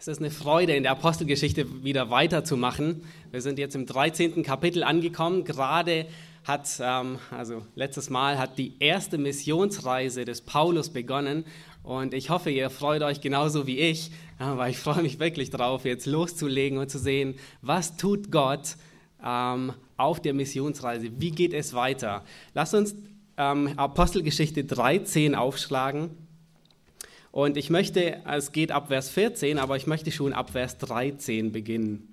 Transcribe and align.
Es 0.00 0.08
ist 0.08 0.20
eine 0.20 0.30
Freude, 0.30 0.74
in 0.74 0.84
der 0.84 0.92
Apostelgeschichte 0.92 1.84
wieder 1.84 2.08
weiterzumachen. 2.08 3.02
Wir 3.32 3.42
sind 3.42 3.58
jetzt 3.58 3.74
im 3.74 3.84
13. 3.84 4.42
Kapitel 4.42 4.82
angekommen. 4.82 5.44
Gerade 5.44 6.06
hat, 6.42 6.70
ähm, 6.82 7.18
also 7.30 7.66
letztes 7.74 8.08
Mal 8.08 8.38
hat 8.38 8.56
die 8.56 8.72
erste 8.78 9.18
Missionsreise 9.18 10.24
des 10.24 10.40
Paulus 10.40 10.88
begonnen. 10.88 11.44
Und 11.82 12.14
ich 12.14 12.30
hoffe, 12.30 12.50
ihr 12.50 12.70
freut 12.70 13.02
euch 13.02 13.20
genauso 13.20 13.66
wie 13.66 13.78
ich, 13.78 14.10
weil 14.38 14.70
ich 14.70 14.78
freue 14.78 15.02
mich 15.02 15.18
wirklich 15.18 15.50
drauf, 15.50 15.84
jetzt 15.84 16.06
loszulegen 16.06 16.78
und 16.78 16.90
zu 16.90 16.98
sehen, 16.98 17.34
was 17.60 17.98
tut 17.98 18.30
Gott 18.32 18.76
ähm, 19.22 19.74
auf 19.98 20.22
der 20.22 20.32
Missionsreise? 20.32 21.10
Wie 21.18 21.30
geht 21.30 21.52
es 21.52 21.74
weiter? 21.74 22.24
Lasst 22.54 22.72
uns 22.72 22.94
ähm, 23.36 23.74
Apostelgeschichte 23.76 24.64
13 24.64 25.34
aufschlagen. 25.34 26.16
Und 27.32 27.56
ich 27.56 27.70
möchte, 27.70 28.22
es 28.26 28.50
geht 28.50 28.72
ab 28.72 28.88
Vers 28.88 29.08
14, 29.10 29.58
aber 29.58 29.76
ich 29.76 29.86
möchte 29.86 30.10
schon 30.10 30.32
ab 30.32 30.50
Vers 30.50 30.78
13 30.78 31.52
beginnen. 31.52 32.12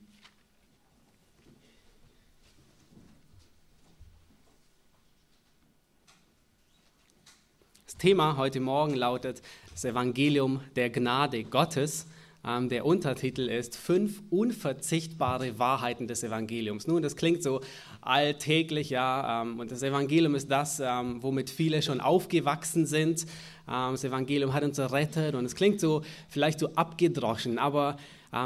Das 7.87 7.97
Thema 7.97 8.37
heute 8.37 8.59
Morgen 8.59 8.93
lautet 8.93 9.41
das 9.71 9.85
Evangelium 9.85 10.61
der 10.75 10.91
Gnade 10.91 11.43
Gottes. 11.43 12.05
Ähm, 12.45 12.69
der 12.69 12.85
Untertitel 12.85 13.49
ist 13.49 13.75
Fünf 13.75 14.21
unverzichtbare 14.29 15.57
Wahrheiten 15.57 16.07
des 16.07 16.21
Evangeliums. 16.21 16.85
Nun, 16.85 17.01
das 17.01 17.15
klingt 17.15 17.41
so 17.41 17.61
alltäglich, 18.07 18.89
ja, 18.89 19.41
ähm, 19.41 19.59
und 19.59 19.71
das 19.71 19.83
Evangelium 19.83 20.35
ist 20.35 20.49
das, 20.49 20.79
ähm, 20.79 21.21
womit 21.21 21.49
viele 21.49 21.81
schon 21.81 21.99
aufgewachsen 21.99 22.85
sind. 22.85 23.23
Ähm, 23.67 23.91
das 23.91 24.03
Evangelium 24.03 24.53
hat 24.53 24.63
uns 24.63 24.77
errettet 24.77 25.35
und 25.35 25.45
es 25.45 25.55
klingt 25.55 25.79
so 25.79 26.01
vielleicht 26.29 26.59
so 26.59 26.69
abgedroschen, 26.75 27.59
aber 27.59 27.97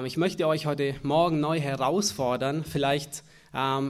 ich 0.05 0.15
möchte 0.15 0.47
euch 0.47 0.67
heute 0.67 0.93
Morgen 1.01 1.39
neu 1.39 1.59
herausfordern. 1.59 2.63
Vielleicht 2.63 3.23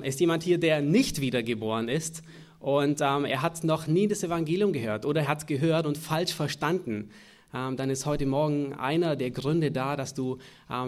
ist 0.04 0.20
jemand 0.22 0.42
hier, 0.42 0.58
der 0.58 0.82
nicht 0.82 1.20
wiedergeboren 1.20 1.90
ist 1.90 2.24
und 2.62 3.02
er 3.02 3.42
hat 3.42 3.62
noch 3.66 3.88
nie 3.88 4.08
das 4.08 4.24
Evangelium 4.24 4.72
gehört 4.72 5.06
oder 5.06 5.24
er 5.24 5.28
hat 5.28 5.40
es 5.40 5.46
gehört 5.48 5.86
und 5.86 5.98
falsch 5.98 6.34
verstanden. 6.34 7.10
dann 7.52 7.90
ist 7.90 8.06
heute 8.06 8.26
Morgen 8.26 8.74
einer 8.74 9.18
der 9.18 9.32
Gründe 9.32 9.70
da, 9.70 9.98
dass 9.98 10.14
du 10.14 10.38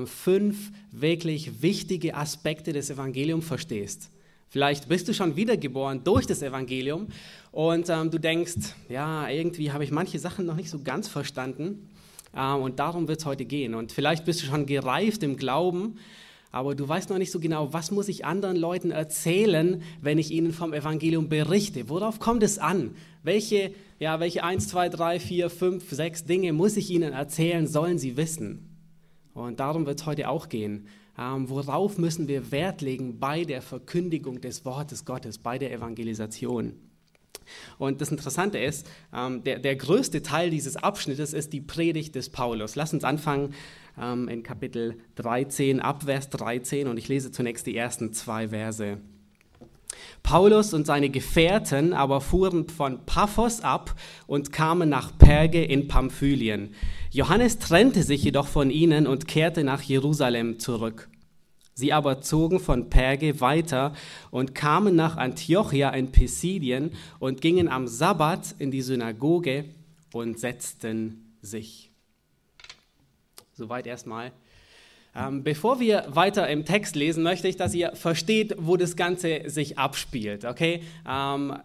fünf 0.05 0.71
wirklich 0.93 1.61
wichtige 1.61 2.15
Aspekte 2.15 2.71
des 2.71 2.89
Evangeliums 2.89 3.45
verstehst. 3.45 4.12
Vielleicht 4.53 4.87
bist 4.87 5.07
du 5.07 5.15
schon 5.15 5.35
wiedergeboren 5.35 6.03
durch 6.03 6.27
das 6.27 6.43
Evangelium 6.43 7.07
und 7.51 7.89
ähm, 7.89 8.11
du 8.11 8.19
denkst, 8.19 8.53
ja, 8.87 9.27
irgendwie 9.27 9.71
habe 9.71 9.83
ich 9.83 9.89
manche 9.89 10.19
Sachen 10.19 10.45
noch 10.45 10.55
nicht 10.55 10.69
so 10.69 10.83
ganz 10.83 11.07
verstanden 11.07 11.89
ähm, 12.37 12.61
und 12.61 12.77
darum 12.77 13.07
wird 13.07 13.17
es 13.17 13.25
heute 13.25 13.45
gehen. 13.45 13.73
Und 13.73 13.91
vielleicht 13.91 14.25
bist 14.25 14.43
du 14.43 14.45
schon 14.45 14.67
gereift 14.67 15.23
im 15.23 15.37
Glauben, 15.37 15.95
aber 16.51 16.75
du 16.75 16.87
weißt 16.87 17.09
noch 17.09 17.17
nicht 17.17 17.31
so 17.31 17.39
genau, 17.39 17.73
was 17.73 17.89
muss 17.89 18.07
ich 18.07 18.25
anderen 18.25 18.55
Leuten 18.55 18.91
erzählen, 18.91 19.81
wenn 20.03 20.19
ich 20.19 20.29
ihnen 20.29 20.53
vom 20.53 20.71
Evangelium 20.71 21.29
berichte? 21.29 21.89
Worauf 21.89 22.19
kommt 22.19 22.43
es 22.43 22.59
an? 22.59 22.91
Welche, 23.23 23.73
ja, 23.97 24.19
welche 24.19 24.43
1, 24.43 24.67
2, 24.67 24.89
3, 24.89 25.19
4, 25.19 25.49
5, 25.49 25.89
6 25.89 26.25
Dinge 26.25 26.53
muss 26.53 26.77
ich 26.77 26.91
ihnen 26.91 27.13
erzählen, 27.13 27.65
sollen 27.65 27.97
sie 27.97 28.17
wissen? 28.17 28.69
Und 29.33 29.59
darum 29.59 29.87
wird 29.87 29.99
es 30.01 30.05
heute 30.05 30.29
auch 30.29 30.47
gehen. 30.47 30.85
Ähm, 31.17 31.49
worauf 31.49 31.97
müssen 31.97 32.27
wir 32.27 32.51
Wert 32.51 32.81
legen 32.81 33.19
bei 33.19 33.43
der 33.43 33.61
Verkündigung 33.61 34.41
des 34.41 34.65
Wortes 34.65 35.05
Gottes, 35.05 35.37
bei 35.37 35.59
der 35.59 35.71
Evangelisation? 35.71 36.73
Und 37.77 38.01
das 38.01 38.09
Interessante 38.09 38.57
ist, 38.57 38.89
ähm, 39.13 39.43
der, 39.43 39.59
der 39.59 39.75
größte 39.75 40.21
Teil 40.21 40.49
dieses 40.49 40.75
Abschnittes 40.75 41.33
ist 41.33 41.53
die 41.53 41.61
Predigt 41.61 42.15
des 42.15 42.29
Paulus. 42.29 42.75
Lass 42.75 42.93
uns 42.93 43.03
anfangen 43.03 43.53
ähm, 43.99 44.27
in 44.27 44.43
Kapitel 44.43 44.97
13, 45.15 45.79
Abvers 45.79 46.29
13 46.29 46.87
und 46.87 46.97
ich 46.97 47.07
lese 47.07 47.31
zunächst 47.31 47.67
die 47.67 47.75
ersten 47.75 48.13
zwei 48.13 48.49
Verse. 48.49 48.97
Paulus 50.33 50.73
und 50.73 50.87
seine 50.87 51.11
Gefährten 51.11 51.93
aber 51.93 52.19
fuhren 52.19 52.67
von 52.67 53.05
Paphos 53.05 53.61
ab 53.61 53.93
und 54.25 54.51
kamen 54.51 54.89
nach 54.89 55.15
Perge 55.15 55.63
in 55.63 55.87
Pamphylien. 55.87 56.73
Johannes 57.11 57.59
trennte 57.59 58.01
sich 58.01 58.23
jedoch 58.23 58.47
von 58.47 58.71
ihnen 58.71 59.05
und 59.05 59.27
kehrte 59.27 59.63
nach 59.63 59.83
Jerusalem 59.83 60.57
zurück. 60.57 61.07
Sie 61.75 61.93
aber 61.93 62.21
zogen 62.21 62.59
von 62.59 62.89
Perge 62.89 63.41
weiter 63.41 63.93
und 64.31 64.55
kamen 64.55 64.95
nach 64.95 65.17
Antiochia 65.17 65.91
in 65.91 66.11
Pisidien 66.11 66.93
und 67.19 67.39
gingen 67.39 67.67
am 67.67 67.87
Sabbat 67.87 68.55
in 68.57 68.71
die 68.71 68.81
Synagoge 68.81 69.65
und 70.13 70.39
setzten 70.39 71.35
sich. 71.43 71.91
Soweit 73.53 73.85
erstmal 73.85 74.31
ähm, 75.15 75.43
bevor 75.43 75.79
wir 75.79 76.05
weiter 76.09 76.47
im 76.47 76.65
Text 76.65 76.95
lesen, 76.95 77.23
möchte 77.23 77.47
ich, 77.47 77.55
dass 77.55 77.73
ihr 77.75 77.91
versteht, 77.95 78.55
wo 78.57 78.77
das 78.77 78.95
Ganze 78.95 79.43
sich 79.47 79.77
abspielt. 79.77 80.43
Okay? 80.43 80.81
Ähm, 81.07 81.55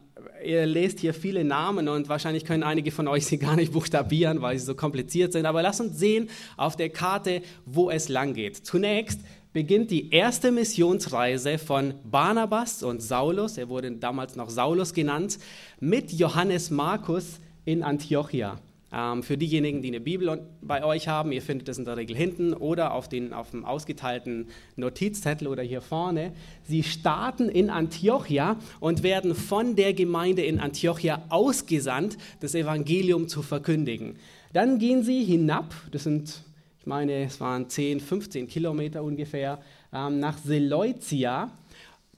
ihr 0.45 0.67
lest 0.67 1.01
hier 1.01 1.15
viele 1.15 1.45
Namen 1.45 1.89
und 1.89 2.09
wahrscheinlich 2.09 2.45
können 2.45 2.63
einige 2.63 2.91
von 2.91 3.09
euch 3.09 3.27
sie 3.27 3.39
gar 3.39 3.57
nicht 3.57 3.73
buchstabieren, 3.73 4.43
weil 4.43 4.59
sie 4.59 4.67
so 4.67 4.75
kompliziert 4.75 5.33
sind. 5.33 5.47
Aber 5.47 5.63
lasst 5.63 5.81
uns 5.81 5.99
sehen 5.99 6.29
auf 6.57 6.77
der 6.77 6.91
Karte, 6.91 7.43
wo 7.65 7.91
es 7.91 8.09
lang 8.09 8.35
geht. 8.35 8.57
Zunächst 8.57 9.21
beginnt 9.53 9.91
die 9.91 10.11
erste 10.11 10.53
Missionsreise 10.53 11.59
von 11.59 11.95
Barnabas 12.05 12.83
und 12.83 13.03
Saulus, 13.03 13.57
er 13.57 13.69
wurde 13.69 13.91
damals 13.93 14.37
noch 14.37 14.51
Saulus 14.51 14.93
genannt, 14.93 15.39
mit 15.81 16.13
Johannes 16.13 16.71
Markus 16.71 17.41
in 17.65 17.83
Antiochia. 17.83 18.59
Ähm, 18.91 19.23
für 19.23 19.37
diejenigen, 19.37 19.83
die 19.83 19.89
eine 19.89 20.01
Bibel 20.01 20.47
bei 20.63 20.83
euch 20.83 21.09
haben, 21.09 21.31
ihr 21.33 21.43
findet 21.43 21.69
es 21.69 21.77
in 21.77 21.85
der 21.85 21.99
Regel 21.99 22.17
hinten 22.17 22.55
oder 22.55 22.95
auf, 22.95 23.09
den, 23.09 23.35
auf 23.35 23.51
dem 23.51 23.65
ausgeteilten 23.65 24.49
Notizzettel 24.77 25.47
oder 25.47 25.63
hier 25.63 25.83
vorne. 25.83 26.33
Sie 26.65 26.83
starten 26.83 27.51
in 27.51 27.69
Antiochia 27.69 28.57
und 28.81 29.03
werden 29.03 29.35
von 29.35 29.77
der 29.77 29.93
Gemeinde 29.93 30.43
in 30.43 30.59
Antiochia 30.59 31.23
ausgesandt, 31.29 32.17
das 32.41 32.55
Evangelium 32.55 33.29
zu 33.29 33.43
verkündigen. 33.43 34.17
Dann 34.55 34.79
gehen 34.79 35.03
sie 35.03 35.23
hinab, 35.23 35.75
das 35.93 36.05
sind, 36.05 36.43
ich 36.81 36.87
meine, 36.87 37.25
es 37.25 37.41
waren 37.41 37.69
10, 37.69 38.01
15 38.01 38.49
Kilometer 38.49 39.03
ungefähr, 39.03 39.61
ähm, 39.93 40.19
nach 40.19 40.39
Seleucia 40.39 41.51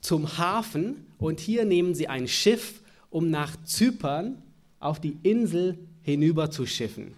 zum 0.00 0.38
Hafen 0.38 1.06
und 1.19 1.41
hier 1.41 1.64
nehmen 1.64 1.97
sie 1.97 2.06
ein 2.06 2.28
Schiff, 2.28 2.80
um 3.10 3.28
nach 3.28 3.56
Zypern 3.64 4.41
auf 4.78 5.00
die 5.00 5.19
Insel 5.25 5.76
hinüber 6.02 6.50
zu 6.50 6.66
schiffen. 6.66 7.14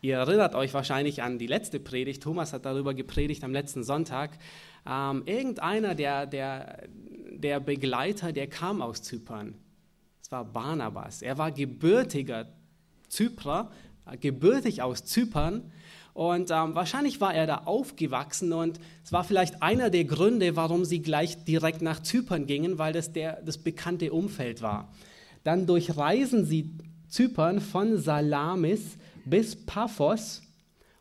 Ihr 0.00 0.16
erinnert 0.16 0.56
euch 0.56 0.74
wahrscheinlich 0.74 1.22
an 1.22 1.38
die 1.38 1.46
letzte 1.46 1.78
Predigt. 1.78 2.24
Thomas 2.24 2.52
hat 2.52 2.64
darüber 2.64 2.92
gepredigt 2.92 3.44
am 3.44 3.52
letzten 3.52 3.84
Sonntag. 3.84 4.36
Ähm, 4.84 5.22
irgendeiner 5.26 5.94
der, 5.94 6.26
der, 6.26 6.88
der 7.30 7.60
Begleiter, 7.60 8.32
der 8.32 8.48
kam 8.48 8.82
aus 8.82 9.02
Zypern. 9.02 9.54
Es 10.20 10.32
war 10.32 10.44
Barnabas. 10.44 11.22
Er 11.22 11.38
war 11.38 11.52
gebürtiger 11.52 12.48
Zyprer, 13.08 13.70
gebürtig 14.20 14.82
aus 14.82 15.04
Zypern. 15.04 15.70
Und 16.14 16.50
ähm, 16.50 16.74
wahrscheinlich 16.74 17.20
war 17.20 17.32
er 17.32 17.46
da 17.46 17.58
aufgewachsen 17.64 18.52
und 18.52 18.78
es 19.02 19.12
war 19.12 19.24
vielleicht 19.24 19.62
einer 19.62 19.88
der 19.88 20.04
Gründe, 20.04 20.56
warum 20.56 20.84
sie 20.84 21.00
gleich 21.00 21.44
direkt 21.44 21.80
nach 21.80 22.00
Zypern 22.00 22.46
gingen, 22.46 22.76
weil 22.76 22.92
das 22.92 23.12
der, 23.12 23.40
das 23.42 23.56
bekannte 23.56 24.12
Umfeld 24.12 24.60
war. 24.60 24.92
Dann 25.42 25.66
durchreisen 25.66 26.44
sie 26.44 26.76
Zypern 27.12 27.60
von 27.60 27.98
Salamis 27.98 28.96
bis 29.26 29.54
Paphos 29.54 30.40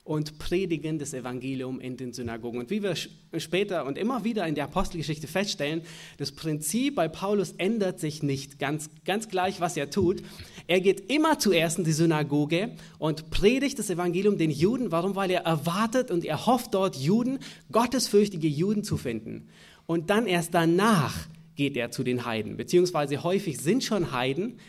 und 0.04 0.40
predigen 0.40 1.00
das 1.00 1.14
Evangelium 1.14 1.80
in 1.80 1.96
den 1.96 2.12
Synagogen. 2.12 2.60
Und 2.60 2.70
wie 2.70 2.84
wir 2.84 2.96
später 3.40 3.86
und 3.86 3.98
immer 3.98 4.26
wieder 4.26 4.46
in 4.46 4.56
der 4.56 4.66
Apostelgeschichte 4.66 5.28
feststellen, 5.28 5.84
das 6.18 6.34
Prinzip 6.34 6.96
bei 6.96 7.08
Paulus 7.08 7.54
ändert 7.54 8.02
sich 8.02 8.24
nicht 8.24 8.60
ganz, 8.60 8.90
ganz 9.06 9.30
gleich, 9.30 9.62
was 9.62 9.78
er 9.78 9.90
tut. 9.90 10.22
Er 10.68 10.82
geht 10.82 11.10
immer 11.10 11.40
zuerst 11.40 11.78
in 11.78 11.86
die 11.86 11.94
Synagoge 11.94 12.72
und 13.00 13.30
predigt 13.30 13.80
das 13.80 13.90
Evangelium 13.90 14.38
den 14.38 14.52
Juden. 14.52 14.92
Warum? 14.92 15.16
Weil 15.16 15.32
er 15.32 15.46
erwartet 15.46 16.12
und 16.12 16.26
er 16.26 16.46
hofft 16.46 16.74
dort 16.74 16.98
Juden, 16.98 17.40
gottesfürchtige 17.72 18.50
Juden 18.50 18.84
zu 18.84 18.98
finden. 18.98 19.48
Und 19.86 20.10
dann 20.10 20.28
erst 20.28 20.54
danach 20.54 21.16
geht 21.56 21.78
er 21.78 21.90
zu 21.92 22.04
den 22.04 22.26
Heiden, 22.26 22.58
beziehungsweise 22.58 23.24
häufig 23.24 23.60
sind 23.60 23.86
schon 23.86 24.12
Heiden, 24.12 24.60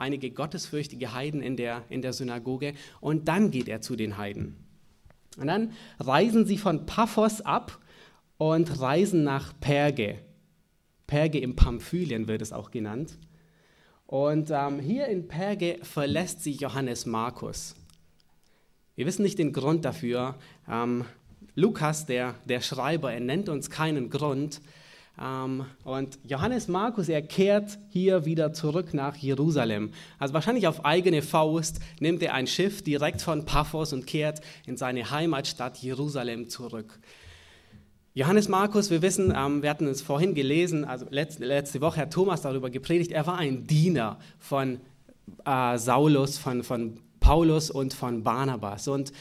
einige 0.00 0.30
gottesfürchtige 0.30 1.14
Heiden 1.14 1.42
in 1.42 1.56
der, 1.56 1.84
in 1.88 2.02
der 2.02 2.12
Synagoge 2.12 2.74
und 3.00 3.28
dann 3.28 3.50
geht 3.50 3.68
er 3.68 3.80
zu 3.80 3.96
den 3.96 4.18
Heiden. 4.18 4.56
Und 5.38 5.46
dann 5.46 5.72
reisen 5.98 6.44
sie 6.44 6.58
von 6.58 6.86
Paphos 6.86 7.40
ab 7.40 7.78
und 8.38 8.80
reisen 8.80 9.22
nach 9.22 9.52
Perge. 9.60 10.18
Perge 11.06 11.38
im 11.38 11.56
Pamphylien 11.56 12.28
wird 12.28 12.42
es 12.42 12.52
auch 12.52 12.70
genannt. 12.70 13.18
Und 14.06 14.50
ähm, 14.50 14.80
hier 14.80 15.06
in 15.06 15.28
Perge 15.28 15.78
verlässt 15.82 16.42
sie 16.42 16.52
Johannes 16.52 17.06
Markus. 17.06 17.76
Wir 18.96 19.06
wissen 19.06 19.22
nicht 19.22 19.38
den 19.38 19.52
Grund 19.52 19.84
dafür. 19.84 20.36
Ähm, 20.68 21.04
Lukas, 21.54 22.06
der, 22.06 22.34
der 22.44 22.60
Schreiber, 22.60 23.12
er 23.12 23.20
nennt 23.20 23.48
uns 23.48 23.70
keinen 23.70 24.10
Grund. 24.10 24.60
Ähm, 25.20 25.66
und 25.84 26.18
Johannes 26.24 26.68
Markus, 26.68 27.08
er 27.08 27.22
kehrt 27.22 27.78
hier 27.90 28.24
wieder 28.24 28.52
zurück 28.52 28.94
nach 28.94 29.16
Jerusalem. 29.16 29.90
Also 30.18 30.34
wahrscheinlich 30.34 30.66
auf 30.66 30.84
eigene 30.84 31.22
Faust 31.22 31.80
nimmt 32.00 32.22
er 32.22 32.34
ein 32.34 32.46
Schiff 32.46 32.82
direkt 32.82 33.20
von 33.20 33.44
Paphos 33.44 33.92
und 33.92 34.06
kehrt 34.06 34.40
in 34.66 34.76
seine 34.76 35.10
Heimatstadt 35.10 35.78
Jerusalem 35.78 36.48
zurück. 36.48 36.98
Johannes 38.14 38.48
Markus, 38.48 38.90
wir 38.90 39.02
wissen, 39.02 39.32
ähm, 39.36 39.62
wir 39.62 39.70
hatten 39.70 39.86
es 39.86 40.02
vorhin 40.02 40.34
gelesen, 40.34 40.84
also 40.84 41.06
letzte, 41.10 41.80
Woche 41.80 42.00
hat 42.00 42.12
Thomas 42.12 42.42
darüber 42.42 42.68
gepredigt, 42.68 43.12
er 43.12 43.26
war 43.26 43.38
ein 43.38 43.66
Diener 43.66 44.18
von 44.38 44.80
äh, 45.44 45.78
Saulus, 45.78 46.36
von, 46.36 46.64
von 46.64 46.98
Paulus 47.20 47.70
und 47.70 47.94
von 47.94 48.24
Barnabas. 48.24 48.88
Und 48.88 49.12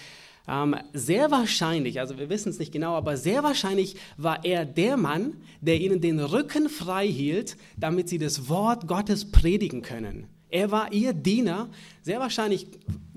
ähm, 0.50 0.76
sehr 0.94 1.30
wahrscheinlich, 1.30 2.00
also 2.00 2.18
wir 2.18 2.30
wissen 2.30 2.50
es 2.50 2.60
nicht 2.60 2.72
genau, 2.72 2.96
aber 2.96 3.18
sehr 3.18 3.44
wahrscheinlich 3.44 3.96
war 4.18 4.44
er 4.44 4.66
der 4.66 4.98
Mann, 4.98 5.36
der 5.62 5.80
ihnen 5.80 6.02
den 6.02 6.20
Rücken 6.20 6.70
frei 6.70 7.08
hielt, 7.08 7.56
damit 7.78 8.10
sie 8.10 8.18
das 8.18 8.50
Wort 8.50 8.88
Gottes 8.88 9.32
predigen 9.32 9.82
können. 9.82 10.28
Er 10.50 10.72
war 10.72 10.92
ihr 10.92 11.14
Diener. 11.14 11.70
Sehr 12.02 12.20
wahrscheinlich 12.20 12.68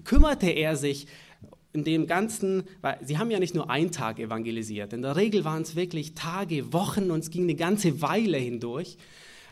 kümmerte 0.04 0.50
er 0.50 0.76
sich 0.76 1.06
in 1.72 1.84
dem 1.84 2.06
ganzen, 2.06 2.64
weil 2.82 2.98
sie 3.02 3.16
haben 3.16 3.30
ja 3.30 3.38
nicht 3.38 3.54
nur 3.54 3.70
einen 3.70 3.90
Tag 3.90 4.18
evangelisiert. 4.18 4.92
In 4.92 5.00
der 5.00 5.16
Regel 5.16 5.44
waren 5.44 5.62
es 5.62 5.74
wirklich 5.74 6.14
Tage, 6.14 6.74
Wochen 6.74 7.10
und 7.10 7.20
es 7.20 7.30
ging 7.30 7.44
eine 7.44 7.54
ganze 7.54 8.02
Weile 8.02 8.36
hindurch. 8.36 8.98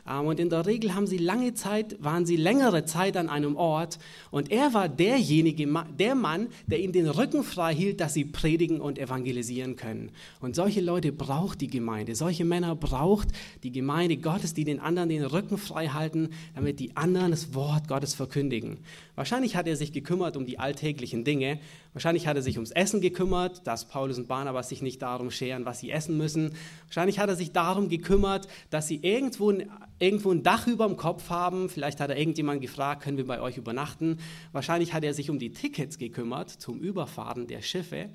Ähm, 0.08 0.26
und 0.26 0.40
in 0.40 0.50
der 0.50 0.66
Regel 0.66 0.94
haben 0.94 1.06
sie 1.06 1.18
lange 1.18 1.54
Zeit, 1.54 2.02
waren 2.02 2.26
sie 2.26 2.36
längere 2.36 2.84
Zeit 2.84 3.16
an 3.16 3.28
einem 3.28 3.56
Ort. 3.56 3.98
Und 4.30 4.50
er 4.50 4.74
war 4.74 4.88
derjenige, 4.88 5.66
der 5.98 6.14
Mann, 6.14 6.48
der 6.66 6.80
ihnen 6.80 6.92
den 6.92 7.08
Rücken 7.08 7.42
frei 7.42 7.74
hielt, 7.74 8.00
dass 8.00 8.14
sie 8.14 8.24
predigen 8.24 8.80
und 8.80 8.98
evangelisieren 8.98 9.76
können. 9.76 10.10
Und 10.40 10.56
solche 10.56 10.80
Leute 10.80 11.12
braucht 11.12 11.60
die 11.60 11.68
Gemeinde. 11.68 12.14
Solche 12.14 12.44
Männer 12.44 12.76
braucht 12.76 13.28
die 13.62 13.72
Gemeinde 13.72 14.16
Gottes, 14.16 14.54
die 14.54 14.64
den 14.64 14.80
anderen 14.80 15.08
den 15.08 15.24
Rücken 15.24 15.58
frei 15.58 15.88
halten, 15.88 16.30
damit 16.54 16.80
die 16.80 16.96
anderen 16.96 17.30
das 17.30 17.54
Wort 17.54 17.88
Gottes 17.88 18.14
verkündigen. 18.14 18.78
Wahrscheinlich 19.14 19.56
hat 19.56 19.66
er 19.66 19.76
sich 19.76 19.92
gekümmert 19.92 20.36
um 20.36 20.46
die 20.46 20.58
alltäglichen 20.58 21.24
Dinge. 21.24 21.60
Wahrscheinlich 21.92 22.26
hat 22.28 22.36
er 22.36 22.42
sich 22.42 22.56
ums 22.56 22.70
Essen 22.70 23.00
gekümmert, 23.00 23.66
dass 23.66 23.88
Paulus 23.88 24.18
und 24.18 24.28
Barnabas 24.28 24.68
sich 24.68 24.80
nicht 24.80 25.02
darum 25.02 25.30
scheren, 25.30 25.64
was 25.64 25.80
sie 25.80 25.90
essen 25.90 26.16
müssen. 26.16 26.52
Wahrscheinlich 26.86 27.18
hat 27.18 27.28
er 27.28 27.36
sich 27.36 27.52
darum 27.52 27.88
gekümmert, 27.88 28.46
dass 28.70 28.86
sie 28.86 29.00
irgendwo, 29.02 29.52
irgendwo 29.98 30.30
ein 30.30 30.44
Dach 30.44 30.68
über 30.68 30.86
dem 30.86 30.96
Kopf 30.96 31.30
haben. 31.30 31.68
Vielleicht 31.68 31.98
hat 32.00 32.10
er 32.10 32.16
irgendjemand 32.16 32.60
gefragt, 32.60 33.02
können 33.02 33.16
wir 33.16 33.26
bei 33.26 33.40
euch 33.40 33.56
übernachten. 33.56 34.18
Wahrscheinlich 34.52 34.94
hat 34.94 35.02
er 35.02 35.14
sich 35.14 35.30
um 35.30 35.40
die 35.40 35.50
Tickets 35.50 35.98
gekümmert 35.98 36.50
zum 36.50 36.78
Überfahren 36.78 37.48
der 37.48 37.62
Schiffe. 37.62 38.10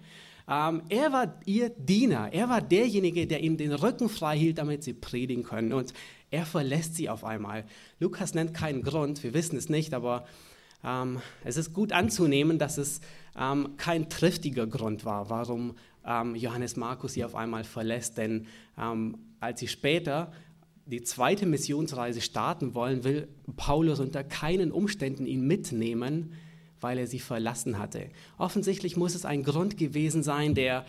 Ähm, 0.48 0.84
er 0.90 1.12
war 1.12 1.40
ihr 1.46 1.70
Diener. 1.70 2.30
Er 2.32 2.48
war 2.50 2.62
derjenige, 2.62 3.28
der 3.28 3.42
ihnen 3.42 3.58
den 3.58 3.74
Rücken 3.74 4.10
frei 4.10 4.38
hielt, 4.38 4.58
damit 4.58 4.84
sie 4.84 4.94
predigen 4.94 5.44
können. 5.44 5.74
Und 5.74 5.94
er 6.32 6.46
verlässt 6.46 6.96
sie 6.96 7.10
auf 7.10 7.24
einmal. 7.24 7.66
Lukas 8.00 8.34
nennt 8.34 8.54
keinen 8.54 8.84
Grund, 8.84 9.24
wir 9.24 9.34
wissen 9.34 9.58
es 9.58 9.70
nicht, 9.70 9.94
aber 9.94 10.26
ähm, 10.84 11.20
es 11.44 11.58
ist 11.58 11.74
gut 11.74 11.92
anzunehmen, 11.92 12.60
dass 12.60 12.78
es 12.78 13.02
ähm, 13.40 13.76
kein 13.78 14.10
triftiger 14.10 14.68
Grund 14.68 15.06
war, 15.06 15.30
warum 15.30 15.76
ähm, 16.06 16.36
Johannes 16.36 16.76
Markus 16.76 17.14
sie 17.14 17.24
auf 17.24 17.36
einmal 17.36 17.64
verlässt. 17.64 18.18
Denn 18.18 18.48
ähm, 18.78 19.18
als 19.40 19.60
sie 19.60 19.68
später 19.68 20.32
die 20.86 21.02
zweite 21.02 21.46
Missionsreise 21.46 22.22
starten 22.22 22.76
wollen, 22.76 23.04
will 23.04 23.28
Paulus 23.56 24.00
unter 24.00 24.24
keinen 24.24 24.72
Umständen 24.72 25.26
ihn 25.26 25.46
mitnehmen, 25.48 26.34
weil 26.80 27.00
er 27.00 27.08
sie 27.08 27.20
verlassen 27.20 27.80
hatte. 27.80 28.10
Offensichtlich 28.38 28.96
muss 28.96 29.16
es 29.16 29.26
ein 29.26 29.44
Grund 29.44 29.78
gewesen 29.78 30.22
sein, 30.22 30.54
der 30.54 30.86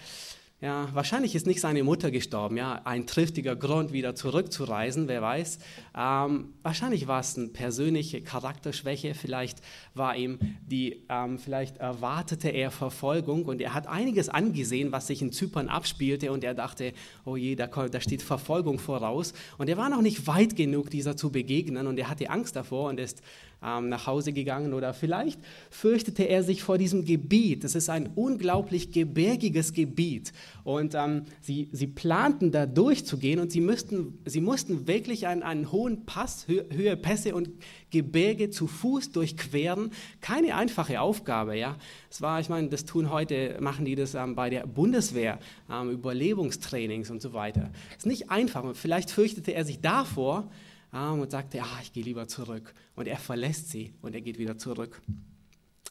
ja, 0.62 0.88
wahrscheinlich 0.94 1.34
ist 1.34 1.46
nicht 1.46 1.60
seine 1.60 1.84
Mutter 1.84 2.10
gestorben, 2.10 2.56
ja, 2.56 2.80
ein 2.84 3.06
triftiger 3.06 3.54
Grund, 3.56 3.92
wieder 3.92 4.14
zurückzureisen, 4.14 5.06
wer 5.06 5.20
weiß. 5.20 5.58
Ähm, 5.94 6.54
wahrscheinlich 6.62 7.06
war 7.06 7.20
es 7.20 7.36
eine 7.36 7.48
persönliche 7.48 8.22
Charakterschwäche, 8.22 9.14
vielleicht 9.14 9.58
war 9.92 10.16
ihm 10.16 10.38
die, 10.66 11.04
ähm, 11.10 11.38
vielleicht 11.38 11.76
erwartete 11.76 12.48
er 12.48 12.70
Verfolgung 12.70 13.44
und 13.44 13.60
er 13.60 13.74
hat 13.74 13.86
einiges 13.86 14.30
angesehen, 14.30 14.92
was 14.92 15.08
sich 15.08 15.20
in 15.20 15.30
Zypern 15.30 15.68
abspielte 15.68 16.32
und 16.32 16.42
er 16.42 16.54
dachte, 16.54 16.94
oh 17.26 17.36
je, 17.36 17.54
da, 17.54 17.66
da 17.66 18.00
steht 18.00 18.22
Verfolgung 18.22 18.78
voraus. 18.78 19.34
Und 19.58 19.68
er 19.68 19.76
war 19.76 19.90
noch 19.90 20.00
nicht 20.00 20.26
weit 20.26 20.56
genug, 20.56 20.88
dieser 20.88 21.18
zu 21.18 21.30
begegnen 21.30 21.86
und 21.86 21.98
er 21.98 22.08
hatte 22.08 22.30
Angst 22.30 22.56
davor 22.56 22.88
und 22.88 22.98
ist 22.98 23.20
ähm, 23.62 23.88
nach 23.88 24.06
Hause 24.06 24.32
gegangen 24.32 24.74
oder 24.74 24.92
vielleicht 24.94 25.40
fürchtete 25.70 26.24
er 26.24 26.42
sich 26.42 26.62
vor 26.62 26.78
diesem 26.78 27.04
Gebiet. 27.04 27.64
Es 27.64 27.74
ist 27.74 27.88
ein 27.88 28.10
unglaublich 28.14 28.92
gebirgiges 28.92 29.72
Gebiet 29.72 30.32
und 30.64 30.94
ähm, 30.94 31.22
sie, 31.40 31.68
sie 31.72 31.86
planten 31.86 32.52
da 32.52 32.66
durchzugehen 32.66 33.40
und 33.40 33.50
sie, 33.52 33.60
müssten, 33.60 34.18
sie 34.24 34.40
mussten 34.40 34.86
wirklich 34.86 35.26
einen, 35.26 35.42
einen 35.42 35.72
hohen 35.72 36.04
Pass, 36.04 36.46
Hö 36.48 36.62
Höhe 36.70 36.96
Pässe 36.96 37.34
und 37.34 37.50
Gebirge 37.90 38.50
zu 38.50 38.66
Fuß 38.66 39.12
durchqueren. 39.12 39.90
Keine 40.20 40.54
einfache 40.54 41.00
Aufgabe, 41.00 41.56
ja. 41.56 41.76
Es 42.10 42.20
war, 42.20 42.40
ich 42.40 42.48
meine, 42.48 42.68
das 42.68 42.84
tun 42.84 43.10
heute, 43.10 43.56
machen 43.60 43.84
die 43.84 43.94
das 43.94 44.14
ähm, 44.14 44.34
bei 44.34 44.50
der 44.50 44.66
Bundeswehr, 44.66 45.38
ähm, 45.70 45.90
Überlebungstrainings 45.90 47.10
und 47.10 47.22
so 47.22 47.32
weiter. 47.32 47.70
Es 47.90 47.98
ist 47.98 48.06
nicht 48.06 48.30
einfach 48.30 48.64
vielleicht 48.74 49.10
fürchtete 49.10 49.52
er 49.52 49.64
sich 49.64 49.80
davor, 49.80 50.50
ähm, 50.92 51.20
und 51.20 51.30
sagte, 51.30 51.62
ah, 51.62 51.78
ich 51.82 51.92
gehe 51.92 52.04
lieber 52.04 52.28
zurück. 52.28 52.74
Und 52.94 53.08
er 53.08 53.18
verlässt 53.18 53.70
sie 53.70 53.94
und 54.02 54.14
er 54.14 54.20
geht 54.20 54.38
wieder 54.38 54.58
zurück. 54.58 55.00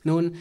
Nun, 0.03 0.35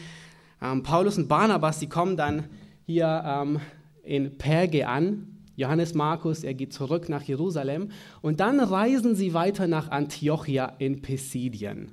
ähm, 0.61 0.83
Paulus 0.83 1.17
und 1.17 1.27
Barnabas, 1.27 1.79
die 1.79 1.89
kommen 1.89 2.17
dann 2.17 2.45
hier 2.85 3.23
ähm, 3.25 3.59
in 4.03 4.37
Perge 4.37 4.87
an. 4.87 5.27
Johannes 5.55 5.93
Markus, 5.93 6.43
er 6.43 6.53
geht 6.53 6.73
zurück 6.73 7.07
nach 7.07 7.23
Jerusalem 7.23 7.89
und 8.21 8.41
dann 8.41 8.59
reisen 8.59 9.15
sie 9.15 9.33
weiter 9.33 9.67
nach 9.67 9.89
Antiochia 9.89 10.73
in 10.79 11.01
Pisidien. 11.01 11.91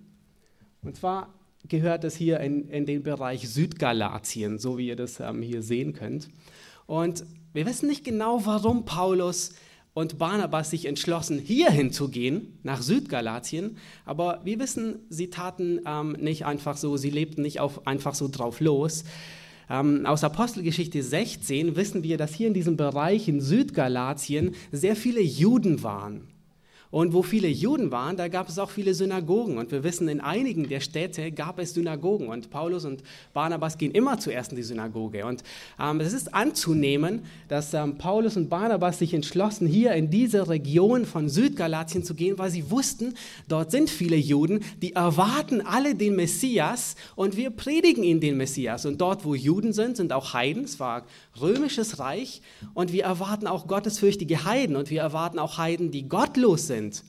Und 0.82 0.97
zwar 0.97 1.32
gehört 1.69 2.03
es 2.03 2.17
hier 2.17 2.41
in, 2.41 2.69
in 2.69 2.87
den 2.87 3.05
Bereich 3.05 3.49
Südgalatien, 3.49 4.58
so 4.58 4.79
wie 4.79 4.88
ihr 4.88 4.97
das 4.97 5.20
ähm, 5.20 5.43
hier 5.43 5.62
sehen 5.62 5.93
könnt. 5.93 6.29
Und 6.87 7.25
wir 7.53 7.67
wissen 7.67 7.88
nicht 7.88 8.05
genau, 8.05 8.44
warum 8.44 8.85
Paulus 8.85 9.53
und 9.94 10.19
Barnabas 10.19 10.71
sich 10.71 10.87
entschlossen, 10.87 11.39
hierhin 11.39 11.93
zu 11.93 12.09
gehen, 12.09 12.59
nach 12.62 12.81
Südgalatien. 12.81 13.77
Aber 14.06 14.41
wir 14.44 14.59
wissen, 14.59 15.00
sie 15.11 15.29
taten 15.29 15.81
ähm, 15.87 16.12
nicht 16.12 16.47
einfach 16.47 16.77
so, 16.77 16.97
sie 16.97 17.11
lebten 17.11 17.43
nicht 17.43 17.61
auf, 17.61 17.87
einfach 17.87 18.15
so 18.15 18.29
drauf 18.29 18.61
los. 18.61 19.05
Ähm, 19.69 20.06
aus 20.06 20.25
Apostelgeschichte 20.25 21.03
16 21.03 21.77
wissen 21.77 22.03
wir, 22.03 22.17
dass 22.17 22.35
hier 22.35 22.49
in 22.49 22.55
diesem 22.55 22.77
Bereich 22.77 23.29
in 23.29 23.41
Südgalatien 23.41 24.55
sehr 24.71 24.97
viele 24.97 25.21
Juden 25.21 25.83
waren. 25.83 26.29
Und 26.93 27.15
wo 27.15 27.23
viele 27.23 27.49
Juden 27.49 27.91
waren, 27.91 28.19
da 28.19 28.29
gab 28.29 28.50
es 28.50 28.59
auch 28.59 28.69
viele 28.69 28.93
Synagogen. 28.93 29.56
Und 29.56 29.73
wir 29.73 29.83
wissen, 29.83 30.09
in 30.09 30.21
einigen 30.21 30.69
der 30.69 30.81
Städte 30.81 31.33
gab 31.33 31.59
es 31.59 31.73
Synagogen. 31.73 32.29
Und 32.29 32.50
Paulus 32.50 32.85
und 32.85 33.03
Barnabas 33.33 33.79
gehen 33.79 33.93
immer 33.93 34.19
zuerst 34.19 34.53
in 34.53 34.56
die 34.56 34.62
Synagoge. 34.62 35.25
Und 35.25 35.43
ähm, 35.81 36.00
es 36.00 36.12
ist 36.12 36.35
anzunehmen, 36.35 37.23
dass 37.49 37.73
ähm, 37.73 37.97
Paulus 37.97 38.37
und 38.37 38.50
Barnabas 38.50 38.99
sich 38.99 39.15
entschlossen, 39.15 39.67
hier 39.67 39.94
in 39.94 40.11
diese 40.11 40.51
Region 40.51 41.06
von 41.06 41.31
Südgalatien 41.31 42.05
zu 42.05 42.15
gehen, 42.15 42.37
weil 42.39 42.51
sie 42.51 42.70
wussten, 42.70 43.15
dort 43.49 43.70
sind 43.70 43.89
viele 43.89 44.17
Juden, 44.17 44.61
die 44.82 44.93
erwarten 44.93 45.63
alle 45.63 45.94
den 45.94 46.15
Messias 46.15 46.94
und 47.17 47.39
wir 47.39 47.49
predigen 47.49 48.05
ihnen 48.05 48.20
den 48.20 48.37
Messias. 48.37 48.84
Und 48.84 49.01
dort, 49.01 49.25
wo 49.25 49.34
Juden 49.34 49.72
sind, 49.72 49.96
sind 49.96 50.13
auch 50.13 50.34
Heiden. 50.34 50.65
Es 50.65 50.79
war 50.79 51.06
römisches 51.41 51.99
Reich. 51.99 52.43
Und 52.75 52.93
wir 52.93 53.05
erwarten 53.05 53.46
auch 53.46 53.67
gottesfürchtige 53.67 54.44
Heiden. 54.44 54.77
Und 54.77 54.91
wir 54.91 55.01
erwarten 55.01 55.39
auch 55.39 55.56
Heiden, 55.56 55.91
die 55.91 56.06
gottlos 56.06 56.67
sind 56.67 56.81
sind. 56.82 57.05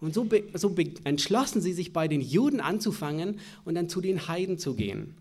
Und 0.00 0.14
so, 0.14 0.28
so 0.54 0.74
entschlossen 1.04 1.60
sie 1.62 1.72
sich 1.72 1.92
bei 1.92 2.06
den 2.06 2.20
Juden 2.20 2.60
anzufangen 2.60 3.40
und 3.64 3.74
dann 3.74 3.88
zu 3.88 4.00
den 4.00 4.28
Heiden 4.28 4.58
zu 4.58 4.74
gehen. 4.74 5.14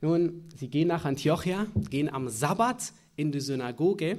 Nun, 0.00 0.44
sie 0.56 0.68
gehen 0.68 0.88
nach 0.88 1.04
Antiochia, 1.04 1.66
gehen 1.88 2.12
am 2.12 2.28
Sabbat 2.28 2.92
in 3.14 3.30
die 3.30 3.40
Synagoge 3.40 4.18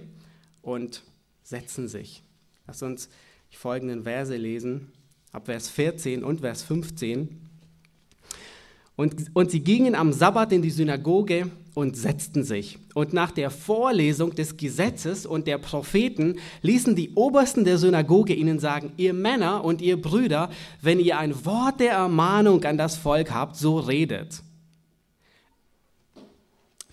und 0.62 1.03
setzen 1.44 1.89
sich. 1.89 2.24
Lass 2.68 2.82
uns 2.82 3.10
die 3.51 3.58
folgenden 3.58 4.03
Verse 4.03 4.36
lesen, 4.36 4.94
ab 5.34 5.48
Vers 5.48 5.70
14 5.70 6.24
und 6.24 6.39
Vers 6.39 6.63
15. 6.63 7.50
Und, 8.96 9.16
und 9.34 9.52
sie 9.52 9.62
gingen 9.62 9.96
am 9.96 10.14
Sabbat 10.14 10.52
in 10.52 10.62
die 10.62 10.70
Synagoge 10.70 11.50
und 11.74 11.98
setzten 11.98 12.44
sich. 12.44 12.78
Und 12.94 13.14
nach 13.14 13.32
der 13.32 13.50
Vorlesung 13.50 14.36
des 14.36 14.58
Gesetzes 14.58 15.26
und 15.26 15.48
der 15.48 15.58
Propheten 15.58 16.36
ließen 16.62 16.96
die 16.96 17.14
Obersten 17.16 17.64
der 17.64 17.80
Synagoge 17.80 18.34
ihnen 18.34 18.60
sagen, 18.60 18.92
ihr 18.98 19.14
Männer 19.14 19.64
und 19.64 19.82
ihr 19.82 20.00
Brüder, 20.00 20.50
wenn 20.82 21.00
ihr 21.00 21.18
ein 21.18 21.46
Wort 21.46 21.80
der 21.80 21.94
Ermahnung 21.94 22.64
an 22.66 22.78
das 22.78 22.96
Volk 22.96 23.32
habt, 23.32 23.56
so 23.56 23.80
redet 23.80 24.44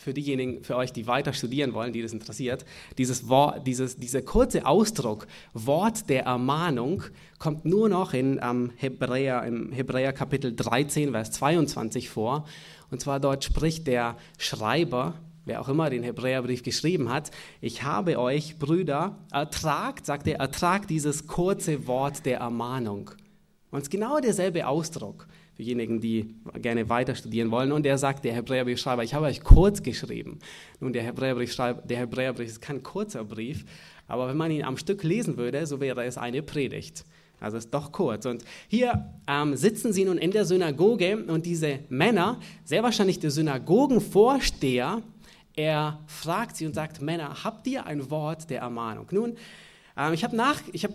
für 0.01 0.15
diejenigen, 0.15 0.65
für 0.65 0.77
euch, 0.77 0.93
die 0.93 1.07
weiter 1.07 1.33
studieren 1.33 1.75
wollen, 1.75 1.93
die 1.93 2.03
das 2.03 2.13
interessiert, 2.13 2.65
dieses 2.97 3.29
Wort, 3.29 3.67
dieses, 3.67 3.97
dieser 3.97 4.23
kurze 4.23 4.65
Ausdruck, 4.65 5.27
Wort 5.53 6.09
der 6.09 6.25
Ermahnung, 6.25 7.03
kommt 7.39 7.65
nur 7.65 7.89
noch 7.89 8.15
in 8.15 8.41
ähm, 8.43 8.73
Hebräer, 8.77 9.45
im 9.45 9.73
Hebräer 9.73 10.13
Kapitel 10.13 10.55
13, 10.57 11.11
Vers 11.13 11.33
22 11.33 12.09
vor. 12.09 12.47
Und 12.91 13.01
zwar 13.01 13.21
dort 13.21 13.45
spricht 13.45 13.87
der 13.87 14.17
Schreiber 14.39 15.15
wer 15.47 15.61
auch 15.61 15.69
immer 15.69 15.91
den 15.91 16.05
Hebräerbrief 16.05 16.63
geschrieben 16.63 17.09
hat, 17.09 17.31
ich 17.61 17.83
habe 17.83 18.21
euch, 18.21 18.59
Brüder, 18.59 19.17
ertragt, 19.33 20.07
sagt 20.07 20.29
er, 20.29 20.39
ertragt 20.39 20.91
dieses 20.91 21.27
kurze 21.27 21.89
Wort 21.89 22.25
der 22.25 22.39
Ermahnung. 22.39 23.11
Und 23.71 23.79
es 23.79 23.85
ist 23.85 23.91
genau 23.91 24.21
derselbe 24.21 24.67
Ausdruck 24.67 25.27
diejenigen, 25.61 26.01
die 26.01 26.35
gerne 26.61 26.89
weiter 26.89 27.15
studieren 27.15 27.51
wollen. 27.51 27.73
Und 27.73 27.87
er 27.87 27.99
sagt, 27.99 28.25
der 28.25 28.35
Hebräerbriefschreiber, 28.35 29.05
ich 29.05 29.15
habe 29.15 29.27
euch 29.27 29.43
kurz 29.43 29.83
geschrieben. 29.83 30.39
Nun, 30.81 30.93
der 30.93 31.03
Hebräerbrief, 31.03 31.57
der 31.57 31.99
Hebräerbrief 31.99 32.49
ist 32.49 32.61
kein 32.61 32.83
kurzer 32.83 33.25
Brief, 33.25 33.65
aber 34.09 34.29
wenn 34.29 34.37
man 34.37 34.51
ihn 34.51 34.65
am 34.65 34.77
Stück 34.77 35.05
lesen 35.05 35.37
würde, 35.37 35.67
so 35.67 35.81
wäre 35.81 36.05
es 36.05 36.19
eine 36.19 36.43
Predigt. 36.43 37.05
Also 37.39 37.57
ist 37.57 37.73
doch 37.73 37.91
kurz. 37.93 38.27
Und 38.27 38.45
hier 38.69 39.07
ähm, 39.27 39.57
sitzen 39.57 39.93
sie 39.93 40.05
nun 40.05 40.19
in 40.19 40.31
der 40.31 40.45
Synagoge 40.45 41.17
und 41.17 41.47
diese 41.47 41.81
Männer, 41.89 42.39
sehr 42.65 42.83
wahrscheinlich 42.83 43.19
der 43.19 43.31
Synagogenvorsteher, 43.31 45.03
er 45.57 46.01
fragt 46.07 46.57
sie 46.57 46.67
und 46.67 46.75
sagt, 46.75 47.01
Männer, 47.01 47.45
habt 47.45 47.67
ihr 47.67 47.87
ein 47.87 48.11
Wort 48.11 48.51
der 48.51 48.61
Ermahnung? 48.61 49.07
Nun, 49.11 49.37
ähm, 49.97 50.13
ich 50.13 50.23
habe 50.23 50.37
nach, 50.37 50.61
ich 50.73 50.85
habe 50.85 50.95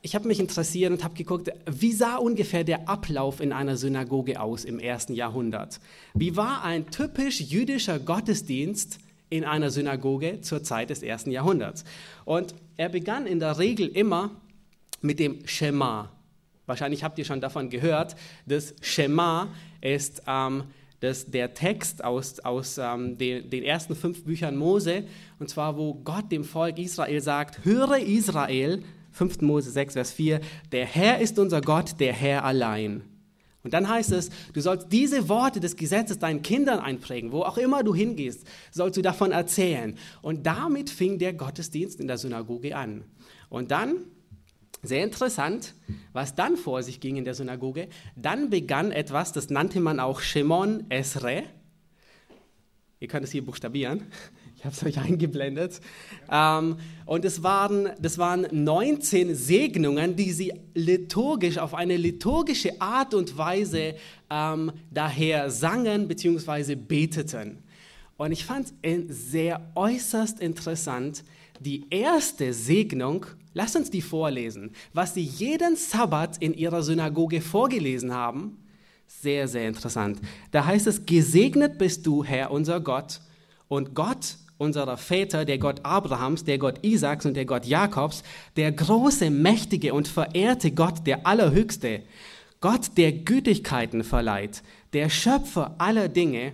ich 0.00 0.14
habe 0.14 0.28
mich 0.28 0.40
interessiert 0.40 0.92
und 0.92 1.04
habe 1.04 1.14
geguckt, 1.14 1.50
wie 1.66 1.92
sah 1.92 2.16
ungefähr 2.16 2.64
der 2.64 2.88
Ablauf 2.88 3.40
in 3.40 3.52
einer 3.52 3.76
Synagoge 3.76 4.40
aus 4.40 4.64
im 4.64 4.78
ersten 4.78 5.14
Jahrhundert? 5.14 5.80
Wie 6.14 6.36
war 6.36 6.64
ein 6.64 6.90
typisch 6.90 7.40
jüdischer 7.40 7.98
Gottesdienst 7.98 8.98
in 9.30 9.44
einer 9.44 9.70
Synagoge 9.70 10.40
zur 10.40 10.62
Zeit 10.62 10.90
des 10.90 11.02
ersten 11.02 11.30
Jahrhunderts? 11.30 11.84
Und 12.24 12.54
er 12.76 12.88
begann 12.88 13.26
in 13.26 13.40
der 13.40 13.58
Regel 13.58 13.88
immer 13.88 14.30
mit 15.00 15.18
dem 15.18 15.46
Schema. 15.46 16.10
Wahrscheinlich 16.66 17.04
habt 17.04 17.18
ihr 17.18 17.24
schon 17.24 17.40
davon 17.40 17.70
gehört. 17.70 18.16
Das 18.46 18.74
Schema 18.80 19.48
ist 19.80 20.22
ähm, 20.26 20.64
das, 21.00 21.26
der 21.26 21.54
Text 21.54 22.04
aus, 22.04 22.38
aus 22.40 22.78
ähm, 22.78 23.18
den, 23.18 23.50
den 23.50 23.64
ersten 23.64 23.96
fünf 23.96 24.24
Büchern 24.24 24.56
Mose, 24.56 25.04
und 25.40 25.48
zwar 25.50 25.76
wo 25.76 25.94
Gott 25.94 26.30
dem 26.30 26.44
Volk 26.44 26.78
Israel 26.78 27.20
sagt, 27.20 27.64
höre 27.64 27.98
Israel, 27.98 28.82
5. 29.12 29.40
Mose 29.42 29.70
6, 29.70 29.94
Vers 29.94 30.12
4, 30.12 30.40
der 30.72 30.86
Herr 30.86 31.20
ist 31.20 31.38
unser 31.38 31.60
Gott, 31.60 32.00
der 32.00 32.12
Herr 32.12 32.44
allein. 32.44 33.02
Und 33.64 33.74
dann 33.74 33.88
heißt 33.88 34.12
es, 34.12 34.30
du 34.52 34.60
sollst 34.60 34.88
diese 34.90 35.28
Worte 35.28 35.60
des 35.60 35.76
Gesetzes 35.76 36.18
deinen 36.18 36.42
Kindern 36.42 36.80
einprägen, 36.80 37.30
wo 37.30 37.42
auch 37.42 37.58
immer 37.58 37.84
du 37.84 37.94
hingehst, 37.94 38.44
sollst 38.72 38.96
du 38.96 39.02
davon 39.02 39.30
erzählen. 39.30 39.96
Und 40.20 40.46
damit 40.46 40.90
fing 40.90 41.18
der 41.18 41.32
Gottesdienst 41.32 42.00
in 42.00 42.08
der 42.08 42.18
Synagoge 42.18 42.76
an. 42.76 43.04
Und 43.48 43.70
dann, 43.70 43.98
sehr 44.82 45.04
interessant, 45.04 45.74
was 46.12 46.34
dann 46.34 46.56
vor 46.56 46.82
sich 46.82 46.98
ging 46.98 47.16
in 47.16 47.24
der 47.24 47.34
Synagoge, 47.34 47.88
dann 48.16 48.50
begann 48.50 48.90
etwas, 48.90 49.32
das 49.32 49.48
nannte 49.48 49.78
man 49.78 50.00
auch 50.00 50.20
Shemon 50.20 50.86
Esre. 50.88 51.44
Ihr 52.98 53.08
könnt 53.08 53.24
es 53.24 53.30
hier 53.30 53.44
buchstabieren. 53.44 54.06
Ich 54.62 54.66
habe 54.66 54.76
es 54.76 54.84
euch 54.84 55.04
eingeblendet. 55.04 55.80
Ähm, 56.30 56.76
und 57.04 57.24
es 57.24 57.42
waren, 57.42 57.90
das 58.00 58.16
waren 58.16 58.46
19 58.52 59.34
Segnungen, 59.34 60.14
die 60.14 60.30
sie 60.30 60.52
liturgisch, 60.74 61.58
auf 61.58 61.74
eine 61.74 61.96
liturgische 61.96 62.80
Art 62.80 63.12
und 63.12 63.36
Weise 63.36 63.96
ähm, 64.30 64.70
daher 64.88 65.50
sangen 65.50 66.06
bzw. 66.06 66.76
beteten. 66.76 67.58
Und 68.16 68.30
ich 68.30 68.44
fand 68.44 68.72
es 68.82 69.32
sehr 69.32 69.72
äußerst 69.74 70.38
interessant, 70.38 71.24
die 71.58 71.84
erste 71.90 72.52
Segnung, 72.52 73.26
lasst 73.54 73.74
uns 73.74 73.90
die 73.90 74.00
vorlesen, 74.00 74.70
was 74.92 75.14
sie 75.14 75.24
jeden 75.24 75.74
Sabbat 75.74 76.38
in 76.38 76.54
ihrer 76.54 76.84
Synagoge 76.84 77.40
vorgelesen 77.40 78.14
haben. 78.14 78.58
Sehr, 79.08 79.48
sehr 79.48 79.66
interessant. 79.66 80.20
Da 80.52 80.64
heißt 80.64 80.86
es, 80.86 81.04
gesegnet 81.04 81.78
bist 81.78 82.06
du, 82.06 82.22
Herr, 82.22 82.52
unser 82.52 82.80
Gott, 82.80 83.20
und 83.66 83.94
Gott 83.94 84.36
unserer 84.62 84.96
Väter, 84.96 85.44
der 85.44 85.58
Gott 85.58 85.84
Abrahams, 85.84 86.44
der 86.44 86.58
Gott 86.58 86.84
Isaaks 86.84 87.26
und 87.26 87.34
der 87.34 87.44
Gott 87.44 87.66
Jakobs, 87.66 88.22
der 88.56 88.72
große, 88.72 89.30
mächtige 89.30 89.92
und 89.92 90.08
verehrte 90.08 90.70
Gott, 90.70 91.06
der 91.06 91.26
Allerhöchste, 91.26 92.02
Gott, 92.60 92.96
der 92.96 93.12
Gütigkeiten 93.12 94.04
verleiht, 94.04 94.62
der 94.92 95.10
Schöpfer 95.10 95.74
aller 95.78 96.08
Dinge. 96.08 96.52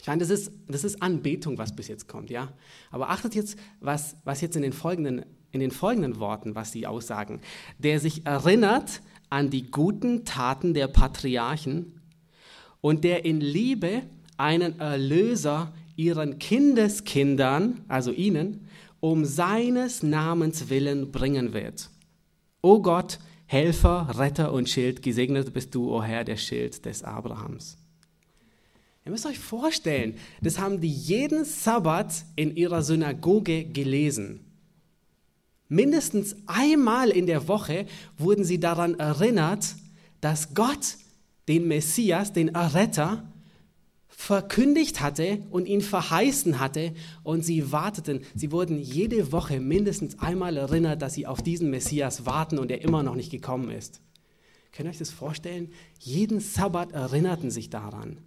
Ich 0.00 0.06
meine, 0.06 0.20
das 0.20 0.30
ist, 0.30 0.52
das 0.68 0.84
ist 0.84 1.02
Anbetung, 1.02 1.58
was 1.58 1.74
bis 1.74 1.88
jetzt 1.88 2.06
kommt, 2.06 2.30
ja. 2.30 2.52
Aber 2.90 3.10
achtet 3.10 3.34
jetzt, 3.34 3.58
was, 3.80 4.16
was 4.24 4.40
jetzt 4.40 4.54
in 4.54 4.62
den, 4.62 4.72
folgenden, 4.72 5.26
in 5.50 5.58
den 5.58 5.72
folgenden 5.72 6.20
Worten, 6.20 6.54
was 6.54 6.70
sie 6.70 6.86
aussagen. 6.86 7.40
Der 7.78 7.98
sich 7.98 8.24
erinnert 8.24 9.02
an 9.28 9.50
die 9.50 9.70
guten 9.70 10.24
Taten 10.24 10.72
der 10.72 10.86
Patriarchen 10.86 12.00
und 12.80 13.02
der 13.02 13.24
in 13.24 13.40
Liebe 13.40 14.02
einen 14.36 14.78
Erlöser 14.78 15.72
ihren 15.98 16.38
Kindeskindern, 16.38 17.84
also 17.88 18.12
ihnen, 18.12 18.68
um 19.00 19.24
seines 19.24 20.02
Namens 20.02 20.70
willen 20.70 21.10
bringen 21.10 21.52
wird. 21.52 21.90
O 22.62 22.80
Gott, 22.80 23.18
Helfer, 23.46 24.08
Retter 24.16 24.52
und 24.52 24.68
Schild, 24.68 25.02
gesegnet 25.02 25.52
bist 25.52 25.74
du, 25.74 25.92
o 25.92 26.02
Herr, 26.02 26.22
der 26.22 26.36
Schild 26.36 26.84
des 26.84 27.02
Abrahams. 27.02 27.76
Ihr 29.04 29.10
müsst 29.10 29.26
euch 29.26 29.38
vorstellen, 29.38 30.14
das 30.40 30.58
haben 30.58 30.80
die 30.80 30.92
jeden 30.92 31.44
Sabbat 31.44 32.24
in 32.36 32.54
ihrer 32.56 32.82
Synagoge 32.82 33.64
gelesen. 33.64 34.44
Mindestens 35.68 36.36
einmal 36.46 37.10
in 37.10 37.26
der 37.26 37.48
Woche 37.48 37.86
wurden 38.16 38.44
sie 38.44 38.60
daran 38.60 38.98
erinnert, 38.98 39.74
dass 40.20 40.54
Gott 40.54 40.96
den 41.48 41.66
Messias, 41.66 42.32
den 42.32 42.54
Erretter, 42.54 43.24
verkündigt 44.18 45.00
hatte 45.00 45.46
und 45.48 45.68
ihn 45.68 45.80
verheißen 45.80 46.58
hatte 46.58 46.92
und 47.22 47.44
sie 47.44 47.70
warteten. 47.70 48.22
Sie 48.34 48.50
wurden 48.50 48.76
jede 48.76 49.30
Woche 49.30 49.60
mindestens 49.60 50.18
einmal 50.18 50.56
erinnert, 50.56 51.02
dass 51.02 51.14
sie 51.14 51.28
auf 51.28 51.40
diesen 51.40 51.70
Messias 51.70 52.26
warten 52.26 52.58
und 52.58 52.72
er 52.72 52.82
immer 52.82 53.04
noch 53.04 53.14
nicht 53.14 53.30
gekommen 53.30 53.70
ist. 53.70 54.00
Könnt 54.72 54.88
ihr 54.88 54.90
euch 54.90 54.98
das 54.98 55.12
vorstellen? 55.12 55.70
Jeden 56.00 56.40
Sabbat 56.40 56.90
erinnerten 56.90 57.52
sich 57.52 57.70
daran. 57.70 58.18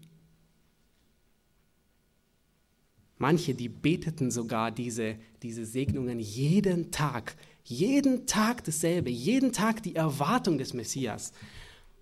Manche, 3.18 3.54
die 3.54 3.70
beteten 3.70 4.32
sogar 4.32 4.72
diese, 4.72 5.18
diese 5.44 5.66
Segnungen 5.66 6.22
jeden 6.22 6.92
Tag. 6.92 7.36
Jeden 7.66 8.26
Tag 8.28 8.64
dasselbe, 8.64 9.10
jeden 9.10 9.52
Tag 9.52 9.84
die 9.84 9.96
Erwartung 9.96 10.58
des 10.58 10.74
Messias. 10.74 11.34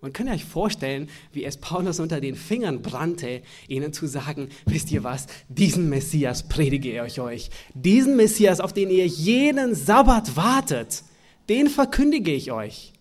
Könnt 0.01 0.29
ihr 0.29 0.33
euch 0.33 0.45
vorstellen, 0.45 1.09
wie 1.33 1.43
es 1.43 1.57
Paulus 1.57 1.99
unter 1.99 2.21
den 2.21 2.35
Fingern 2.35 2.81
brannte, 2.81 3.41
ihnen 3.67 3.91
zu 3.91 4.07
sagen, 4.07 4.47
wisst 4.65 4.91
ihr 4.91 5.03
was, 5.03 5.27
diesen 5.49 5.89
Messias 5.89 6.47
predige 6.47 7.05
ich 7.05 7.19
euch. 7.19 7.49
Diesen 7.73 8.15
Messias, 8.15 8.61
auf 8.61 8.71
den 8.71 8.89
ihr 8.89 9.05
jeden 9.05 9.75
Sabbat 9.75 10.37
wartet, 10.37 11.03
den 11.49 11.67
verkündige 11.67 12.31
ich 12.31 12.51
euch. 12.53 12.93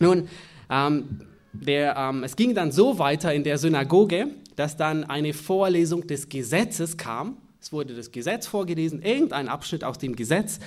Nun, 0.00 0.28
ähm, 0.70 1.20
der, 1.52 1.96
ähm, 1.96 2.24
es 2.24 2.34
ging 2.34 2.54
dann 2.54 2.72
so 2.72 2.98
weiter 2.98 3.32
in 3.32 3.44
der 3.44 3.58
Synagoge, 3.58 4.26
dass 4.56 4.76
dann 4.76 5.04
eine 5.04 5.32
Vorlesung 5.34 6.06
des 6.08 6.28
Gesetzes 6.28 6.96
kam. 6.96 7.36
Es 7.60 7.72
wurde 7.72 7.94
das 7.94 8.10
Gesetz 8.10 8.48
vorgelesen, 8.48 9.02
irgendein 9.02 9.48
Abschnitt 9.48 9.84
aus 9.84 9.98
dem 9.98 10.16
Gesetz. 10.16 10.58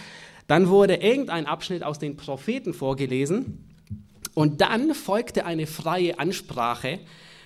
Dann 0.47 0.69
wurde 0.69 0.95
irgendein 0.95 1.45
Abschnitt 1.45 1.83
aus 1.83 1.99
den 1.99 2.15
Propheten 2.15 2.73
vorgelesen. 2.73 3.66
Und 4.37 4.61
dann 4.61 4.93
folgte 4.93 5.47
eine 5.47 5.65
freie 5.65 6.19
Ansprache, 6.19 6.99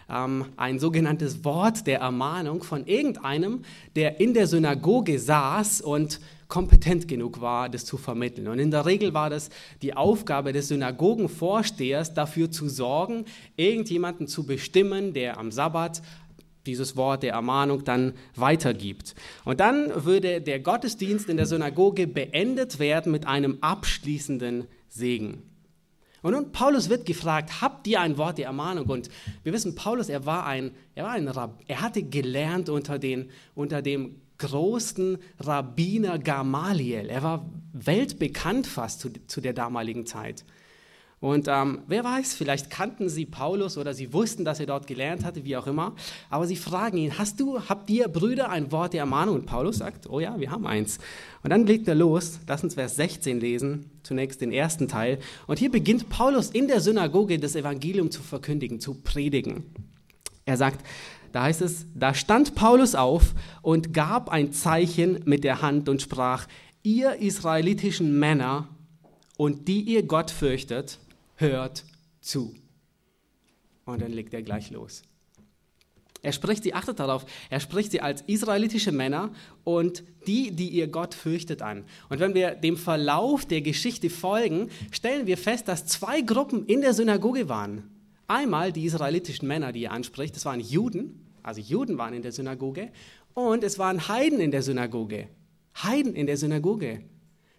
ähm, 0.09 0.47
ein 0.57 0.77
sogenanntes 0.77 1.45
Wort 1.45 1.87
der 1.87 2.01
Ermahnung 2.01 2.63
von 2.63 2.85
irgendeinem, 2.85 3.61
der 3.95 4.19
in 4.19 4.33
der 4.33 4.45
Synagoge 4.45 5.17
saß 5.17 5.79
und 5.79 6.19
kompetent 6.49 7.07
genug 7.07 7.39
war, 7.39 7.69
das 7.69 7.85
zu 7.85 7.95
vermitteln. 7.95 8.49
Und 8.49 8.59
in 8.59 8.71
der 8.71 8.85
Regel 8.85 9.13
war 9.13 9.29
das 9.29 9.51
die 9.81 9.95
Aufgabe 9.95 10.51
des 10.51 10.67
Synagogenvorstehers, 10.67 12.13
dafür 12.13 12.51
zu 12.51 12.67
sorgen, 12.67 13.23
irgendjemanden 13.55 14.27
zu 14.27 14.45
bestimmen, 14.45 15.13
der 15.13 15.37
am 15.37 15.53
Sabbat 15.53 16.01
dieses 16.65 16.97
Wort 16.97 17.23
der 17.23 17.35
Ermahnung 17.35 17.85
dann 17.85 18.15
weitergibt. 18.35 19.15
Und 19.45 19.61
dann 19.61 20.03
würde 20.03 20.41
der 20.41 20.59
Gottesdienst 20.59 21.29
in 21.29 21.37
der 21.37 21.45
Synagoge 21.45 22.05
beendet 22.05 22.79
werden 22.79 23.13
mit 23.13 23.27
einem 23.27 23.59
abschließenden 23.61 24.67
Segen. 24.89 25.50
Und 26.21 26.33
nun, 26.33 26.51
Paulus 26.51 26.89
wird 26.89 27.05
gefragt, 27.05 27.61
habt 27.61 27.87
ihr 27.87 27.99
ein 27.99 28.17
Wort 28.17 28.37
der 28.37 28.45
Ermahnung? 28.45 28.87
Und 28.87 29.09
wir 29.43 29.53
wissen, 29.53 29.73
Paulus, 29.75 30.09
er 30.09 30.25
war 30.25 30.45
ein, 30.45 30.71
er 30.93 31.05
war 31.05 31.11
ein 31.11 31.27
Rab, 31.27 31.59
er 31.67 31.81
hatte 31.81 32.03
gelernt 32.03 32.69
unter, 32.69 32.99
den, 32.99 33.29
unter 33.55 33.81
dem 33.81 34.15
großen 34.37 35.17
Rabbiner 35.39 36.19
Gamaliel. 36.19 37.09
Er 37.09 37.23
war 37.23 37.49
weltbekannt 37.73 38.67
fast 38.67 39.01
zu, 39.01 39.09
zu 39.27 39.41
der 39.41 39.53
damaligen 39.53 40.05
Zeit. 40.05 40.43
Und 41.21 41.47
ähm, 41.47 41.83
wer 41.85 42.03
weiß, 42.03 42.33
vielleicht 42.33 42.71
kannten 42.71 43.07
sie 43.07 43.27
Paulus 43.27 43.77
oder 43.77 43.93
sie 43.93 44.11
wussten, 44.11 44.43
dass 44.43 44.59
er 44.59 44.65
dort 44.65 44.87
gelernt 44.87 45.23
hatte, 45.23 45.45
wie 45.45 45.55
auch 45.55 45.67
immer. 45.67 45.93
Aber 46.31 46.47
sie 46.47 46.55
fragen 46.55 46.97
ihn, 46.97 47.15
hast 47.15 47.39
du, 47.39 47.61
habt 47.69 47.91
ihr 47.91 48.07
Brüder 48.07 48.49
ein 48.49 48.71
Wort 48.71 48.93
der 48.93 49.01
Ermahnung? 49.01 49.35
Und 49.35 49.45
Paulus 49.45 49.77
sagt, 49.77 50.09
oh 50.09 50.19
ja, 50.19 50.39
wir 50.39 50.49
haben 50.49 50.65
eins. 50.65 50.97
Und 51.43 51.51
dann 51.51 51.67
legt 51.67 51.87
er 51.87 51.93
los, 51.93 52.39
lass 52.47 52.63
uns 52.63 52.73
Vers 52.73 52.95
16 52.95 53.39
lesen, 53.39 53.91
zunächst 54.01 54.41
den 54.41 54.51
ersten 54.51 54.87
Teil. 54.87 55.19
Und 55.45 55.59
hier 55.59 55.69
beginnt 55.69 56.09
Paulus 56.09 56.49
in 56.49 56.67
der 56.67 56.81
Synagoge 56.81 57.37
das 57.37 57.55
Evangelium 57.55 58.09
zu 58.09 58.23
verkündigen, 58.23 58.79
zu 58.79 58.95
predigen. 58.95 59.65
Er 60.45 60.57
sagt, 60.57 60.83
da 61.33 61.43
heißt 61.43 61.61
es, 61.61 61.85
da 61.93 62.15
stand 62.15 62.55
Paulus 62.55 62.95
auf 62.95 63.35
und 63.61 63.93
gab 63.93 64.29
ein 64.29 64.53
Zeichen 64.53 65.19
mit 65.25 65.43
der 65.43 65.61
Hand 65.61 65.87
und 65.87 66.01
sprach, 66.01 66.47
ihr 66.81 67.17
israelitischen 67.17 68.17
Männer 68.17 68.69
und 69.37 69.67
die 69.67 69.81
ihr 69.81 70.01
Gott 70.01 70.31
fürchtet, 70.31 70.97
hört 71.41 71.83
zu. 72.21 72.55
Und 73.85 74.01
dann 74.01 74.11
legt 74.11 74.33
er 74.33 74.41
gleich 74.41 74.71
los. 74.71 75.03
Er 76.23 76.33
spricht 76.33 76.63
sie, 76.63 76.75
achtet 76.75 76.99
darauf, 76.99 77.25
er 77.49 77.59
spricht 77.59 77.91
sie 77.91 78.01
als 78.01 78.21
israelitische 78.21 78.91
Männer 78.91 79.31
und 79.63 80.03
die, 80.27 80.51
die 80.51 80.69
ihr 80.69 80.87
Gott 80.87 81.15
fürchtet 81.15 81.63
an. 81.63 81.83
Und 82.09 82.19
wenn 82.19 82.35
wir 82.35 82.51
dem 82.51 82.77
Verlauf 82.77 83.45
der 83.45 83.61
Geschichte 83.61 84.09
folgen, 84.11 84.69
stellen 84.91 85.25
wir 85.25 85.37
fest, 85.37 85.67
dass 85.67 85.87
zwei 85.87 86.21
Gruppen 86.21 86.67
in 86.67 86.81
der 86.81 86.93
Synagoge 86.93 87.49
waren. 87.49 87.89
Einmal 88.27 88.71
die 88.71 88.85
israelitischen 88.85 89.47
Männer, 89.47 89.71
die 89.71 89.85
er 89.85 89.93
anspricht, 89.93 90.35
das 90.35 90.45
waren 90.45 90.59
Juden, 90.59 91.25
also 91.41 91.59
Juden 91.59 91.97
waren 91.97 92.13
in 92.13 92.21
der 92.21 92.31
Synagoge, 92.31 92.91
und 93.33 93.63
es 93.63 93.79
waren 93.79 94.07
Heiden 94.07 94.39
in 94.39 94.51
der 94.51 94.61
Synagoge. 94.61 95.27
Heiden 95.75 96.15
in 96.15 96.27
der 96.27 96.37
Synagoge. 96.37 97.01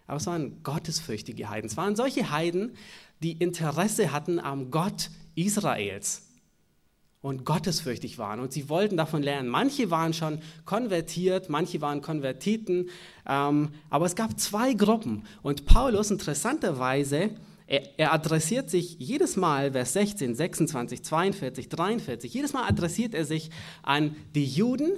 Aber 0.07 0.17
es 0.17 0.27
waren 0.27 0.61
gottesfürchtige 0.63 1.49
Heiden. 1.49 1.69
Es 1.69 1.77
waren 1.77 1.95
solche 1.95 2.29
Heiden, 2.29 2.75
die 3.23 3.33
Interesse 3.33 4.11
hatten 4.11 4.39
am 4.39 4.69
Gott 4.69 5.09
Israels 5.35 6.23
und 7.21 7.45
gottesfürchtig 7.45 8.17
waren. 8.17 8.39
Und 8.41 8.51
sie 8.51 8.67
wollten 8.69 8.97
davon 8.97 9.23
lernen. 9.23 9.47
Manche 9.47 9.89
waren 9.89 10.13
schon 10.13 10.39
konvertiert, 10.65 11.49
manche 11.49 11.81
waren 11.81 12.01
Konvertiten, 12.01 12.89
ähm, 13.27 13.69
aber 13.89 14.05
es 14.05 14.15
gab 14.15 14.39
zwei 14.39 14.73
Gruppen. 14.73 15.23
Und 15.41 15.65
Paulus, 15.65 16.11
interessanterweise, 16.11 17.31
er, 17.65 17.97
er, 17.97 18.13
adressiert 18.13 18.69
sich 18.69 18.97
jedes 18.99 19.37
Mal, 19.37 19.71
Vers 19.71 19.93
16, 19.93 20.35
26, 20.35 21.01
42, 21.01 21.69
43, 21.69 22.33
jedes 22.33 22.51
Mal 22.51 22.67
adressiert 22.67 23.13
er 23.15 23.23
sich 23.23 23.49
an 23.83 24.17
die 24.35 24.45
Juden 24.45 24.91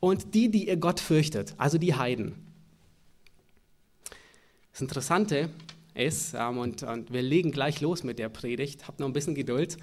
und 0.00 0.34
die, 0.34 0.50
die 0.50 0.68
ihr 0.68 0.76
Gott 0.76 1.00
fürchtet, 1.00 1.54
also 1.56 1.78
die 1.78 1.94
Heiden. 1.94 2.34
Das 4.72 4.82
Interessante 4.82 5.48
ist, 5.94 6.34
ähm, 6.34 6.58
und, 6.58 6.82
und 6.82 7.12
wir 7.12 7.22
legen 7.22 7.50
gleich 7.50 7.80
los 7.80 8.02
mit 8.02 8.18
der 8.18 8.28
Predigt, 8.28 8.86
habt 8.86 9.00
noch 9.00 9.06
ein 9.06 9.12
bisschen 9.12 9.34
Geduld, 9.34 9.76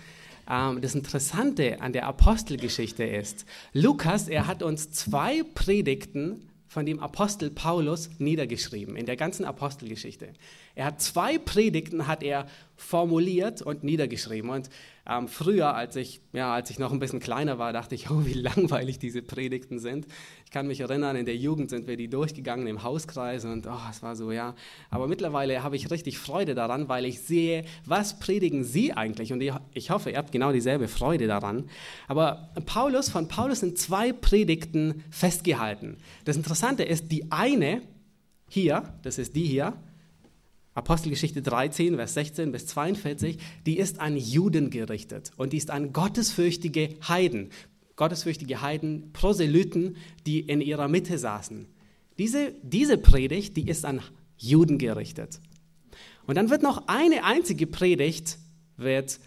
ähm, 0.50 0.82
das 0.82 0.96
Interessante 0.96 1.82
an 1.82 1.94
der 1.94 2.08
Apostelgeschichte 2.08 3.04
ist, 3.04 3.46
Lukas, 3.74 4.28
er 4.28 4.48
hat 4.48 4.64
uns 4.64 4.92
zwei 4.92 5.44
Predigten 5.54 6.50
von 6.68 6.86
dem 6.86 7.00
Apostel 7.00 7.50
Paulus 7.50 8.10
niedergeschrieben 8.20 8.96
in 8.96 9.06
der 9.06 9.16
ganzen 9.16 9.46
Apostelgeschichte. 9.46 10.34
Er 10.76 10.86
hat 10.86 11.02
zwei 11.02 11.38
Predigten 11.38 12.08
hat 12.08 12.24
er 12.24 12.46
formuliert 12.76 13.62
und 13.62 13.84
niedergeschrieben. 13.84 14.50
Und 14.50 14.70
ähm, 15.10 15.28
früher, 15.28 15.74
als 15.74 15.96
ich, 15.96 16.22
ja, 16.34 16.54
als 16.54 16.70
ich 16.70 16.80
noch 16.80 16.92
ein 16.92 17.00
bisschen 17.00 17.20
kleiner 17.20 17.58
war, 17.58 17.72
dachte 17.72 17.96
ich, 17.96 18.10
oh, 18.12 18.26
wie 18.26 18.34
langweilig 18.34 19.00
diese 19.00 19.22
Predigten 19.22 19.80
sind. 19.80 20.06
Ich 20.46 20.52
kann 20.52 20.68
mich 20.68 20.82
erinnern, 20.82 21.16
in 21.16 21.26
der 21.26 21.36
Jugend 21.36 21.70
sind 21.70 21.88
wir 21.88 21.96
die 21.96 22.10
durchgegangen 22.10 22.68
im 22.68 22.84
Hauskreis 22.84 23.46
und 23.46 23.68
oh, 23.68 23.90
es 23.90 24.04
war 24.04 24.16
so, 24.16 24.32
ja. 24.32 24.56
Aber 24.90 25.08
mittlerweile 25.08 25.64
habe 25.64 25.76
ich 25.76 25.90
richtig 25.92 26.18
Freude 26.18 26.56
daran, 26.56 26.90
weil 26.90 27.06
ich 27.06 27.22
sehe, 27.22 27.64
was 27.86 28.20
predigen 28.20 28.64
Sie 28.64 28.94
eigentlich? 28.94 29.32
Und 29.32 29.42
ich, 29.42 29.90
hoffe, 29.90 30.12
ihr 30.12 30.18
habt 30.18 30.32
genau 30.32 30.52
dieselbe 30.52 30.88
Freude 30.88 31.28
daran. 31.28 31.70
Aber 32.08 32.50
Paulus, 32.66 33.10
von 33.10 33.28
Paulus 33.28 33.62
sind 33.62 33.78
zwei 33.78 34.12
Predigten 34.12 35.04
festgehalten. 35.10 35.98
Das 36.26 36.36
Interessante 36.36 36.84
ist, 36.84 37.12
die 37.12 37.32
eine 37.32 37.82
hier, 38.50 38.94
das 39.04 39.18
ist 39.18 39.36
die 39.36 39.46
hier, 39.46 39.74
Apostelgeschichte 40.78 41.42
13, 41.42 41.96
Vers 41.96 42.14
16 42.14 42.52
bis 42.52 42.68
42, 42.68 43.40
die 43.66 43.80
ist 43.80 44.00
an 44.00 44.16
Juden 44.16 44.70
gerichtet 44.70 45.32
und 45.36 45.52
die 45.54 45.58
ist 45.58 45.72
an 45.72 45.92
gottesfürchtige 45.92 46.90
Heiden, 47.08 47.50
gottesfürchtige 47.96 48.62
Heiden, 48.62 49.12
Proselyten, 49.12 49.98
die 50.28 50.40
in 50.40 50.62
ihrer 50.62 50.88
Mitte 50.88 51.18
saßen. 51.18 51.66
Diese, 52.20 52.54
diese 52.62 53.00
Predigt, 53.00 53.58
die 53.58 53.68
ist 53.68 53.86
an 53.86 54.02
Juden 54.38 54.78
gerichtet. 54.78 55.40
Und 56.28 56.36
dann 56.36 56.52
wird 56.52 56.62
noch 56.62 56.88
eine 56.88 57.24
einzige 57.24 57.66
Predigt, 57.66 58.38
wird 58.76 59.20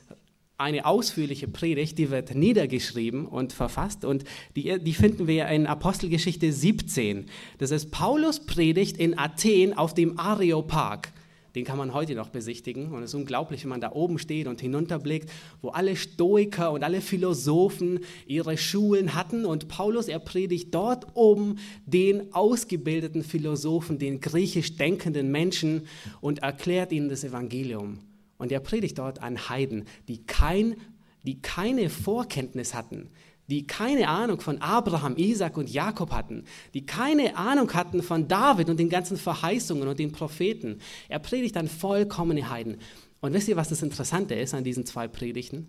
eine 0.57 0.87
ausführliche 0.87 1.49
Predigt, 1.49 1.99
die 1.99 2.11
wird 2.11 2.33
niedergeschrieben 2.33 3.27
und 3.27 3.53
verfasst 3.53 4.05
und 4.05 4.23
die, 4.55 4.79
die 4.79 4.95
finden 4.95 5.27
wir 5.27 5.49
in 5.49 5.67
Apostelgeschichte 5.67 6.53
17. 6.53 7.27
Das 7.59 7.73
ist 7.73 7.91
Paulus 7.91 8.47
Predigt 8.47 8.99
in 8.99 9.19
Athen 9.19 9.77
auf 9.77 9.95
dem 9.95 10.17
Areopag. 10.17 11.09
Den 11.55 11.65
kann 11.65 11.79
man 11.79 11.95
heute 11.95 12.15
noch 12.15 12.29
besichtigen. 12.29 12.93
Und 12.93 13.03
es 13.03 13.11
ist 13.11 13.15
unglaublich, 13.15 13.63
wenn 13.63 13.71
man 13.71 13.81
da 13.81 13.93
oben 13.93 14.19
steht 14.19 14.47
und 14.47 14.61
hinunterblickt, 14.61 15.31
wo 15.63 15.71
alle 15.71 15.97
Stoiker 15.97 16.73
und 16.73 16.85
alle 16.85 17.01
Philosophen 17.01 18.01
ihre 18.27 18.57
Schulen 18.57 19.15
hatten. 19.15 19.45
Und 19.45 19.69
Paulus, 19.69 20.09
er 20.09 20.21
predigt 20.21 20.75
dort 20.75 21.07
oben 21.15 21.59
den 21.87 22.33
ausgebildeten 22.33 23.23
Philosophen, 23.23 23.99
den 23.99 24.21
griechisch 24.21 24.77
denkenden 24.77 25.31
Menschen 25.31 25.87
und 26.21 26.41
erklärt 26.41 26.93
ihnen 26.93 27.09
das 27.09 27.25
Evangelium. 27.25 27.99
Und 28.39 28.53
er 28.53 28.61
predigt 28.61 28.99
dort 28.99 29.21
an 29.21 29.49
Heiden, 29.49 29.85
die, 30.09 30.25
kein, 30.25 30.77
die 31.25 31.43
keine 31.43 31.91
Vorkenntnis 31.91 32.75
hatten, 32.75 33.11
die 33.51 33.67
keine 33.67 34.09
Ahnung 34.09 34.41
von 34.41 34.59
Abraham, 34.59 35.17
Isaac 35.17 35.57
und 35.57 35.69
Jakob 35.69 36.13
hatten, 36.13 36.45
die 36.73 36.87
keine 36.87 37.37
Ahnung 37.37 37.73
hatten 37.75 38.03
von 38.03 38.29
David 38.29 38.71
und 38.71 38.79
den 38.79 38.89
ganzen 38.89 39.17
Verheißungen 39.17 39.89
und 39.89 39.99
den 39.99 40.13
Propheten. 40.13 40.81
Er 41.09 41.19
predigt 41.19 41.57
an 41.57 41.69
vollkommene 41.69 42.49
Heiden. 42.49 42.79
Und 43.21 43.33
wisst 43.35 43.49
ihr, 43.49 43.57
was 43.57 43.69
das 43.69 43.83
Interessante 43.83 44.35
ist 44.35 44.55
an 44.55 44.65
diesen 44.65 44.87
zwei 44.87 45.09
Predigten? 45.09 45.67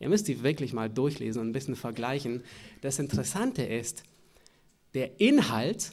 Ihr 0.00 0.08
müsst 0.08 0.26
die 0.26 0.42
wirklich 0.42 0.72
mal 0.72 0.90
durchlesen 0.90 1.40
und 1.40 1.48
ein 1.48 1.52
bisschen 1.52 1.76
vergleichen. 1.76 2.42
Das 2.80 2.98
Interessante 2.98 3.62
ist, 3.62 4.02
der 4.94 5.20
Inhalt 5.20 5.92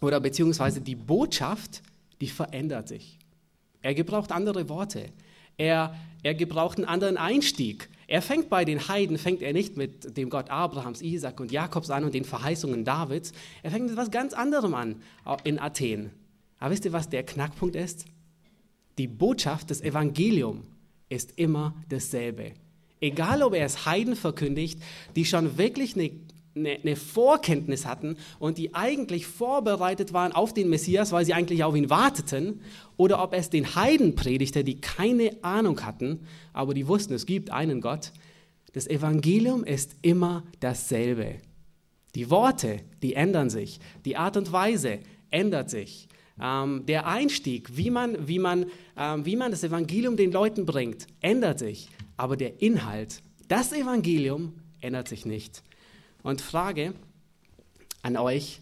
oder 0.00 0.20
beziehungsweise 0.20 0.80
die 0.80 0.94
Botschaft, 0.94 1.82
die 2.20 2.28
verändert 2.28 2.88
sich. 2.88 3.18
Er 3.82 3.94
gebraucht 3.94 4.32
andere 4.32 4.68
Worte. 4.68 5.10
Er, 5.58 5.94
er 6.22 6.34
gebraucht 6.34 6.78
einen 6.78 6.88
anderen 6.88 7.16
Einstieg. 7.16 7.90
Er 8.06 8.22
fängt 8.22 8.50
bei 8.50 8.64
den 8.64 8.88
Heiden, 8.88 9.18
fängt 9.18 9.42
er 9.42 9.52
nicht 9.52 9.76
mit 9.76 10.16
dem 10.16 10.30
Gott 10.30 10.50
Abrahams, 10.50 11.02
Isaac 11.02 11.40
und 11.40 11.52
Jakobs 11.52 11.90
an 11.90 12.04
und 12.04 12.14
den 12.14 12.24
Verheißungen 12.24 12.84
Davids. 12.84 13.32
Er 13.62 13.70
fängt 13.70 13.84
mit 13.84 13.92
etwas 13.92 14.10
ganz 14.10 14.32
anderem 14.32 14.74
an 14.74 15.02
in 15.44 15.58
Athen. 15.58 16.10
Aber 16.58 16.70
wisst 16.72 16.84
ihr, 16.84 16.92
was 16.92 17.08
der 17.08 17.24
Knackpunkt 17.24 17.76
ist? 17.76 18.04
Die 18.98 19.08
Botschaft 19.08 19.70
des 19.70 19.80
Evangeliums 19.80 20.66
ist 21.08 21.32
immer 21.36 21.74
dasselbe. 21.88 22.52
Egal, 23.00 23.42
ob 23.42 23.54
er 23.54 23.66
es 23.66 23.86
Heiden 23.86 24.16
verkündigt, 24.16 24.80
die 25.16 25.24
schon 25.24 25.58
wirklich 25.58 25.94
eine 25.94 26.10
eine, 26.56 26.96
Vorkenntnis 26.96 27.86
hatten 27.86 28.16
und 28.38 28.58
die 28.58 28.74
eigentlich 28.74 29.26
vorbereitet 29.26 30.12
waren 30.12 30.32
auf 30.32 30.54
den 30.54 30.68
Messias, 30.68 31.12
weil 31.12 31.24
sie 31.24 31.34
eigentlich 31.34 31.64
auf 31.64 31.74
ihn 31.74 31.90
warteten, 31.90 32.60
oder 32.96 33.22
ob 33.22 33.34
es 33.34 33.50
den 33.50 33.74
Heiden 33.74 34.14
predigte, 34.14 34.62
die 34.62 34.80
keine 34.80 35.36
Ahnung 35.42 35.84
hatten, 35.84 36.20
aber 36.52 36.74
die 36.74 36.86
wussten, 36.86 37.14
es 37.14 37.26
gibt 37.26 37.50
einen 37.50 37.80
Gott. 37.80 38.12
Das 38.72 38.86
Evangelium 38.86 39.64
ist 39.64 39.96
immer 40.02 40.44
dasselbe. 40.60 41.36
Die 42.14 42.30
Worte, 42.30 42.80
die 43.02 43.14
ändern 43.14 43.50
sich. 43.50 43.80
Die 44.04 44.16
Art 44.16 44.36
und 44.36 44.52
Weise 44.52 45.00
ändert 45.30 45.70
sich. 45.70 46.08
Ähm, 46.40 46.84
der 46.86 47.06
Einstieg, 47.06 47.76
wie 47.76 47.90
man, 47.90 48.28
wie, 48.28 48.38
man, 48.38 48.66
ähm, 48.96 49.24
wie 49.26 49.36
man 49.36 49.50
das 49.50 49.64
Evangelium 49.64 50.16
den 50.16 50.32
Leuten 50.32 50.66
bringt, 50.66 51.06
ändert 51.20 51.58
sich. 51.58 51.88
Aber 52.16 52.36
der 52.36 52.62
Inhalt, 52.62 53.22
das 53.48 53.72
Evangelium 53.72 54.54
ändert 54.80 55.08
sich 55.08 55.26
nicht. 55.26 55.62
Und 56.24 56.40
Frage 56.40 56.94
an 58.00 58.16
euch, 58.16 58.60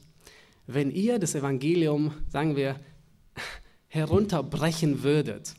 wenn 0.67 0.91
ihr 0.91 1.21
das 1.21 1.37
Evangelium, 1.37 2.13
sagen 2.29 2.57
wir, 2.57 2.75
herunterbrechen 3.89 5.05
würdet, 5.05 5.55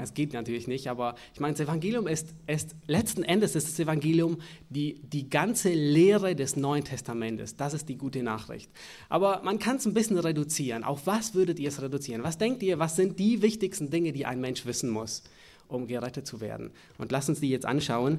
es 0.00 0.14
geht 0.14 0.32
natürlich 0.32 0.68
nicht, 0.68 0.88
aber 0.88 1.16
ich 1.32 1.40
meine, 1.40 1.54
das 1.54 1.66
Evangelium 1.66 2.06
ist, 2.06 2.28
ist 2.46 2.76
letzten 2.86 3.24
Endes 3.24 3.56
ist 3.56 3.68
das 3.68 3.78
Evangelium 3.78 4.38
die, 4.70 5.00
die 5.02 5.28
ganze 5.28 5.72
Lehre 5.72 6.36
des 6.36 6.54
Neuen 6.54 6.84
Testamentes. 6.84 7.56
Das 7.56 7.74
ist 7.74 7.88
die 7.88 7.96
gute 7.96 8.22
Nachricht. 8.22 8.70
Aber 9.08 9.42
man 9.44 9.58
kann 9.58 9.76
es 9.76 9.86
ein 9.86 9.94
bisschen 9.94 10.18
reduzieren. 10.18 10.84
Auf 10.84 11.06
was 11.06 11.34
würdet 11.34 11.58
ihr 11.58 11.68
es 11.68 11.82
reduzieren? 11.82 12.22
Was 12.22 12.38
denkt 12.38 12.62
ihr, 12.62 12.78
was 12.78 12.96
sind 12.96 13.18
die 13.18 13.42
wichtigsten 13.42 13.90
Dinge, 13.90 14.12
die 14.12 14.26
ein 14.26 14.40
Mensch 14.40 14.64
wissen 14.64 14.90
muss, 14.90 15.22
um 15.68 15.86
gerettet 15.86 16.26
zu 16.26 16.40
werden? 16.40 16.70
Und 16.98 17.12
lasst 17.12 17.28
uns 17.28 17.40
die 17.40 17.50
jetzt 17.50 17.66
anschauen. 17.66 18.18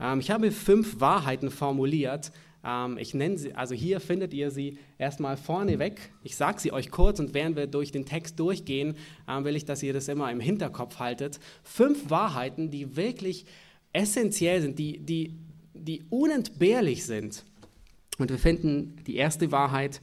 Ähm, 0.00 0.20
ich 0.20 0.30
habe 0.30 0.50
fünf 0.50 1.00
Wahrheiten 1.00 1.50
formuliert. 1.50 2.32
Ähm, 2.64 2.98
ich 2.98 3.14
nenne 3.14 3.38
sie, 3.38 3.54
also 3.54 3.74
hier 3.74 4.00
findet 4.00 4.34
ihr 4.34 4.50
sie 4.50 4.78
erstmal 4.98 5.36
vorneweg. 5.36 6.12
Ich 6.22 6.36
sage 6.36 6.60
sie 6.60 6.72
euch 6.72 6.90
kurz 6.90 7.20
und 7.20 7.34
während 7.34 7.56
wir 7.56 7.66
durch 7.66 7.92
den 7.92 8.06
Text 8.06 8.38
durchgehen, 8.40 8.96
ähm, 9.28 9.44
will 9.44 9.56
ich, 9.56 9.64
dass 9.64 9.82
ihr 9.82 9.92
das 9.92 10.08
immer 10.08 10.30
im 10.30 10.40
Hinterkopf 10.40 10.98
haltet. 10.98 11.38
Fünf 11.62 12.10
Wahrheiten, 12.10 12.70
die 12.70 12.96
wirklich 12.96 13.46
essentiell 13.92 14.60
sind, 14.60 14.78
die, 14.78 14.98
die, 14.98 15.34
die 15.74 16.04
unentbehrlich 16.10 17.06
sind. 17.06 17.44
Und 18.18 18.30
wir 18.30 18.38
finden 18.38 18.96
die 19.06 19.16
erste 19.16 19.52
Wahrheit, 19.52 20.00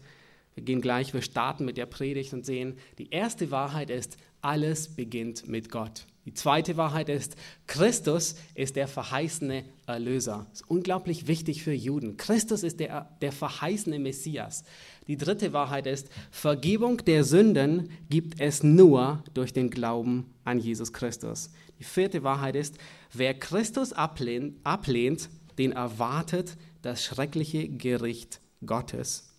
wir 0.55 0.63
gehen 0.63 0.81
gleich, 0.81 1.13
wir 1.13 1.21
starten 1.21 1.65
mit 1.65 1.77
der 1.77 1.87
Predigt 1.87 2.33
und 2.33 2.45
sehen, 2.45 2.77
die 2.99 3.09
erste 3.09 3.49
Wahrheit 3.49 3.89
ist, 3.89 4.17
alles 4.41 4.95
beginnt 4.95 5.47
mit 5.47 5.71
Gott. 5.71 6.05
Die 6.25 6.33
zweite 6.33 6.77
Wahrheit 6.77 7.09
ist, 7.09 7.35
Christus 7.67 8.35
ist 8.55 8.77
der 8.77 8.87
verheißene 8.87 9.65
Erlöser. 9.85 10.45
Das 10.49 10.61
ist 10.61 10.69
unglaublich 10.69 11.27
wichtig 11.27 11.63
für 11.63 11.73
Juden. 11.73 12.15
Christus 12.15 12.63
ist 12.63 12.79
der, 12.79 13.09
der 13.21 13.33
verheißene 13.33 13.99
Messias. 13.99 14.63
Die 15.07 15.17
dritte 15.17 15.51
Wahrheit 15.51 15.85
ist, 15.85 16.09
Vergebung 16.31 16.97
der 17.05 17.25
Sünden 17.25 17.89
gibt 18.09 18.39
es 18.39 18.63
nur 18.63 19.21
durch 19.33 19.51
den 19.51 19.69
Glauben 19.69 20.33
an 20.45 20.59
Jesus 20.59 20.93
Christus. 20.93 21.51
Die 21.79 21.83
vierte 21.83 22.23
Wahrheit 22.23 22.55
ist, 22.55 22.77
wer 23.11 23.33
Christus 23.33 23.91
ablehnt, 23.91 24.55
ablehnt 24.63 25.29
den 25.57 25.73
erwartet 25.73 26.57
das 26.81 27.03
schreckliche 27.03 27.67
Gericht 27.67 28.39
Gottes. 28.65 29.29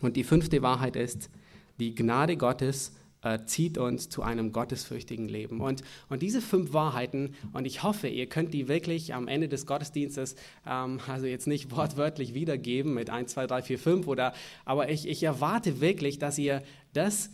Und 0.00 0.16
die 0.16 0.24
fünfte 0.24 0.62
Wahrheit 0.62 0.96
ist, 0.96 1.30
die 1.78 1.94
Gnade 1.94 2.36
Gottes 2.36 2.92
äh, 3.22 3.38
zieht 3.44 3.78
uns 3.78 4.08
zu 4.08 4.22
einem 4.22 4.52
gottesfürchtigen 4.52 5.28
Leben. 5.28 5.60
Und, 5.60 5.82
und 6.08 6.22
diese 6.22 6.40
fünf 6.40 6.72
Wahrheiten, 6.72 7.34
und 7.52 7.66
ich 7.66 7.82
hoffe, 7.82 8.08
ihr 8.08 8.26
könnt 8.26 8.54
die 8.54 8.68
wirklich 8.68 9.14
am 9.14 9.28
Ende 9.28 9.48
des 9.48 9.66
Gottesdienstes, 9.66 10.36
ähm, 10.66 11.00
also 11.06 11.26
jetzt 11.26 11.46
nicht 11.46 11.70
wortwörtlich 11.70 12.34
wiedergeben 12.34 12.94
mit 12.94 13.10
1, 13.10 13.32
2, 13.32 13.46
3, 13.46 13.62
4, 13.62 13.78
5, 13.78 14.06
oder, 14.06 14.32
aber 14.64 14.88
ich, 14.88 15.06
ich 15.06 15.22
erwarte 15.22 15.80
wirklich, 15.80 16.18
dass 16.18 16.38
ihr 16.38 16.62
das 16.92 17.30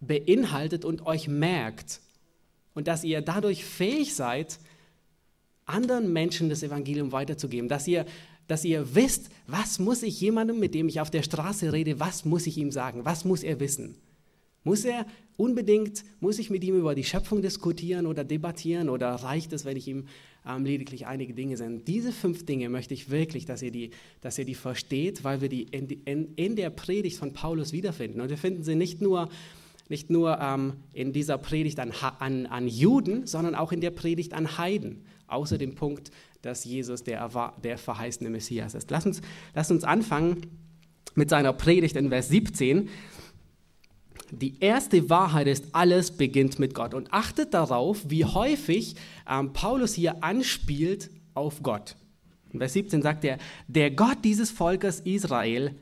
beinhaltet 0.00 0.84
und 0.84 1.06
euch 1.06 1.28
merkt 1.28 2.00
und 2.74 2.88
dass 2.88 3.04
ihr 3.04 3.20
dadurch 3.20 3.64
fähig 3.64 4.14
seid, 4.14 4.58
anderen 5.66 6.12
Menschen 6.12 6.48
das 6.48 6.62
Evangelium 6.62 7.12
weiterzugeben, 7.12 7.68
dass 7.68 7.86
ihr 7.86 8.06
dass 8.46 8.64
ihr 8.64 8.96
wisst, 8.96 9.30
was 9.46 9.78
muss 9.78 10.02
ich 10.02 10.20
jemandem, 10.20 10.58
mit 10.58 10.74
dem 10.74 10.88
ich 10.88 11.00
auf 11.00 11.08
der 11.08 11.22
Straße 11.22 11.72
rede, 11.72 12.00
was 12.00 12.24
muss 12.24 12.48
ich 12.48 12.58
ihm 12.58 12.72
sagen, 12.72 13.04
was 13.04 13.24
muss 13.24 13.44
er 13.44 13.60
wissen. 13.60 13.94
Muss 14.62 14.84
er 14.84 15.06
unbedingt, 15.36 16.04
muss 16.20 16.38
ich 16.38 16.50
mit 16.50 16.62
ihm 16.64 16.78
über 16.78 16.94
die 16.94 17.04
Schöpfung 17.04 17.40
diskutieren 17.40 18.06
oder 18.06 18.24
debattieren 18.24 18.90
oder 18.90 19.08
reicht 19.14 19.52
es, 19.54 19.64
wenn 19.64 19.76
ich 19.76 19.88
ihm 19.88 20.06
ähm, 20.46 20.64
lediglich 20.64 21.06
einige 21.06 21.32
Dinge 21.32 21.56
sende? 21.56 21.82
Diese 21.82 22.12
fünf 22.12 22.44
Dinge 22.44 22.68
möchte 22.68 22.92
ich 22.92 23.10
wirklich, 23.10 23.46
dass 23.46 23.62
ihr 23.62 23.70
die, 23.70 23.90
dass 24.20 24.38
ihr 24.38 24.44
die 24.44 24.54
versteht, 24.54 25.24
weil 25.24 25.40
wir 25.40 25.48
die 25.48 25.62
in, 25.62 25.88
in, 26.04 26.34
in 26.36 26.56
der 26.56 26.68
Predigt 26.68 27.16
von 27.16 27.32
Paulus 27.32 27.72
wiederfinden. 27.72 28.20
Und 28.20 28.28
wir 28.28 28.36
finden 28.36 28.62
sie 28.62 28.74
nicht 28.74 29.00
nur, 29.00 29.30
nicht 29.88 30.10
nur 30.10 30.38
ähm, 30.38 30.74
in 30.92 31.14
dieser 31.14 31.38
Predigt 31.38 31.80
an, 31.80 31.92
an, 32.18 32.44
an 32.44 32.68
Juden, 32.68 33.26
sondern 33.26 33.54
auch 33.54 33.72
in 33.72 33.80
der 33.80 33.90
Predigt 33.90 34.34
an 34.34 34.58
Heiden, 34.58 35.04
außer 35.26 35.56
dem 35.56 35.74
Punkt, 35.74 36.10
dass 36.42 36.64
Jesus 36.64 37.02
der, 37.02 37.54
der 37.62 37.78
verheißene 37.78 38.28
Messias 38.28 38.74
ist. 38.74 38.90
Lass 38.90 39.06
uns, 39.06 39.22
lass 39.54 39.70
uns 39.70 39.84
anfangen 39.84 40.42
mit 41.14 41.30
seiner 41.30 41.52
Predigt 41.54 41.96
in 41.96 42.10
Vers 42.10 42.28
17. 42.28 42.88
Die 44.30 44.60
erste 44.60 45.10
Wahrheit 45.10 45.46
ist, 45.46 45.66
alles 45.72 46.12
beginnt 46.12 46.58
mit 46.58 46.74
Gott. 46.74 46.94
Und 46.94 47.12
achtet 47.12 47.54
darauf, 47.54 47.98
wie 48.08 48.24
häufig 48.24 48.96
ähm, 49.28 49.52
Paulus 49.52 49.94
hier 49.94 50.22
anspielt 50.22 51.10
auf 51.34 51.62
Gott. 51.62 51.96
In 52.52 52.58
Vers 52.58 52.72
17 52.72 53.02
sagt 53.02 53.24
er, 53.24 53.38
der 53.68 53.90
Gott 53.90 54.18
dieses 54.24 54.50
Volkes 54.50 55.00
Israel 55.00 55.74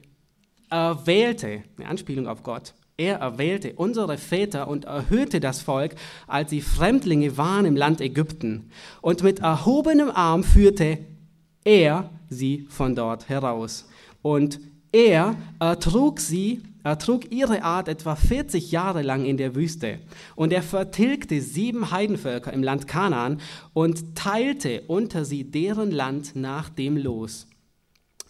erwählte, 0.71 1.63
eine 1.79 1.89
Anspielung 1.89 2.27
auf 2.27 2.43
Gott, 2.43 2.75
er 2.99 3.19
erwählte 3.19 3.75
unsere 3.75 4.19
Väter 4.19 4.67
und 4.67 4.85
erhöhte 4.85 5.39
das 5.39 5.61
Volk, 5.61 5.95
als 6.27 6.51
sie 6.51 6.61
Fremdlinge 6.61 7.37
waren 7.37 7.65
im 7.65 7.77
Land 7.77 8.01
Ägypten. 8.01 8.71
Und 9.01 9.23
mit 9.23 9.39
erhobenem 9.39 10.11
Arm 10.11 10.43
führte 10.43 10.99
er 11.65 12.11
sie 12.29 12.67
von 12.69 12.97
dort 12.97 13.29
heraus. 13.29 13.87
Und 14.21 14.59
er 14.91 15.37
ertrug 15.61 16.19
sie 16.19 16.63
er 16.89 16.99
trug 16.99 17.31
ihre 17.31 17.63
Art 17.63 17.89
etwa 17.89 18.17
40 18.17 18.71
Jahre 18.71 19.03
lang 19.03 19.25
in 19.25 19.37
der 19.37 19.55
Wüste. 19.55 19.99
Und 20.37 20.53
er 20.53 20.63
vertilgte 20.63 21.41
sieben 21.41 21.91
Heidenvölker 21.91 22.53
im 22.53 22.63
Land 22.63 22.87
Kanaan 22.87 23.41
und 23.73 24.15
teilte 24.15 24.83
unter 24.87 25.25
sie 25.25 25.45
deren 25.45 25.91
Land 25.91 26.35
nach 26.35 26.69
dem 26.69 26.97
Los. 26.97 27.47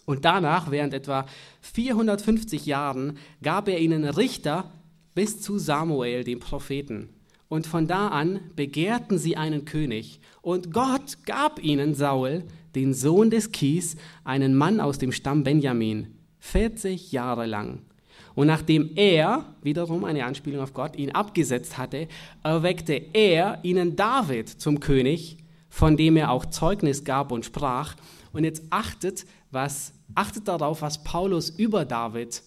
Und 0.05 0.25
danach, 0.25 0.71
während 0.71 0.93
etwa 0.93 1.25
450 1.61 2.65
Jahren, 2.65 3.17
gab 3.43 3.67
er 3.67 3.79
ihnen 3.79 4.03
Richter 4.03 4.71
bis 5.13 5.39
zu 5.41 5.59
Samuel, 5.59 6.23
dem 6.23 6.39
Propheten. 6.39 7.09
Und 7.47 7.67
von 7.67 7.87
da 7.87 8.07
an 8.09 8.39
begehrten 8.55 9.17
sie 9.17 9.37
einen 9.37 9.65
König. 9.65 10.19
Und 10.41 10.73
Gott 10.73 11.25
gab 11.25 11.63
ihnen 11.63 11.95
Saul, 11.95 12.43
den 12.75 12.93
Sohn 12.93 13.29
des 13.29 13.51
Kis, 13.51 13.97
einen 14.23 14.55
Mann 14.55 14.79
aus 14.79 14.97
dem 14.97 15.11
Stamm 15.11 15.43
Benjamin, 15.43 16.07
40 16.39 17.11
Jahre 17.11 17.45
lang. 17.45 17.81
Und 18.35 18.47
nachdem 18.47 18.91
er, 18.95 19.45
wiederum 19.61 20.05
eine 20.05 20.25
Anspielung 20.25 20.61
auf 20.61 20.73
Gott, 20.73 20.95
ihn 20.95 21.11
abgesetzt 21.11 21.77
hatte, 21.77 22.07
erweckte 22.43 22.93
er 23.13 23.59
ihnen 23.63 23.95
David 23.95 24.49
zum 24.49 24.79
König, 24.79 25.37
von 25.69 25.97
dem 25.97 26.17
er 26.17 26.31
auch 26.31 26.45
Zeugnis 26.45 27.03
gab 27.03 27.31
und 27.31 27.45
sprach. 27.45 27.95
Und 28.31 28.43
jetzt 28.43 28.63
achtet, 28.69 29.25
was, 29.51 29.93
achtet 30.15 30.47
darauf, 30.47 30.81
was 30.81 31.03
Paulus 31.03 31.49
über 31.49 31.85
David, 31.85 32.43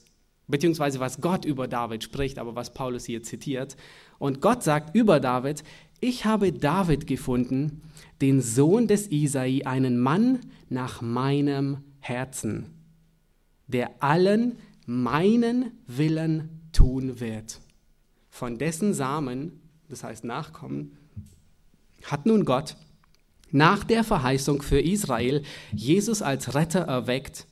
beziehungsweise 0.46 1.00
was 1.00 1.20
Gott 1.20 1.44
über 1.44 1.68
David 1.68 2.02
spricht, 2.04 2.38
aber 2.38 2.54
was 2.54 2.74
Paulus 2.74 3.04
hier 3.04 3.22
zitiert. 3.22 3.76
Und 4.18 4.40
Gott 4.40 4.62
sagt 4.62 4.94
über 4.94 5.20
David, 5.20 5.64
ich 6.00 6.24
habe 6.24 6.52
David 6.52 7.06
gefunden, 7.06 7.82
den 8.20 8.40
Sohn 8.40 8.88
des 8.88 9.10
Isai, 9.10 9.62
einen 9.64 9.98
Mann 9.98 10.40
nach 10.68 11.00
meinem 11.00 11.78
Herzen, 12.00 12.66
der 13.68 13.90
allen 14.00 14.58
meinen 14.86 15.72
Willen 15.86 16.68
tun 16.72 17.20
wird. 17.20 17.60
Von 18.30 18.58
dessen 18.58 18.94
Samen, 18.94 19.60
das 19.88 20.04
heißt 20.04 20.24
Nachkommen, 20.24 20.96
hat 22.04 22.26
nun 22.26 22.44
Gott 22.44 22.76
nach 23.50 23.84
der 23.84 24.02
Verheißung 24.02 24.62
für 24.62 24.80
Israel 24.80 25.42
Jesus 25.72 26.22
als 26.22 26.54
Retter 26.54 26.80
erweckt, 26.80 27.46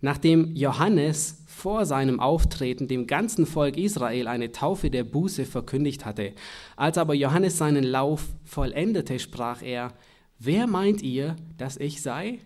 nachdem 0.00 0.56
Johannes 0.56 1.44
vor 1.46 1.84
seinem 1.84 2.20
Auftreten 2.20 2.88
dem 2.88 3.06
ganzen 3.06 3.44
Volk 3.44 3.76
Israel 3.76 4.28
eine 4.28 4.50
Taufe 4.50 4.90
der 4.90 5.04
Buße 5.04 5.44
verkündigt 5.44 6.06
hatte. 6.06 6.32
Als 6.74 6.96
aber 6.96 7.12
Johannes 7.12 7.58
seinen 7.58 7.84
Lauf 7.84 8.28
vollendete, 8.44 9.18
sprach 9.18 9.62
er, 9.62 9.92
Wer 10.38 10.66
meint 10.66 11.02
ihr, 11.02 11.36
dass 11.58 11.76
ich 11.76 12.00
sei? 12.00 12.38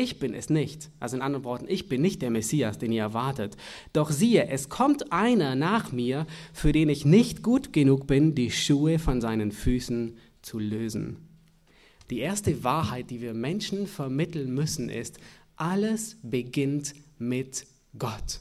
Ich 0.00 0.20
bin 0.20 0.32
es 0.32 0.48
nicht. 0.48 0.90
Also 1.00 1.16
in 1.16 1.22
anderen 1.22 1.44
Worten, 1.44 1.66
ich 1.68 1.88
bin 1.88 2.02
nicht 2.02 2.22
der 2.22 2.30
Messias, 2.30 2.78
den 2.78 2.92
ihr 2.92 3.02
erwartet. 3.02 3.56
Doch 3.92 4.12
siehe, 4.12 4.46
es 4.46 4.68
kommt 4.68 5.12
einer 5.12 5.56
nach 5.56 5.90
mir, 5.90 6.28
für 6.52 6.70
den 6.70 6.88
ich 6.88 7.04
nicht 7.04 7.42
gut 7.42 7.72
genug 7.72 8.06
bin, 8.06 8.36
die 8.36 8.52
Schuhe 8.52 9.00
von 9.00 9.20
seinen 9.20 9.50
Füßen 9.50 10.16
zu 10.40 10.60
lösen. 10.60 11.16
Die 12.10 12.20
erste 12.20 12.62
Wahrheit, 12.62 13.10
die 13.10 13.20
wir 13.20 13.34
Menschen 13.34 13.88
vermitteln 13.88 14.54
müssen, 14.54 14.88
ist, 14.88 15.18
alles 15.56 16.16
beginnt 16.22 16.94
mit 17.18 17.66
Gott. 17.98 18.38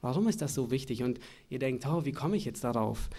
Warum 0.00 0.28
ist 0.28 0.42
das 0.42 0.54
so 0.54 0.70
wichtig? 0.70 1.02
Und 1.02 1.18
ihr 1.48 1.58
denkt, 1.58 1.84
oh, 1.88 2.04
wie 2.04 2.12
komme 2.12 2.36
ich 2.36 2.44
jetzt 2.44 2.62
darauf? 2.62 3.10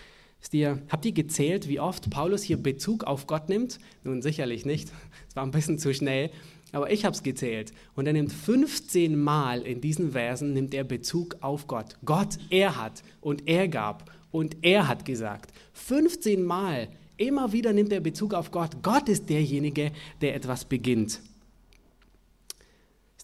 Ihr, 0.54 0.82
habt 0.90 1.06
ihr 1.06 1.12
gezählt, 1.12 1.68
wie 1.68 1.82
oft 1.82 2.10
Paulus 2.10 2.42
hier 2.42 2.58
Bezug 2.58 3.04
auf 3.04 3.28
Gott 3.28 3.50
nimmt? 3.50 3.80
Nun 4.04 4.22
sicherlich 4.22 4.66
nicht. 4.66 4.92
Es 5.30 5.36
war 5.36 5.44
ein 5.44 5.52
bisschen 5.52 5.78
zu 5.78 5.94
schnell. 5.94 6.32
Aber 6.72 6.92
ich 6.92 7.06
habe 7.06 7.16
es 7.16 7.24
gezählt. 7.24 7.74
Und 7.96 8.08
er 8.08 8.14
nimmt 8.14 8.32
15 8.32 9.20
Mal 9.20 9.62
in 9.62 9.82
diesen 9.82 10.12
Versen 10.12 10.54
nimmt 10.54 10.74
er 10.74 10.84
Bezug 10.84 11.38
auf 11.42 11.68
Gott. 11.68 11.98
Gott, 12.06 12.38
er 12.50 12.78
hat 12.78 13.04
und 13.20 13.48
er 13.48 13.68
gab 13.68 14.10
und 14.32 14.58
er 14.62 14.88
hat 14.88 15.06
gesagt. 15.06 15.52
15 15.74 16.44
Mal, 16.44 16.88
immer 17.18 17.52
wieder 17.52 17.74
nimmt 17.74 17.92
er 17.92 18.00
Bezug 18.00 18.34
auf 18.34 18.52
Gott. 18.52 18.82
Gott 18.82 19.10
ist 19.10 19.30
derjenige, 19.30 19.92
der 20.22 20.36
etwas 20.36 20.66
beginnt. 20.66 21.20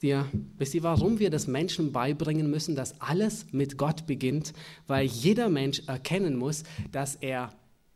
Ihr, 0.03 0.27
wisst 0.57 0.75
ihr, 0.75 0.83
warum 0.83 1.17
wir 1.17 1.31
das 1.31 1.47
Menschen 1.47 1.91
beibringen 1.91 2.51
müssen, 2.51 2.75
dass 2.75 3.01
alles 3.01 3.47
mit 3.51 3.77
Gott 3.77 4.05
beginnt? 4.05 4.53
Weil 4.85 5.07
jeder 5.07 5.49
Mensch 5.49 5.81
erkennen 5.87 6.37
muss, 6.37 6.63
dass 6.91 7.15
er 7.15 7.51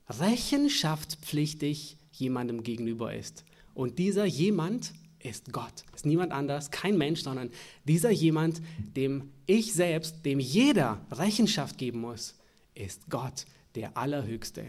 rechenschaftspflichtig 0.09 1.97
jemandem 2.11 2.63
gegenüber 2.63 3.13
ist. 3.13 3.45
Und 3.73 3.99
dieser 3.99 4.25
jemand 4.25 4.93
ist 5.23 5.51
Gott. 5.51 5.83
Ist 5.93 6.05
niemand 6.05 6.31
anders, 6.31 6.71
kein 6.71 6.97
Mensch, 6.97 7.21
sondern 7.21 7.49
dieser 7.85 8.11
jemand, 8.11 8.61
dem 8.95 9.31
ich 9.45 9.73
selbst, 9.73 10.25
dem 10.25 10.39
jeder 10.39 11.05
Rechenschaft 11.11 11.77
geben 11.77 12.01
muss, 12.01 12.35
ist 12.73 13.09
Gott, 13.09 13.45
der 13.75 13.97
Allerhöchste. 13.97 14.65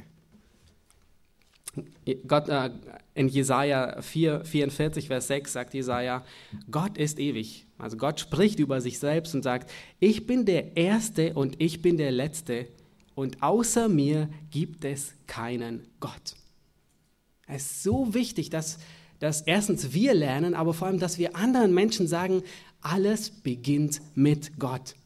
Gott, 2.26 2.48
äh, 2.48 2.70
in 3.14 3.28
Jesaja 3.28 4.02
4, 4.02 4.44
44, 4.44 5.06
Vers 5.06 5.26
6 5.28 5.52
sagt 5.52 5.74
Jesaja, 5.74 6.24
Gott 6.70 6.98
ist 6.98 7.18
ewig. 7.18 7.66
Also 7.78 7.96
Gott 7.96 8.20
spricht 8.20 8.58
über 8.58 8.80
sich 8.80 8.98
selbst 8.98 9.34
und 9.34 9.42
sagt, 9.42 9.70
ich 9.98 10.26
bin 10.26 10.44
der 10.44 10.76
Erste 10.76 11.32
und 11.32 11.60
ich 11.60 11.80
bin 11.80 11.96
der 11.96 12.12
Letzte 12.12 12.68
und 13.14 13.42
außer 13.42 13.88
mir 13.88 14.28
gibt 14.50 14.84
es 14.84 15.14
keinen 15.26 15.86
Gott. 16.00 16.34
Es 17.46 17.62
ist 17.62 17.82
so 17.82 18.14
wichtig, 18.14 18.50
dass 18.50 18.78
dass 19.22 19.40
erstens 19.40 19.92
wir 19.92 20.14
lernen, 20.14 20.52
aber 20.54 20.74
vor 20.74 20.88
allem, 20.88 20.98
dass 20.98 21.16
wir 21.16 21.36
anderen 21.36 21.72
Menschen 21.72 22.08
sagen, 22.08 22.42
alles 22.80 23.30
beginnt 23.30 24.02
mit 24.16 24.58
Gott. 24.58 24.96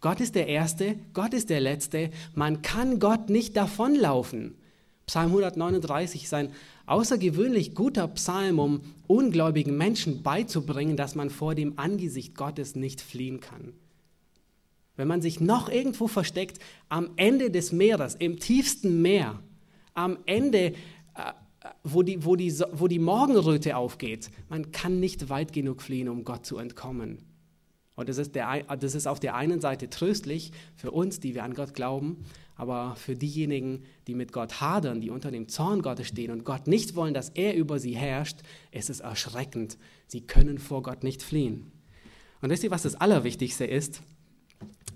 Gott 0.00 0.20
ist 0.20 0.36
der 0.36 0.46
Erste, 0.46 0.94
Gott 1.14 1.34
ist 1.34 1.50
der 1.50 1.60
Letzte. 1.60 2.10
Man 2.36 2.62
kann 2.62 3.00
Gott 3.00 3.28
nicht 3.28 3.56
davonlaufen. 3.56 4.54
Psalm 5.06 5.30
139 5.30 6.22
ist 6.22 6.32
ein 6.34 6.52
außergewöhnlich 6.86 7.74
guter 7.74 8.06
Psalm, 8.06 8.60
um 8.60 8.82
ungläubigen 9.08 9.76
Menschen 9.76 10.22
beizubringen, 10.22 10.96
dass 10.96 11.16
man 11.16 11.28
vor 11.28 11.56
dem 11.56 11.76
Angesicht 11.76 12.36
Gottes 12.36 12.76
nicht 12.76 13.00
fliehen 13.00 13.40
kann. 13.40 13.72
Wenn 14.94 15.08
man 15.08 15.22
sich 15.22 15.40
noch 15.40 15.68
irgendwo 15.68 16.06
versteckt, 16.06 16.60
am 16.88 17.10
Ende 17.16 17.50
des 17.50 17.72
Meeres, 17.72 18.14
im 18.14 18.38
tiefsten 18.38 19.02
Meer, 19.02 19.40
am 19.94 20.18
Ende, 20.26 20.74
wo 21.84 22.02
die, 22.02 22.24
wo, 22.24 22.36
die, 22.36 22.52
wo 22.72 22.88
die 22.88 22.98
Morgenröte 22.98 23.76
aufgeht, 23.76 24.30
man 24.48 24.72
kann 24.72 25.00
nicht 25.00 25.28
weit 25.28 25.52
genug 25.52 25.82
fliehen, 25.82 26.08
um 26.08 26.24
Gott 26.24 26.46
zu 26.46 26.58
entkommen. 26.58 27.18
Und 27.96 28.08
das 28.08 28.16
ist, 28.16 28.34
der, 28.34 28.62
das 28.76 28.94
ist 28.94 29.06
auf 29.06 29.20
der 29.20 29.34
einen 29.34 29.60
Seite 29.60 29.90
tröstlich 29.90 30.52
für 30.74 30.90
uns, 30.90 31.20
die 31.20 31.34
wir 31.34 31.44
an 31.44 31.52
Gott 31.52 31.74
glauben, 31.74 32.24
aber 32.56 32.94
für 32.96 33.14
diejenigen, 33.14 33.84
die 34.06 34.14
mit 34.14 34.32
Gott 34.32 34.60
hadern, 34.60 35.00
die 35.00 35.10
unter 35.10 35.30
dem 35.30 35.48
Zorn 35.48 35.82
Gottes 35.82 36.08
stehen 36.08 36.30
und 36.30 36.44
Gott 36.44 36.66
nicht 36.66 36.94
wollen, 36.94 37.14
dass 37.14 37.30
er 37.30 37.54
über 37.54 37.78
sie 37.78 37.96
herrscht, 37.96 38.38
ist 38.70 38.90
es 38.90 39.00
erschreckend. 39.00 39.76
Sie 40.06 40.22
können 40.22 40.58
vor 40.58 40.82
Gott 40.82 41.02
nicht 41.04 41.22
fliehen. 41.22 41.72
Und 42.40 42.50
wisst 42.50 42.64
ihr, 42.64 42.70
was 42.70 42.82
das 42.82 42.94
Allerwichtigste 42.94 43.66
ist? 43.66 44.02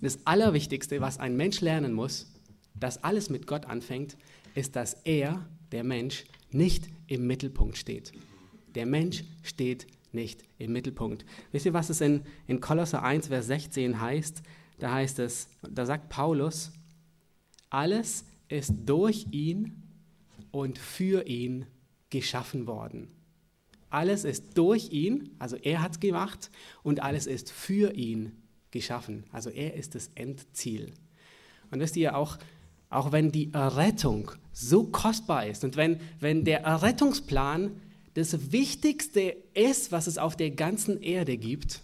Das 0.00 0.26
Allerwichtigste, 0.26 1.00
was 1.00 1.18
ein 1.18 1.36
Mensch 1.36 1.60
lernen 1.60 1.92
muss, 1.92 2.32
dass 2.74 3.02
alles 3.04 3.30
mit 3.30 3.46
Gott 3.46 3.66
anfängt, 3.66 4.16
ist, 4.54 4.76
dass 4.76 4.94
er, 5.04 5.46
der 5.72 5.84
Mensch, 5.84 6.24
nicht 6.54 6.88
im 7.06 7.26
Mittelpunkt 7.26 7.76
steht. 7.76 8.12
Der 8.74 8.86
Mensch 8.86 9.24
steht 9.42 9.86
nicht 10.12 10.42
im 10.58 10.72
Mittelpunkt. 10.72 11.24
Wisst 11.52 11.66
ihr, 11.66 11.74
was 11.74 11.90
es 11.90 12.00
in, 12.00 12.22
in 12.46 12.60
Kolosser 12.60 13.02
1, 13.02 13.28
Vers 13.28 13.46
16 13.46 14.00
heißt? 14.00 14.42
Da 14.78 14.92
heißt 14.92 15.18
es, 15.18 15.48
da 15.62 15.86
sagt 15.86 16.08
Paulus, 16.08 16.72
alles 17.70 18.24
ist 18.48 18.72
durch 18.86 19.26
ihn 19.30 19.82
und 20.50 20.78
für 20.78 21.26
ihn 21.26 21.66
geschaffen 22.10 22.66
worden. 22.66 23.08
Alles 23.90 24.24
ist 24.24 24.56
durch 24.58 24.90
ihn, 24.90 25.30
also 25.38 25.56
er 25.56 25.82
hat 25.82 25.92
es 25.92 26.00
gemacht, 26.00 26.50
und 26.82 27.02
alles 27.02 27.26
ist 27.26 27.50
für 27.50 27.94
ihn 27.94 28.32
geschaffen. 28.70 29.24
Also 29.30 29.50
er 29.50 29.74
ist 29.74 29.94
das 29.94 30.10
Endziel. 30.14 30.92
Und 31.70 31.80
wisst 31.80 31.96
ihr 31.96 32.16
auch, 32.16 32.38
auch 32.90 33.12
wenn 33.12 33.30
die 33.30 33.52
Errettung 33.52 34.32
so 34.54 34.84
kostbar 34.84 35.46
ist 35.46 35.64
und 35.64 35.76
wenn, 35.76 36.00
wenn 36.20 36.44
der 36.44 36.62
Errettungsplan 36.62 37.72
das 38.14 38.52
Wichtigste 38.52 39.36
ist, 39.52 39.92
was 39.92 40.06
es 40.06 40.18
auf 40.18 40.36
der 40.36 40.52
ganzen 40.52 41.02
Erde 41.02 41.36
gibt, 41.36 41.82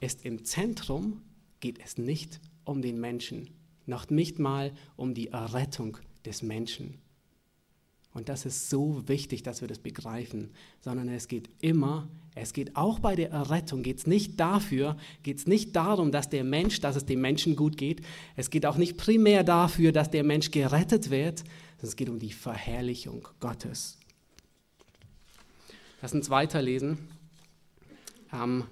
ist 0.00 0.24
im 0.24 0.44
Zentrum 0.44 1.20
geht 1.58 1.78
es 1.84 1.98
nicht 1.98 2.40
um 2.64 2.80
den 2.80 3.00
Menschen, 3.00 3.50
noch 3.86 4.08
nicht 4.08 4.38
mal 4.38 4.72
um 4.96 5.12
die 5.12 5.28
Errettung 5.28 5.98
des 6.24 6.42
Menschen. 6.42 6.98
Und 8.12 8.28
das 8.28 8.44
ist 8.44 8.70
so 8.70 9.06
wichtig, 9.06 9.44
dass 9.44 9.60
wir 9.60 9.68
das 9.68 9.78
begreifen, 9.78 10.50
sondern 10.80 11.08
es 11.08 11.28
geht 11.28 11.48
immer, 11.60 12.08
es 12.34 12.52
geht 12.52 12.74
auch 12.74 12.98
bei 12.98 13.14
der 13.14 13.30
Errettung, 13.30 13.82
geht 13.82 13.98
es 13.98 14.06
nicht 14.06 14.40
dafür, 14.40 14.96
geht 15.22 15.38
es 15.38 15.46
nicht 15.46 15.76
darum, 15.76 16.10
dass 16.10 16.28
der 16.28 16.42
Mensch, 16.42 16.80
dass 16.80 16.96
es 16.96 17.06
dem 17.06 17.20
Menschen 17.20 17.54
gut 17.54 17.76
geht. 17.76 18.02
Es 18.36 18.50
geht 18.50 18.66
auch 18.66 18.76
nicht 18.76 18.96
primär 18.96 19.44
dafür, 19.44 19.92
dass 19.92 20.10
der 20.10 20.24
Mensch 20.24 20.50
gerettet 20.50 21.10
wird, 21.10 21.44
es 21.82 21.96
geht 21.96 22.08
um 22.08 22.18
die 22.18 22.32
Verherrlichung 22.32 23.26
Gottes. 23.38 23.96
Lass 26.02 26.12
uns 26.12 26.30
weiterlesen. 26.30 26.98
Ähm, 28.32 28.64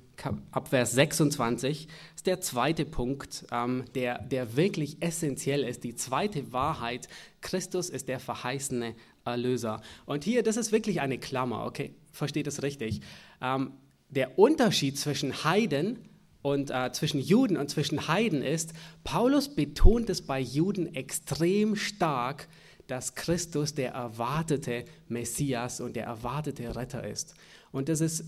ab 0.50 0.68
Vers 0.68 0.92
26 0.92 1.88
ist 2.14 2.26
der 2.26 2.40
zweite 2.40 2.84
Punkt, 2.84 3.46
ähm, 3.50 3.84
der, 3.94 4.18
der 4.22 4.56
wirklich 4.56 5.00
essentiell 5.00 5.64
ist, 5.64 5.84
die 5.84 5.94
zweite 5.94 6.52
Wahrheit. 6.52 7.08
Christus 7.40 7.90
ist 7.90 8.08
der 8.08 8.20
verheißene 8.20 8.94
Erlöser. 9.30 9.80
Und 10.06 10.24
hier, 10.24 10.42
das 10.42 10.56
ist 10.56 10.72
wirklich 10.72 11.00
eine 11.00 11.18
Klammer, 11.18 11.64
okay? 11.64 11.94
Versteht 12.12 12.46
das 12.46 12.62
richtig? 12.62 13.00
Ähm, 13.40 13.72
der 14.10 14.38
Unterschied 14.38 14.98
zwischen 14.98 15.44
Heiden 15.44 15.98
und 16.42 16.70
äh, 16.70 16.92
zwischen 16.92 17.20
Juden 17.20 17.56
und 17.56 17.68
zwischen 17.68 18.08
Heiden 18.08 18.42
ist, 18.42 18.72
Paulus 19.04 19.54
betont 19.54 20.08
es 20.08 20.22
bei 20.22 20.40
Juden 20.40 20.94
extrem 20.94 21.76
stark, 21.76 22.48
dass 22.86 23.14
Christus 23.14 23.74
der 23.74 23.92
erwartete 23.92 24.84
Messias 25.08 25.80
und 25.80 25.94
der 25.94 26.04
erwartete 26.04 26.74
Retter 26.74 27.06
ist. 27.06 27.34
Und 27.70 27.88
das 27.88 28.00
ist 28.00 28.24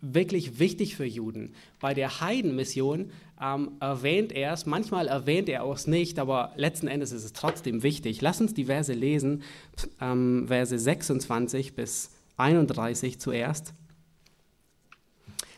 wirklich 0.00 0.58
wichtig 0.58 0.96
für 0.96 1.04
Juden. 1.04 1.54
Bei 1.80 1.94
der 1.94 2.20
Heidenmission 2.20 3.10
ähm, 3.40 3.72
erwähnt 3.80 4.32
er 4.32 4.52
es, 4.52 4.66
manchmal 4.66 5.08
erwähnt 5.08 5.48
er 5.48 5.64
es 5.70 5.86
nicht, 5.86 6.18
aber 6.18 6.52
letzten 6.56 6.86
Endes 6.86 7.12
ist 7.12 7.24
es 7.24 7.32
trotzdem 7.32 7.82
wichtig. 7.82 8.20
Lass 8.20 8.40
uns 8.40 8.54
die 8.54 8.66
Verse 8.66 8.92
lesen, 8.92 9.42
ähm, 10.00 10.44
Verse 10.46 10.78
26 10.78 11.74
bis 11.74 12.10
31 12.36 13.20
zuerst. 13.20 13.74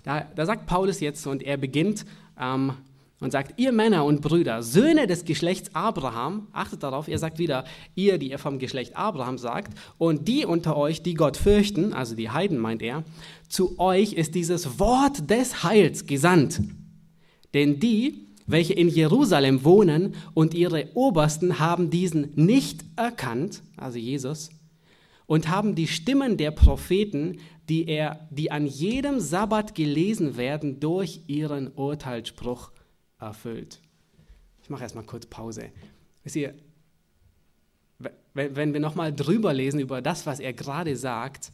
Da, 0.05 0.27
da 0.35 0.47
sagt 0.47 0.67
Paulus 0.67 1.01
jetzt, 1.01 1.27
und 1.27 1.43
er 1.43 1.57
beginnt 1.57 2.07
ähm, 2.41 2.75
und 3.21 3.33
sagt, 3.33 3.59
ihr 3.59 3.73
Männer 3.73 4.05
und 4.05 4.21
Brüder, 4.21 4.63
Söhne 4.63 5.07
des 5.07 5.25
Geschlechts 5.25 5.75
Abraham, 5.75 6.49
achtet 6.53 6.83
darauf, 6.83 7.09
er 7.09 7.19
sagt 7.19 7.39
wieder, 7.39 7.65
ihr, 7.95 8.19
die 8.19 8.31
ihr 8.31 8.39
vom 8.39 8.59
Geschlecht 8.59 8.97
Abraham 8.97 9.37
sagt, 9.37 9.77
und 9.99 10.29
die 10.29 10.47
unter 10.47 10.77
euch, 10.77 11.03
die 11.03 11.15
Gott 11.15 11.37
fürchten, 11.37 11.93
also 11.93 12.15
die 12.15 12.31
Heiden 12.31 12.59
meint 12.59 12.83
er, 12.83 13.05
zu 13.49 13.79
euch 13.79 14.13
ist 14.13 14.35
dieses 14.35 14.79
Wort 14.79 15.29
des 15.29 15.63
Heils 15.65 16.07
gesandt. 16.07 16.61
Denn 17.55 17.81
die, 17.81 18.27
welche 18.47 18.75
in 18.75 18.89
Jerusalem 18.89 19.65
wohnen 19.65 20.15
und 20.35 20.55
ihre 20.55 20.89
Obersten 20.95 21.59
haben 21.59 21.91
diesen 21.91 22.33
nicht 22.35 22.85
erkannt, 22.97 23.63
also 23.77 23.99
Jesus, 23.99 24.51
und 25.27 25.49
haben 25.49 25.75
die 25.75 25.89
Stimmen 25.89 26.37
der 26.37 26.53
Propheten, 26.53 27.39
die, 27.69 27.89
er, 27.89 28.29
die 28.31 28.53
an 28.53 28.67
jedem 28.67 29.19
Sabbat 29.19 29.75
gelesen 29.75 30.37
werden, 30.37 30.79
durch 30.79 31.23
ihren 31.27 31.73
Urteilsspruch 31.73 32.71
erfüllt. 33.19 33.81
Ich 34.63 34.71
mache 34.71 34.83
erstmal 34.83 35.05
kurz 35.05 35.27
Pause. 35.27 35.71
Wisst 36.23 36.37
ihr, 36.37 36.55
wenn 38.35 38.73
wir 38.73 38.81
nochmal 38.81 39.13
drüber 39.13 39.53
lesen 39.55 39.81
über 39.81 40.03
das, 40.03 40.27
was 40.27 40.41
er 40.41 40.53
gerade 40.53 40.97
sagt, 40.97 41.51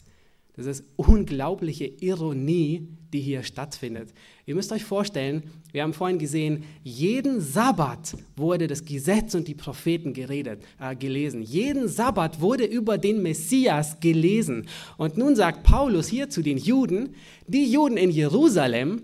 das 0.54 0.66
ist 0.66 0.84
unglaubliche 0.96 1.86
Ironie, 1.86 2.86
die 3.12 3.20
hier 3.20 3.42
stattfindet. 3.42 4.12
Ihr 4.44 4.54
müsst 4.54 4.70
euch 4.70 4.84
vorstellen, 4.84 5.44
wir 5.72 5.82
haben 5.82 5.94
vorhin 5.94 6.18
gesehen, 6.18 6.64
jeden 6.82 7.40
Sabbat 7.40 8.16
wurde 8.36 8.66
das 8.66 8.84
Gesetz 8.84 9.34
und 9.34 9.48
die 9.48 9.54
Propheten 9.54 10.12
geredet, 10.12 10.62
äh, 10.78 10.94
gelesen. 10.94 11.42
Jeden 11.42 11.88
Sabbat 11.88 12.40
wurde 12.40 12.64
über 12.64 12.98
den 12.98 13.22
Messias 13.22 14.00
gelesen. 14.00 14.66
Und 14.98 15.16
nun 15.16 15.36
sagt 15.36 15.62
Paulus 15.62 16.08
hier 16.08 16.28
zu 16.28 16.42
den 16.42 16.58
Juden, 16.58 17.14
die 17.46 17.70
Juden 17.70 17.96
in 17.96 18.10
Jerusalem, 18.10 19.02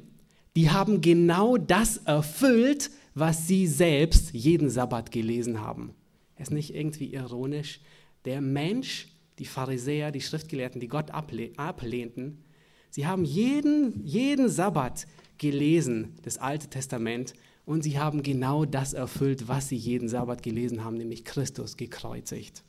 die 0.55 0.71
haben 0.71 1.01
genau 1.01 1.57
das 1.57 1.99
erfüllt, 1.99 2.91
was 3.15 3.47
sie 3.47 3.67
selbst 3.67 4.33
jeden 4.35 4.69
Sabbat 4.69 5.11
gelesen 5.11 5.61
haben. 5.61 5.95
Ist 6.37 6.51
nicht 6.51 6.75
irgendwie 6.75 7.13
ironisch? 7.13 7.81
Der 8.25 8.41
Mensch, 8.41 9.09
die 9.39 9.45
Pharisäer, 9.45 10.11
die 10.11 10.21
Schriftgelehrten, 10.21 10.81
die 10.81 10.89
Gott 10.89 11.11
ablehnten, 11.11 12.45
sie 12.91 13.07
haben 13.07 13.25
jeden, 13.25 14.05
jeden 14.05 14.49
Sabbat 14.49 15.07
gelesen, 15.39 16.15
das 16.23 16.39
Alte 16.39 16.69
Testament, 16.69 17.35
und 17.65 17.83
sie 17.83 17.99
haben 17.99 18.23
genau 18.23 18.65
das 18.65 18.95
erfüllt, 18.95 19.47
was 19.47 19.69
sie 19.69 19.77
jeden 19.77 20.09
Sabbat 20.09 20.43
gelesen 20.43 20.85
haben, 20.85 20.97
nämlich 20.97 21.25
Christus 21.25 21.77
gekreuzigt. 21.77 22.63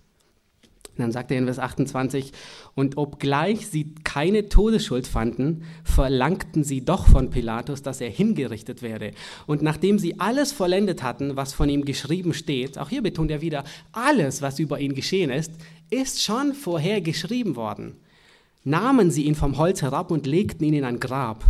Und 1.00 1.04
dann 1.04 1.12
sagt 1.14 1.32
er 1.32 1.38
in 1.38 1.46
Vers 1.46 1.60
28, 1.60 2.34
und 2.76 2.98
obgleich 2.98 3.68
sie 3.68 3.96
keine 4.04 4.50
Todesschuld 4.50 5.08
fanden, 5.08 5.64
verlangten 5.86 6.66
sie 6.66 6.84
doch 6.84 7.08
von 7.08 7.30
Pilatus, 7.30 7.82
dass 7.82 8.02
er 8.02 8.10
hingerichtet 8.10 8.82
werde. 8.82 9.14
Und 9.48 9.62
nachdem 9.62 9.98
sie 9.98 10.20
alles 10.20 10.52
vollendet 10.52 11.02
hatten, 11.02 11.38
was 11.38 11.54
von 11.54 11.70
ihm 11.70 11.86
geschrieben 11.86 12.34
steht, 12.34 12.78
auch 12.78 12.90
hier 12.90 13.02
betont 13.02 13.32
er 13.32 13.40
wieder, 13.40 13.64
alles, 13.94 14.42
was 14.42 14.60
über 14.60 14.82
ihn 14.82 14.94
geschehen 14.94 15.30
ist, 15.30 15.54
ist 15.90 16.24
schon 16.24 16.54
vorher 16.54 17.02
geschrieben 17.02 17.56
worden. 17.56 17.98
Nahmen 18.64 19.12
sie 19.12 19.24
ihn 19.24 19.36
vom 19.36 19.58
Holz 19.58 19.82
herab 19.82 20.12
und 20.12 20.28
legten 20.28 20.66
ihn 20.66 20.74
in 20.74 20.84
ein 20.84 21.00
Grab. 21.00 21.46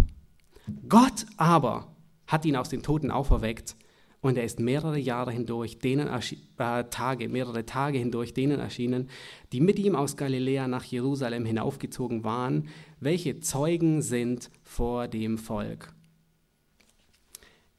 Gott 0.88 1.25
aber 1.38 1.88
hat 2.28 2.45
ihn 2.45 2.56
aus 2.56 2.69
den 2.69 2.84
Toten 2.84 3.12
auferweckt 3.12 3.75
und 4.21 4.38
er 4.38 4.43
ist 4.43 4.60
mehrere 4.60 4.99
Jahre 4.99 5.32
hindurch, 5.32 5.80
denen 5.80 6.08
äh, 6.08 6.84
Tage, 6.89 7.30
mehrere 7.30 7.65
Tage 7.65 7.97
hindurch 7.97 8.34
denen 8.34 8.60
erschienen, 8.60 9.10
die 9.52 9.62
mit 9.62 9.80
ihm 9.80 9.95
aus 9.95 10.17
Galiläa 10.17 10.67
nach 10.67 10.84
Jerusalem 10.84 11.45
hinaufgezogen 11.45 12.23
waren, 12.23 12.67
welche 12.99 13.39
Zeugen 13.39 14.02
sind 14.02 14.52
vor 14.63 15.08
dem 15.08 15.38
Volk. 15.38 15.93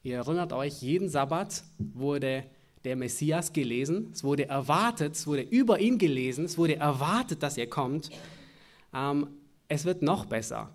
Ihr 0.02 0.16
erinnert 0.16 0.54
euch, 0.54 0.80
jeden 0.80 1.10
Sabbat 1.10 1.62
wurde 1.78 2.44
der 2.84 2.96
Messias 2.96 3.52
gelesen, 3.52 4.10
es 4.12 4.24
wurde 4.24 4.48
erwartet, 4.48 5.14
es 5.14 5.26
wurde 5.26 5.42
über 5.42 5.80
ihn 5.80 5.98
gelesen, 5.98 6.44
es 6.44 6.56
wurde 6.56 6.76
erwartet, 6.76 7.42
dass 7.42 7.58
er 7.58 7.66
kommt. 7.66 8.10
Ähm, 8.94 9.26
es 9.68 9.84
wird 9.84 10.02
noch 10.02 10.26
besser. 10.26 10.74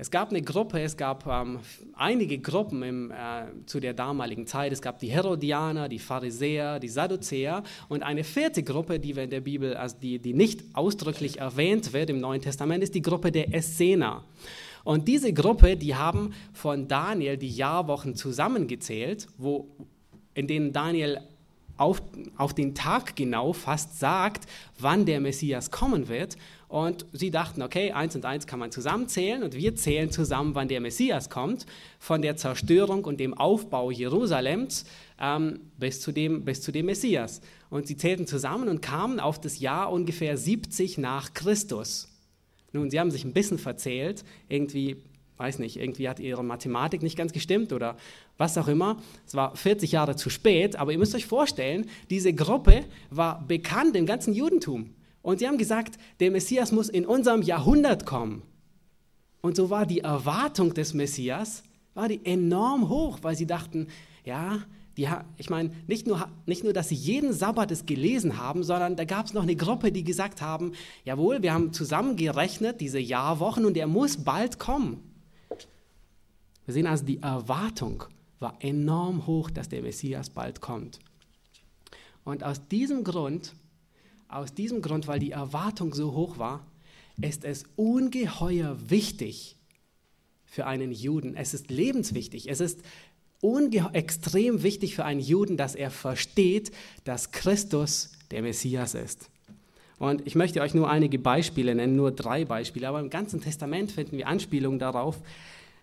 Es 0.00 0.12
gab 0.12 0.30
eine 0.30 0.42
Gruppe, 0.42 0.80
es 0.80 0.96
gab 0.96 1.26
ähm, 1.26 1.58
einige 1.94 2.38
Gruppen 2.38 2.84
im, 2.84 3.10
äh, 3.10 3.46
zu 3.66 3.80
der 3.80 3.94
damaligen 3.94 4.46
Zeit. 4.46 4.72
Es 4.72 4.80
gab 4.80 5.00
die 5.00 5.08
Herodianer, 5.08 5.88
die 5.88 5.98
Pharisäer, 5.98 6.78
die 6.78 6.88
Sadduzäer 6.88 7.64
und 7.88 8.04
eine 8.04 8.22
vierte 8.22 8.62
Gruppe, 8.62 9.00
die 9.00 9.16
wir 9.16 9.24
in 9.24 9.30
der 9.30 9.40
Bibel, 9.40 9.74
also 9.74 9.96
die, 10.00 10.20
die 10.20 10.34
nicht 10.34 10.62
ausdrücklich 10.74 11.40
erwähnt 11.40 11.92
wird 11.92 12.10
im 12.10 12.20
Neuen 12.20 12.40
Testament, 12.40 12.84
ist 12.84 12.94
die 12.94 13.02
Gruppe 13.02 13.32
der 13.32 13.52
Essener. 13.52 14.22
Und 14.84 15.08
diese 15.08 15.32
Gruppe, 15.32 15.76
die 15.76 15.96
haben 15.96 16.32
von 16.52 16.86
Daniel 16.86 17.36
die 17.36 17.50
Jahrwochen 17.50 18.14
zusammengezählt, 18.14 19.26
wo, 19.36 19.68
in 20.38 20.46
denen 20.46 20.72
Daniel 20.72 21.20
auf, 21.78 22.00
auf 22.36 22.54
den 22.54 22.76
Tag 22.76 23.16
genau 23.16 23.52
fast 23.52 23.98
sagt, 23.98 24.48
wann 24.78 25.04
der 25.04 25.20
Messias 25.20 25.72
kommen 25.72 26.06
wird. 26.06 26.36
Und 26.68 27.06
sie 27.12 27.32
dachten, 27.32 27.60
okay, 27.60 27.90
eins 27.90 28.14
und 28.14 28.24
eins 28.24 28.46
kann 28.46 28.60
man 28.60 28.70
zusammenzählen 28.70 29.42
und 29.42 29.54
wir 29.54 29.74
zählen 29.74 30.12
zusammen, 30.12 30.54
wann 30.54 30.68
der 30.68 30.80
Messias 30.80 31.28
kommt, 31.28 31.66
von 31.98 32.22
der 32.22 32.36
Zerstörung 32.36 33.04
und 33.04 33.18
dem 33.18 33.34
Aufbau 33.34 33.90
Jerusalems 33.90 34.84
ähm, 35.20 35.58
bis, 35.76 36.00
zu 36.00 36.12
dem, 36.12 36.44
bis 36.44 36.62
zu 36.62 36.70
dem 36.70 36.86
Messias. 36.86 37.40
Und 37.68 37.88
sie 37.88 37.96
zählten 37.96 38.28
zusammen 38.28 38.68
und 38.68 38.80
kamen 38.80 39.18
auf 39.18 39.40
das 39.40 39.58
Jahr 39.58 39.90
ungefähr 39.90 40.36
70 40.36 40.98
nach 40.98 41.34
Christus. 41.34 42.08
Nun, 42.72 42.90
sie 42.90 43.00
haben 43.00 43.10
sich 43.10 43.24
ein 43.24 43.32
bisschen 43.32 43.58
verzählt, 43.58 44.24
irgendwie, 44.48 44.98
weiß 45.38 45.58
nicht, 45.60 45.78
irgendwie 45.78 46.08
hat 46.08 46.20
ihre 46.20 46.44
Mathematik 46.44 47.02
nicht 47.02 47.16
ganz 47.16 47.32
gestimmt 47.32 47.72
oder 47.72 47.96
was 48.36 48.58
auch 48.58 48.68
immer. 48.68 48.98
Es 49.26 49.34
war 49.34 49.56
40 49.56 49.92
Jahre 49.92 50.16
zu 50.16 50.30
spät, 50.30 50.76
aber 50.76 50.92
ihr 50.92 50.98
müsst 50.98 51.14
euch 51.14 51.26
vorstellen, 51.26 51.88
diese 52.10 52.32
Gruppe 52.34 52.84
war 53.10 53.46
bekannt 53.46 53.96
im 53.96 54.06
ganzen 54.06 54.34
Judentum. 54.34 54.90
Und 55.22 55.38
sie 55.38 55.48
haben 55.48 55.58
gesagt, 55.58 55.98
der 56.20 56.30
Messias 56.30 56.72
muss 56.72 56.88
in 56.88 57.06
unserem 57.06 57.42
Jahrhundert 57.42 58.06
kommen. 58.06 58.42
Und 59.40 59.56
so 59.56 59.70
war 59.70 59.86
die 59.86 60.00
Erwartung 60.00 60.74
des 60.74 60.94
Messias 60.94 61.62
war 61.94 62.08
die 62.08 62.24
enorm 62.24 62.88
hoch, 62.88 63.18
weil 63.22 63.36
sie 63.36 63.46
dachten, 63.46 63.88
ja, 64.24 64.62
die, 64.96 65.08
ich 65.36 65.50
meine, 65.50 65.70
nicht 65.86 66.06
nur, 66.06 66.28
nicht 66.46 66.64
nur, 66.64 66.72
dass 66.72 66.88
sie 66.88 66.94
jeden 66.94 67.32
Sabbat 67.32 67.70
es 67.70 67.86
gelesen 67.86 68.36
haben, 68.36 68.64
sondern 68.64 68.96
da 68.96 69.04
gab 69.04 69.26
es 69.26 69.34
noch 69.34 69.42
eine 69.42 69.56
Gruppe, 69.56 69.92
die 69.92 70.04
gesagt 70.04 70.42
haben, 70.42 70.72
jawohl, 71.04 71.42
wir 71.42 71.52
haben 71.52 71.72
zusammengerechnet 71.72 72.80
diese 72.80 72.98
Jahrwochen 72.98 73.64
und 73.64 73.76
er 73.76 73.86
muss 73.86 74.16
bald 74.16 74.58
kommen. 74.58 75.07
Wir 76.68 76.74
sehen 76.74 76.86
also, 76.86 77.06
die 77.06 77.22
Erwartung 77.22 78.04
war 78.40 78.58
enorm 78.60 79.26
hoch, 79.26 79.48
dass 79.48 79.70
der 79.70 79.80
Messias 79.80 80.28
bald 80.28 80.60
kommt. 80.60 80.98
Und 82.24 82.44
aus 82.44 82.68
diesem 82.68 83.04
Grund 83.04 83.54
aus 84.28 84.52
diesem 84.52 84.82
Grund, 84.82 85.08
weil 85.08 85.18
die 85.18 85.30
Erwartung 85.30 85.94
so 85.94 86.12
hoch 86.12 86.38
war, 86.38 86.66
ist 87.20 87.44
es 87.44 87.64
ungeheuer 87.76 88.76
wichtig 88.88 89.56
für 90.44 90.66
einen 90.66 90.92
Juden. 90.92 91.34
Es 91.34 91.54
ist 91.54 91.70
lebenswichtig. 91.70 92.48
Es 92.48 92.60
ist 92.60 92.80
extrem 93.94 94.62
wichtig 94.62 94.94
für 94.94 95.04
einen 95.04 95.20
Juden, 95.20 95.56
dass 95.56 95.74
er 95.74 95.90
versteht, 95.90 96.72
dass 97.04 97.32
Christus 97.32 98.12
der 98.30 98.42
Messias 98.42 98.94
ist. 98.94 99.30
Und 99.98 100.26
ich 100.26 100.34
möchte 100.34 100.60
euch 100.60 100.74
nur 100.74 100.90
einige 100.90 101.18
Beispiele 101.18 101.74
nennen, 101.74 101.96
nur 101.96 102.12
drei 102.12 102.44
Beispiele, 102.44 102.86
aber 102.86 103.00
im 103.00 103.10
ganzen 103.10 103.40
Testament 103.40 103.90
finden 103.90 104.18
wir 104.18 104.28
Anspielungen 104.28 104.78
darauf. 104.78 105.18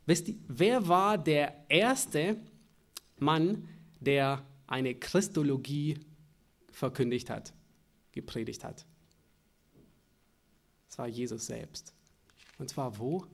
Wisst 0.05 0.27
ihr, 0.27 0.35
wer 0.47 0.87
war 0.87 1.17
der 1.17 1.65
erste 1.69 2.37
Mann, 3.17 3.67
der 3.99 4.45
eine 4.67 4.95
Christologie 4.95 5.99
verkündigt 6.71 7.29
hat? 7.29 7.53
gepredigt 8.15 8.63
hat. 8.63 8.85
Es 10.89 10.97
war 10.97 11.07
Jesus 11.07 11.45
selbst. 11.45 11.93
Und 12.57 12.69
zwar 12.69 12.97
wo? 12.97 13.27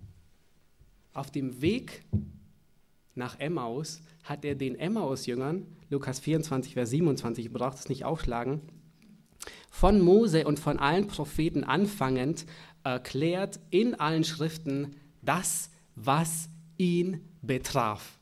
Auf 1.14 1.32
dem 1.32 1.62
Weg 1.62 2.04
nach 3.14 3.40
Emmaus 3.40 4.02
hat 4.24 4.44
er 4.44 4.56
den 4.56 4.76
Emmaus-Jüngern, 4.76 5.66
Lukas 5.90 6.20
24, 6.20 6.74
Vers 6.74 6.90
27, 6.90 7.46
ihr 7.46 7.54
braucht 7.54 7.78
es 7.78 7.90
nicht 7.90 8.04
aufschlagen, 8.04 8.62
von 9.70 10.02
Mose 10.02 10.46
und 10.48 10.60
von 10.60 10.80
allen 10.80 11.08
Propheten 11.08 11.64
anfangend 11.64 12.46
erklärt 12.84 13.60
in 13.70 13.96
allen 13.96 14.24
Schriften 14.24 14.96
das, 15.22 15.70
was 15.96 16.50
ihn 16.82 17.22
betraf. 17.44 18.18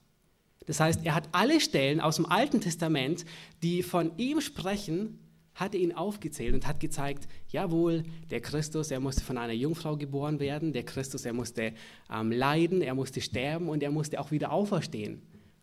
Das 0.65 0.81
heißt, 0.81 1.05
er 1.05 1.15
hat 1.15 1.29
alle 1.31 1.61
Stellen 1.61 2.01
aus 2.01 2.17
dem 2.17 2.25
Alten 2.25 2.59
Testament, 2.59 3.25
die 3.63 3.81
von 3.81 4.11
ihm 4.17 4.41
sprechen, 4.41 5.17
hat 5.55 5.73
er 5.73 5.79
ihn 5.79 5.93
aufgezählt 5.93 6.53
und 6.53 6.67
hat 6.67 6.79
gezeigt, 6.79 7.27
jawohl, 7.49 8.03
der 8.29 8.41
Christus, 8.41 8.91
er 8.91 8.99
musste 8.99 9.23
von 9.23 9.37
einer 9.37 9.53
Jungfrau 9.53 9.97
geboren 9.97 10.39
werden, 10.39 10.73
der 10.73 10.83
Christus, 10.83 11.25
er 11.25 11.33
musste 11.33 11.73
ähm, 12.13 12.31
leiden, 12.31 12.81
er 12.81 12.95
musste 12.95 13.21
sterben 13.21 13.67
und 13.69 13.81
er 13.81 13.91
musste 13.91 14.19
auch 14.19 14.31
wieder 14.31 14.51
auferstehen. 14.51 15.21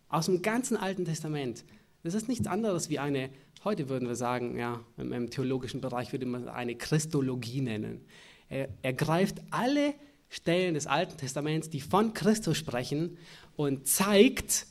Aus 0.09 0.25
dem 0.25 0.41
ganzen 0.41 0.75
Alten 0.75 1.05
Testament. 1.05 1.63
Das 2.03 2.13
ist 2.13 2.27
nichts 2.27 2.47
anderes 2.47 2.89
wie 2.89 2.99
eine, 2.99 3.29
heute 3.63 3.89
würden 3.89 4.07
wir 4.07 4.15
sagen, 4.15 4.57
ja, 4.57 4.81
im, 4.97 5.13
im 5.13 5.29
theologischen 5.29 5.81
Bereich 5.81 6.11
würde 6.11 6.25
man 6.25 6.47
eine 6.47 6.75
Christologie 6.75 7.61
nennen. 7.61 8.01
Er, 8.49 8.69
er 8.81 8.93
greift 8.93 9.41
alle 9.51 9.93
Stellen 10.29 10.73
des 10.73 10.87
Alten 10.87 11.17
Testaments, 11.17 11.69
die 11.69 11.81
von 11.81 12.13
Christus 12.13 12.57
sprechen 12.57 13.17
und 13.55 13.87
zeigt 13.87 14.67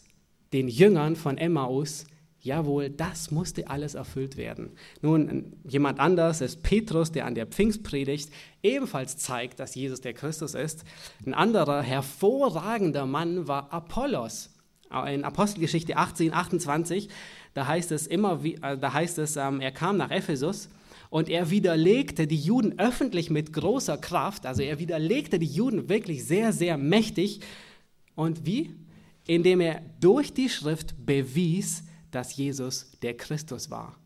den 0.53 0.69
Jüngern 0.69 1.17
von 1.17 1.39
Emmaus, 1.39 2.07
Jawohl, 2.47 2.91
das 2.91 3.33
musste 3.33 3.67
alles 3.67 3.97
erfüllt 3.97 4.37
werden. 4.37 4.71
Nun, 5.03 5.57
jemand 5.69 5.99
anders 5.99 6.41
ist 6.41 6.63
Petrus, 6.63 7.11
der 7.11 7.27
an 7.27 7.35
der 7.35 7.47
Pfingstpredigt 7.47 8.31
ebenfalls 8.63 9.17
zeigt, 9.17 9.59
dass 9.59 9.75
Jesus 9.75 10.01
der 10.01 10.15
Christus 10.15 10.55
ist. 10.55 10.85
Ein 11.27 11.35
anderer 11.35 11.83
hervorragender 11.83 13.05
Mann 13.05 13.49
war 13.49 13.73
Apollos. 13.73 14.51
In 15.13 15.25
Apostelgeschichte 15.25 15.97
18, 15.97 16.33
28, 16.33 17.09
da 17.55 17.67
heißt 17.67 17.91
es 17.91 18.07
immer, 18.07 18.45
äh, 18.45 18.79
da 18.79 18.93
heißt 18.93 19.19
es, 19.19 19.35
ähm, 19.35 19.61
er 19.61 19.73
kam 19.73 19.97
nach 19.97 20.13
Ephesus 20.13 20.69
und 21.11 21.29
er 21.29 21.51
widerlegte 21.51 22.27
die 22.27 22.39
Juden 22.39 22.79
öffentlich 22.79 23.31
mit 23.31 23.53
großer 23.53 23.99
Kraft. 23.99 24.47
Also 24.47 24.63
er 24.63 24.79
widerlegte 24.79 25.39
die 25.39 25.47
Juden 25.47 25.89
wirklich 25.89 26.25
sehr, 26.25 26.53
sehr 26.53 26.77
mächtig. 26.77 27.41
Und 28.15 28.47
wie? 28.47 28.75
Indem 29.27 29.61
er 29.61 29.83
durch 30.01 30.33
die 30.33 30.49
Schrift 30.49 30.95
bewies, 31.05 31.85
dass 32.11 32.37
Jesus 32.37 32.93
der 33.03 33.17
Christus 33.17 33.71
war. 33.71 33.99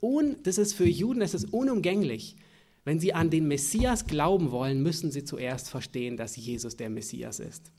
Und 0.00 0.46
das 0.46 0.58
ist 0.58 0.74
für 0.74 0.88
Juden, 0.88 1.20
das 1.20 1.34
ist 1.34 1.52
unumgänglich. 1.52 2.36
Wenn 2.84 3.00
sie 3.00 3.12
an 3.12 3.30
den 3.30 3.48
Messias 3.48 4.06
glauben 4.06 4.52
wollen, 4.52 4.82
müssen 4.82 5.10
sie 5.10 5.24
zuerst 5.24 5.68
verstehen, 5.68 6.16
dass 6.16 6.36
Jesus 6.36 6.76
der 6.76 6.90
Messias 6.90 7.40
ist. 7.40 7.72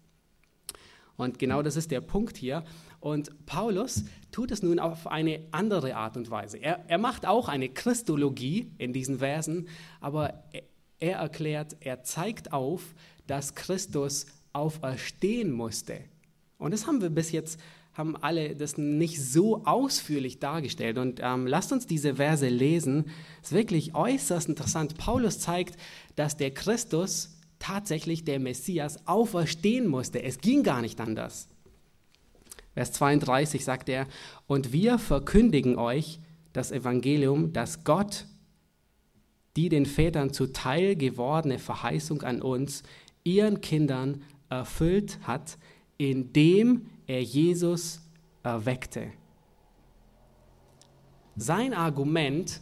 Und 1.15 1.39
genau 1.39 1.61
das 1.61 1.75
ist 1.75 1.91
der 1.91 2.01
Punkt 2.01 2.37
hier. 2.37 2.63
Und 3.07 3.45
Paulus 3.45 4.03
tut 4.33 4.51
es 4.51 4.61
nun 4.61 4.79
auf 4.79 5.07
eine 5.07 5.39
andere 5.51 5.95
Art 5.95 6.17
und 6.17 6.29
Weise. 6.29 6.57
Er, 6.57 6.83
er 6.89 6.97
macht 6.97 7.25
auch 7.25 7.47
eine 7.47 7.69
Christologie 7.69 8.69
in 8.79 8.91
diesen 8.91 9.19
Versen, 9.19 9.69
aber 10.01 10.43
er, 10.51 10.63
er 10.99 11.17
erklärt, 11.19 11.77
er 11.79 12.03
zeigt 12.03 12.51
auf, 12.51 12.93
dass 13.25 13.55
Christus 13.55 14.25
auferstehen 14.51 15.53
musste. 15.53 16.01
Und 16.57 16.73
das 16.73 16.85
haben 16.85 17.01
wir 17.01 17.09
bis 17.09 17.31
jetzt 17.31 17.61
haben 17.93 18.17
alle 18.17 18.57
das 18.57 18.77
nicht 18.77 19.23
so 19.23 19.63
ausführlich 19.63 20.39
dargestellt. 20.39 20.97
Und 20.97 21.21
ähm, 21.23 21.47
lasst 21.47 21.71
uns 21.71 21.87
diese 21.87 22.15
Verse 22.15 22.47
lesen. 22.47 23.05
Es 23.41 23.51
ist 23.51 23.57
wirklich 23.57 23.95
äußerst 23.95 24.49
interessant. 24.49 24.97
Paulus 24.97 25.39
zeigt, 25.39 25.79
dass 26.17 26.35
der 26.35 26.51
Christus 26.51 27.37
tatsächlich 27.57 28.25
der 28.25 28.41
Messias 28.41 29.07
auferstehen 29.07 29.87
musste. 29.87 30.21
Es 30.21 30.39
ging 30.39 30.61
gar 30.61 30.81
nicht 30.81 30.99
anders. 30.99 31.47
Vers 32.77 32.91
32 32.91 33.65
sagt 33.65 33.89
er, 33.89 34.05
und 34.45 34.71
wir 34.71 34.99
verkündigen 34.99 35.77
euch 35.79 36.19
das 36.53 36.71
Evangelium, 36.71 37.51
dass 37.51 37.83
Gott 37.83 38.27
die 39.55 39.69
den 39.69 39.87
Vätern 39.87 40.31
zuteil 40.31 40.95
gewordene 40.95 41.57
Verheißung 41.57 42.21
an 42.21 42.39
uns, 42.39 42.83
ihren 43.23 43.61
Kindern, 43.61 44.21
erfüllt 44.47 45.17
hat, 45.23 45.57
indem 45.97 46.85
er 47.07 47.23
Jesus 47.23 47.99
erweckte. 48.43 49.11
Sein 51.35 51.73
Argument, 51.73 52.61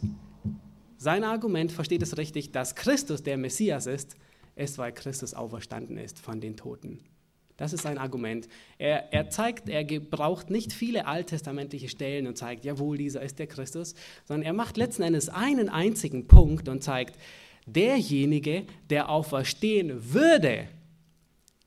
sein 0.96 1.24
Argument, 1.24 1.70
versteht 1.72 2.00
es 2.00 2.16
richtig, 2.16 2.52
dass 2.52 2.74
Christus 2.74 3.22
der 3.22 3.36
Messias 3.36 3.84
ist, 3.84 4.16
ist, 4.54 4.78
weil 4.78 4.92
Christus 4.92 5.34
auferstanden 5.34 5.98
ist 5.98 6.18
von 6.18 6.40
den 6.40 6.56
Toten. 6.56 7.00
Das 7.56 7.72
ist 7.72 7.82
sein 7.82 7.98
Argument. 7.98 8.48
Er, 8.78 9.12
er 9.12 9.30
zeigt, 9.30 9.68
er 9.68 9.84
gebraucht 9.84 10.50
nicht 10.50 10.72
viele 10.72 11.06
alttestamentliche 11.06 11.88
Stellen 11.88 12.26
und 12.26 12.36
zeigt, 12.36 12.64
jawohl, 12.64 12.98
dieser 12.98 13.22
ist 13.22 13.38
der 13.38 13.46
Christus, 13.46 13.94
sondern 14.24 14.46
er 14.46 14.52
macht 14.52 14.76
letzten 14.76 15.02
Endes 15.02 15.28
einen 15.28 15.68
einzigen 15.68 16.26
Punkt 16.26 16.68
und 16.68 16.82
zeigt, 16.82 17.18
derjenige, 17.66 18.64
der 18.90 19.08
auferstehen 19.08 20.12
würde, 20.12 20.68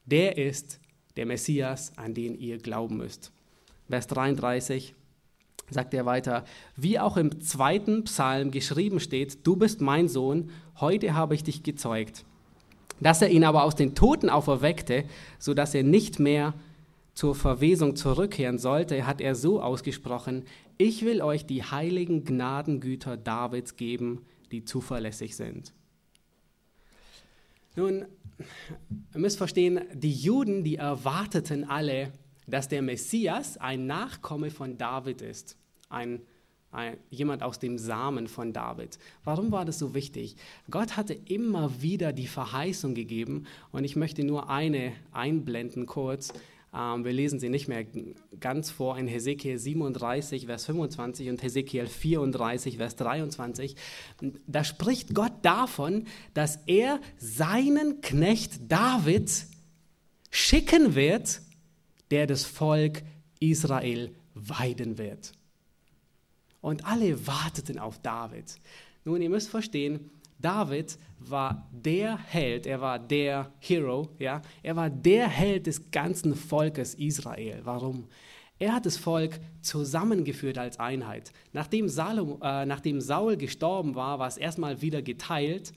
der 0.06 0.38
ist 0.38 0.80
der 1.18 1.26
Messias, 1.26 1.92
an 1.98 2.14
den 2.14 2.40
ihr 2.40 2.60
glauben 2.60 2.98
müsst. 2.98 3.32
Vers 3.90 4.08
33 4.08 4.94
sagt 5.72 5.94
er 5.94 6.06
weiter, 6.06 6.46
wie 6.76 7.00
auch 7.00 7.18
im 7.18 7.42
zweiten 7.42 8.04
Psalm 8.06 8.52
geschrieben 8.52 9.00
steht, 9.00 9.46
du 9.46 9.56
bist 9.56 9.82
mein 9.82 10.08
Sohn, 10.08 10.52
heute 10.80 11.14
habe 11.14 11.36
ich 11.36 11.44
dich 11.44 11.64
gezeugt. 11.64 12.26
Dass 13.00 13.22
er 13.22 13.30
ihn 13.30 13.44
aber 13.44 13.64
aus 13.64 13.76
den 13.76 13.96
Toten 13.96 14.30
auferweckte, 14.30 15.06
sodass 15.38 15.74
er 15.74 15.84
nicht 15.84 16.20
mehr 16.20 16.54
zur 17.14 17.36
Verwesung 17.36 17.96
zurückkehren 17.96 18.58
sollte, 18.58 19.06
hat 19.06 19.22
er 19.22 19.36
so 19.36 19.62
ausgesprochen, 19.62 20.46
ich 20.78 21.04
will 21.04 21.22
euch 21.22 21.46
die 21.46 21.64
heiligen 21.64 22.24
Gnadengüter 22.24 23.18
Davids 23.18 23.76
geben, 23.76 24.26
die 24.52 24.64
zuverlässig 24.64 25.36
sind. 25.36 25.74
Nun, 27.76 28.06
ihr 29.14 29.20
müsst 29.20 29.38
verstehen, 29.38 29.82
die 29.94 30.14
Juden, 30.14 30.64
die 30.64 30.78
erwarteten 30.78 31.66
alle, 31.66 32.14
dass 32.48 32.68
der 32.68 32.82
Messias 32.82 33.58
ein 33.58 33.86
Nachkomme 33.86 34.50
von 34.50 34.78
David 34.78 35.22
ist, 35.22 35.58
ein, 35.90 36.22
jemand 37.10 37.42
aus 37.42 37.60
dem 37.60 37.78
Samen 37.78 38.28
von 38.28 38.54
David. 38.54 39.00
Warum 39.24 39.52
war 39.52 39.66
das 39.66 39.80
so 39.80 39.94
wichtig? 39.94 40.36
Gott 40.70 40.98
hatte 40.98 41.14
immer 41.14 41.82
wieder 41.82 42.14
die 42.14 42.28
Verheißung 42.28 42.94
gegeben 42.94 43.46
und 43.72 43.84
ich 43.84 43.96
möchte 43.96 44.24
nur 44.24 44.50
eine 44.50 44.94
einblenden 45.12 45.88
kurz. 45.88 46.32
Ähm, 46.74 47.04
wir 47.04 47.14
lesen 47.14 47.40
sie 47.40 47.50
nicht 47.50 47.68
mehr 47.68 47.86
ganz 48.40 48.70
vor 48.70 48.98
in 48.98 49.08
Hesekiel 49.08 49.58
37, 49.58 50.46
Vers 50.46 50.66
25 50.66 51.30
und 51.30 51.42
Hesekiel 51.42 51.88
34, 51.88 52.78
Vers 52.78 52.96
23. 52.96 53.76
Da 54.46 54.64
spricht 54.64 55.16
Gott 55.16 55.34
davon, 55.42 56.06
dass 56.34 56.60
er 56.68 57.00
seinen 57.18 58.02
Knecht 58.02 58.72
David 58.72 59.32
schicken 60.30 60.94
wird, 60.94 61.42
der 62.12 62.28
das 62.28 62.44
Volk 62.44 63.02
Israel 63.40 64.12
weiden 64.36 64.98
wird. 64.98 65.34
Und 66.62 66.86
alle 66.86 67.26
warteten 67.26 67.80
auf 67.80 68.00
David. 68.00 68.60
Nun, 69.06 69.22
ihr 69.22 69.30
müsst 69.30 69.50
verstehen, 69.50 70.10
David 70.40 70.98
war 71.20 71.68
der 71.72 72.18
Held, 72.18 72.66
er 72.66 72.80
war 72.80 72.98
der 72.98 73.52
Hero, 73.60 74.10
ja, 74.20 74.42
er 74.64 74.76
war 74.76 74.90
der 74.90 75.28
Held 75.28 75.68
des 75.68 75.92
ganzen 75.92 76.34
Volkes 76.36 76.96
Israel. 76.96 77.60
Warum? 77.64 78.08
Er 78.58 78.74
hat 78.74 78.86
das 78.86 78.98
Volk 78.98 79.40
zusammengeführt 79.62 80.58
als 80.58 80.80
Einheit. 80.80 81.32
Nachdem, 81.54 81.88
Salom, 81.88 82.42
äh, 82.42 82.66
nachdem 82.66 83.00
Saul 83.00 83.38
gestorben 83.38 83.96
war, 83.96 84.20
war 84.20 84.28
es 84.28 84.38
erstmal 84.38 84.82
wieder 84.82 85.02
geteilt. 85.02 85.72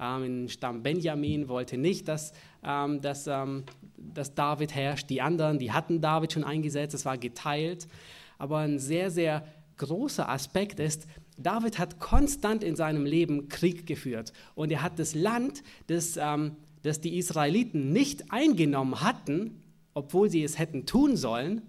Ähm, 0.00 0.48
Stamm 0.48 0.82
Benjamin 0.82 1.48
wollte 1.48 1.78
nicht, 1.78 2.08
dass, 2.08 2.32
ähm, 2.64 3.00
dass, 3.00 3.28
ähm, 3.28 3.64
dass 3.96 4.34
David 4.34 4.74
herrscht. 4.74 5.10
Die 5.10 5.22
anderen, 5.22 5.60
die 5.60 5.70
hatten 5.70 6.00
David 6.00 6.32
schon 6.32 6.42
eingesetzt, 6.42 6.94
es 6.94 7.04
war 7.04 7.18
geteilt. 7.18 7.86
Aber 8.36 8.58
ein 8.58 8.80
sehr, 8.80 9.12
sehr 9.12 9.46
großer 9.76 10.28
Aspekt 10.28 10.80
ist, 10.80 11.06
David 11.36 11.78
hat 11.78 11.98
konstant 11.98 12.62
in 12.62 12.76
seinem 12.76 13.04
Leben 13.04 13.48
Krieg 13.48 13.86
geführt 13.86 14.32
und 14.54 14.70
er 14.70 14.82
hat 14.82 14.98
das 14.98 15.14
Land, 15.14 15.62
das, 15.88 16.16
ähm, 16.16 16.56
das 16.82 17.00
die 17.00 17.18
Israeliten 17.18 17.92
nicht 17.92 18.30
eingenommen 18.32 19.00
hatten, 19.00 19.62
obwohl 19.94 20.30
sie 20.30 20.44
es 20.44 20.58
hätten 20.58 20.86
tun 20.86 21.16
sollen, 21.16 21.62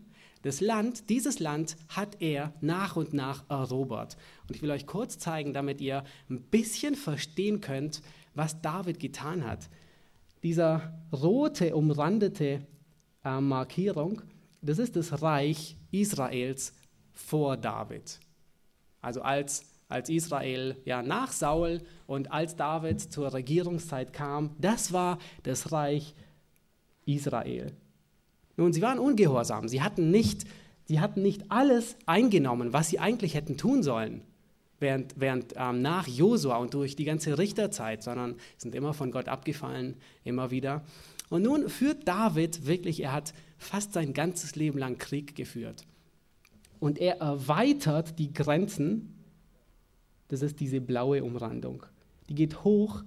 das 0.45 0.61
Land, 0.61 1.09
dieses 1.09 1.39
Land 1.39 1.75
hat 1.87 2.21
er 2.21 2.53
nach 2.61 2.95
und 2.95 3.13
nach 3.13 3.49
erobert. 3.49 4.15
Und 4.47 4.55
ich 4.55 4.61
will 4.61 4.69
euch 4.69 4.85
kurz 4.85 5.17
zeigen, 5.17 5.53
damit 5.53 5.81
ihr 5.81 6.03
ein 6.29 6.39
bisschen 6.39 6.93
verstehen 6.93 7.61
könnt, 7.61 8.03
was 8.35 8.61
David 8.61 8.99
getan 8.99 9.43
hat. 9.43 9.67
Dieser 10.43 10.93
rote 11.11 11.75
umrandete 11.75 12.61
äh, 13.23 13.41
Markierung, 13.41 14.21
das 14.61 14.77
ist 14.77 14.95
das 14.95 15.23
Reich 15.23 15.77
Israels 15.89 16.73
vor 17.15 17.57
David. 17.57 18.19
Also 19.01 19.21
als, 19.21 19.65
als 19.89 20.09
Israel 20.09 20.75
ja, 20.85 21.01
nach 21.01 21.31
Saul 21.31 21.81
und 22.05 22.31
als 22.31 22.55
David 22.55 23.01
zur 23.01 23.33
Regierungszeit 23.33 24.13
kam, 24.13 24.51
das 24.59 24.93
war 24.93 25.17
das 25.43 25.71
Reich 25.71 26.13
Israel. 27.05 27.71
Nun, 28.57 28.73
sie 28.73 28.81
waren 28.81 28.99
ungehorsam. 28.99 29.67
Sie 29.67 29.81
hatten 29.81 30.11
nicht, 30.11 30.45
sie 30.85 30.99
hatten 30.99 31.21
nicht 31.21 31.51
alles 31.51 31.95
eingenommen, 32.05 32.73
was 32.73 32.89
sie 32.89 32.99
eigentlich 32.99 33.35
hätten 33.35 33.57
tun 33.57 33.83
sollen 33.83 34.21
während, 34.79 35.19
während 35.19 35.53
ähm, 35.55 35.81
nach 35.81 36.07
Josua 36.07 36.57
und 36.57 36.73
durch 36.73 36.95
die 36.95 37.05
ganze 37.05 37.37
Richterzeit, 37.37 38.03
sondern 38.03 38.35
sind 38.57 38.75
immer 38.75 38.93
von 38.93 39.11
Gott 39.11 39.27
abgefallen, 39.27 39.95
immer 40.23 40.51
wieder. 40.51 40.83
Und 41.29 41.43
nun 41.43 41.69
führt 41.69 42.07
David 42.07 42.65
wirklich, 42.65 43.01
er 43.01 43.13
hat 43.13 43.33
fast 43.57 43.93
sein 43.93 44.13
ganzes 44.13 44.55
Leben 44.55 44.77
lang 44.77 44.97
Krieg 44.97 45.35
geführt 45.35 45.85
und 46.79 46.99
er 46.99 47.19
erweitert 47.19 48.17
die 48.19 48.33
Grenzen. 48.33 49.13
Das 50.27 50.41
ist 50.41 50.59
diese 50.59 50.81
blaue 50.81 51.23
Umrandung. 51.23 51.85
Die 52.29 52.35
geht 52.35 52.63
hoch, 52.63 53.03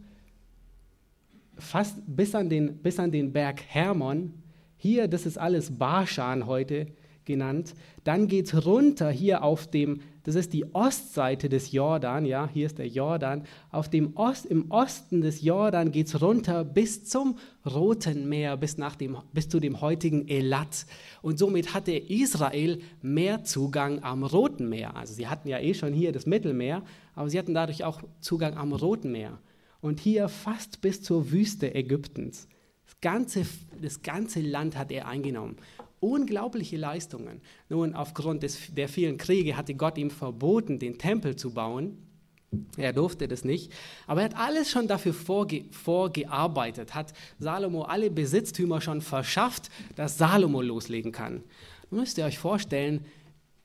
fast 1.57 1.97
bis 2.07 2.35
an 2.35 2.49
den, 2.49 2.77
bis 2.79 2.99
an 2.99 3.11
den 3.11 3.33
Berg 3.33 3.63
Hermon. 3.67 4.35
Hier, 4.77 5.09
das 5.09 5.27
ist 5.27 5.39
alles 5.39 5.77
Barschan 5.77 6.47
heute 6.47 6.87
genannt. 7.25 7.75
Dann 8.05 8.29
geht 8.29 8.47
es 8.47 8.67
runter 8.67 9.11
hier 9.11 9.43
auf 9.43 9.67
dem 9.67 10.01
das 10.29 10.35
ist 10.35 10.53
die 10.53 10.75
Ostseite 10.75 11.49
des 11.49 11.73
Jordan, 11.73 12.27
ja, 12.27 12.51
hier 12.53 12.67
ist 12.67 12.77
der 12.77 12.87
Jordan. 12.87 13.45
Auf 13.71 13.89
dem 13.89 14.15
Ost, 14.15 14.45
Im 14.45 14.71
Osten 14.71 15.23
des 15.23 15.41
Jordan 15.41 15.91
geht 15.91 16.09
es 16.09 16.21
runter 16.21 16.67
bis 16.67 17.05
zum 17.05 17.39
Roten 17.65 18.29
Meer, 18.29 18.59
bis, 18.59 18.77
nach 18.77 18.95
dem, 18.95 19.17
bis 19.33 19.49
zu 19.49 19.59
dem 19.59 19.81
heutigen 19.81 20.29
Elat. 20.29 20.85
Und 21.23 21.39
somit 21.39 21.73
hatte 21.73 21.93
Israel 21.93 22.79
mehr 23.01 23.45
Zugang 23.45 24.03
am 24.05 24.23
Roten 24.23 24.69
Meer. 24.69 24.95
Also 24.97 25.15
sie 25.15 25.29
hatten 25.29 25.49
ja 25.49 25.61
eh 25.61 25.73
schon 25.73 25.95
hier 25.95 26.13
das 26.13 26.27
Mittelmeer, 26.27 26.83
aber 27.15 27.31
sie 27.31 27.39
hatten 27.39 27.55
dadurch 27.55 27.85
auch 27.85 28.03
Zugang 28.21 28.59
am 28.59 28.75
Roten 28.75 29.11
Meer. 29.11 29.39
Und 29.81 29.99
hier 29.99 30.29
fast 30.29 30.83
bis 30.83 31.03
zur 31.03 31.33
Wüste 31.33 31.75
Ägyptens. 31.75 32.49
Das 32.85 33.01
ganze, 33.01 33.47
das 33.81 34.03
ganze 34.03 34.43
Land 34.43 34.77
hat 34.77 34.93
er 34.93 35.09
eingenommen 35.09 35.57
unglaubliche 36.01 36.77
Leistungen. 36.77 37.41
Nun, 37.69 37.95
aufgrund 37.95 38.43
des, 38.43 38.75
der 38.75 38.89
vielen 38.89 39.17
Kriege 39.17 39.57
hatte 39.57 39.75
Gott 39.75 39.99
ihm 39.99 40.11
verboten, 40.11 40.79
den 40.79 40.99
Tempel 40.99 41.37
zu 41.37 41.51
bauen. 41.51 41.99
Er 42.79 42.95
durfte 42.95 43.29
das 43.29 43.45
nicht, 43.45 43.73
aber 44.07 44.23
er 44.23 44.31
hat 44.31 44.37
alles 44.39 44.71
schon 44.71 44.89
dafür 44.89 45.13
vorge 45.13 45.65
vorgearbeitet, 45.71 46.95
hat 46.95 47.13
Salomo 47.39 47.83
alle 47.83 48.11
Besitztümer 48.11 48.81
schon 48.81 49.03
verschafft, 49.03 49.69
dass 49.97 50.17
Salomo 50.17 50.63
loslegen 50.63 51.13
kann. 51.13 51.43
Nun 51.91 52.01
müsst 52.01 52.17
ihr 52.17 52.25
euch 52.25 52.39
vorstellen, 52.39 53.05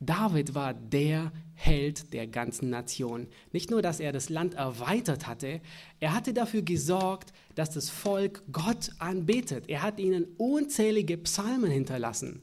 David 0.06 0.56
war 0.56 0.74
der 0.74 1.32
Held 1.56 2.14
der 2.14 2.28
ganzen 2.28 2.70
Nation. 2.70 3.28
Nicht 3.52 3.72
nur, 3.72 3.82
dass 3.82 4.00
er 4.00 4.12
das 4.12 4.30
Land 4.30 4.56
erweitert 4.56 5.28
hatte, 5.28 5.62
er 6.00 6.14
hatte 6.14 6.34
dafür 6.34 6.62
gesorgt, 6.62 7.32
dass 7.56 7.70
das 7.70 7.90
Volk 7.90 8.44
Gott 8.52 8.90
anbetet. 9.00 9.70
Er 9.70 9.82
hat 9.82 10.00
ihnen 10.00 10.26
unzählige 10.38 11.18
Psalmen 11.18 11.72
hinterlassen. 11.72 12.42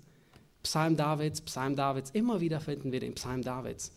Psalm 0.63 0.97
Davids, 0.97 1.41
Psalm 1.41 1.75
Davids, 1.77 2.11
immer 2.11 2.41
wieder 2.41 2.61
finden 2.61 2.93
wir 2.93 3.01
den 3.01 3.15
Psalm 3.15 3.43
Davids. 3.43 3.93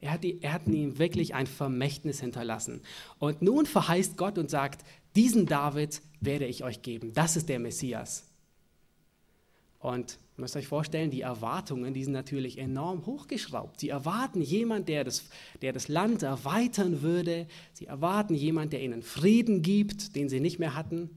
Er 0.00 0.12
hat, 0.12 0.24
die, 0.24 0.42
er 0.42 0.54
hat 0.54 0.66
ihnen 0.66 0.98
wirklich 0.98 1.34
ein 1.34 1.46
Vermächtnis 1.46 2.20
hinterlassen. 2.20 2.82
Und 3.18 3.42
nun 3.42 3.66
verheißt 3.66 4.16
Gott 4.16 4.38
und 4.38 4.50
sagt, 4.50 4.82
diesen 5.14 5.46
David 5.46 6.00
werde 6.20 6.46
ich 6.46 6.64
euch 6.64 6.82
geben. 6.82 7.12
Das 7.12 7.36
ist 7.36 7.48
der 7.48 7.58
Messias. 7.58 8.26
Und 9.78 10.18
ihr 10.40 10.42
müsst 10.42 10.56
euch 10.56 10.68
vorstellen, 10.68 11.10
die 11.10 11.20
Erwartungen, 11.20 11.92
die 11.92 12.02
sind 12.02 12.14
natürlich 12.14 12.56
enorm 12.56 13.04
hochgeschraubt. 13.04 13.78
Sie 13.78 13.90
erwarten 13.90 14.40
jemanden, 14.40 14.86
der 14.86 15.04
das, 15.04 15.28
der 15.60 15.74
das 15.74 15.88
Land 15.88 16.22
erweitern 16.22 17.02
würde. 17.02 17.46
Sie 17.74 17.84
erwarten 17.84 18.34
jemanden, 18.34 18.70
der 18.70 18.82
ihnen 18.82 19.02
Frieden 19.02 19.60
gibt, 19.60 20.16
den 20.16 20.30
sie 20.30 20.40
nicht 20.40 20.58
mehr 20.58 20.74
hatten. 20.74 21.10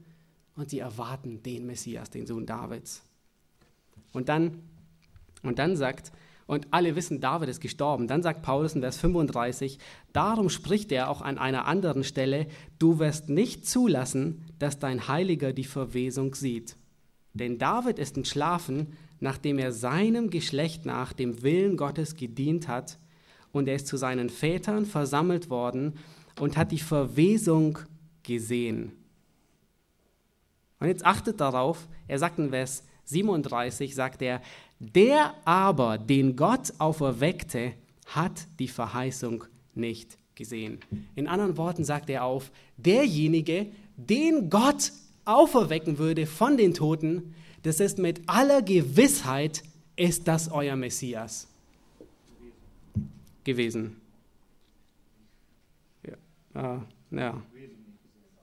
Und 0.56 0.68
sie 0.68 0.78
erwarten 0.78 1.42
den 1.42 1.64
Messias, 1.64 2.10
den 2.10 2.26
Sohn 2.26 2.44
Davids. 2.44 3.02
Und 4.12 4.28
dann, 4.28 4.60
und 5.42 5.58
dann 5.58 5.74
sagt, 5.74 6.12
und 6.46 6.66
alle 6.70 6.94
wissen, 6.94 7.22
David 7.22 7.48
ist 7.48 7.62
gestorben. 7.62 8.06
Dann 8.06 8.22
sagt 8.22 8.42
Paulus 8.42 8.74
in 8.74 8.82
Vers 8.82 8.98
35, 8.98 9.78
darum 10.12 10.50
spricht 10.50 10.92
er 10.92 11.08
auch 11.08 11.22
an 11.22 11.38
einer 11.38 11.64
anderen 11.66 12.04
Stelle, 12.04 12.46
du 12.78 12.98
wirst 12.98 13.30
nicht 13.30 13.66
zulassen, 13.66 14.44
dass 14.58 14.78
dein 14.78 15.08
Heiliger 15.08 15.54
die 15.54 15.64
Verwesung 15.64 16.34
sieht. 16.34 16.76
Denn 17.34 17.58
David 17.58 17.98
ist 17.98 18.16
entschlafen, 18.16 18.96
nachdem 19.24 19.58
er 19.58 19.72
seinem 19.72 20.28
Geschlecht 20.28 20.84
nach 20.84 21.14
dem 21.14 21.42
Willen 21.42 21.78
Gottes 21.78 22.14
gedient 22.14 22.68
hat, 22.68 22.98
und 23.52 23.68
er 23.68 23.76
ist 23.76 23.86
zu 23.86 23.96
seinen 23.96 24.28
Vätern 24.28 24.84
versammelt 24.84 25.48
worden 25.48 25.94
und 26.40 26.56
hat 26.58 26.72
die 26.72 26.78
Verwesung 26.78 27.78
gesehen. 28.22 28.92
Und 30.78 30.88
jetzt 30.88 31.06
achtet 31.06 31.40
darauf, 31.40 31.88
er 32.06 32.18
sagt 32.18 32.38
in 32.38 32.50
Vers 32.50 32.82
37, 33.04 33.94
sagt 33.94 34.20
er, 34.20 34.42
der 34.78 35.32
aber, 35.46 35.96
den 35.96 36.36
Gott 36.36 36.74
auferweckte, 36.78 37.72
hat 38.06 38.46
die 38.58 38.68
Verheißung 38.68 39.44
nicht 39.74 40.18
gesehen. 40.34 40.80
In 41.14 41.28
anderen 41.28 41.56
Worten 41.56 41.84
sagt 41.84 42.10
er 42.10 42.24
auf, 42.24 42.50
derjenige, 42.76 43.68
den 43.96 44.50
Gott 44.50 44.92
auferwecken 45.24 45.96
würde 45.96 46.26
von 46.26 46.58
den 46.58 46.74
Toten, 46.74 47.34
das 47.64 47.80
ist 47.80 47.98
mit 47.98 48.20
aller 48.26 48.62
Gewissheit, 48.62 49.62
ist 49.96 50.28
das 50.28 50.50
euer 50.50 50.76
Messias 50.76 51.48
gewesen. 53.42 53.96
Ja, 56.54 56.76
äh, 57.12 57.16
ja. 57.16 57.42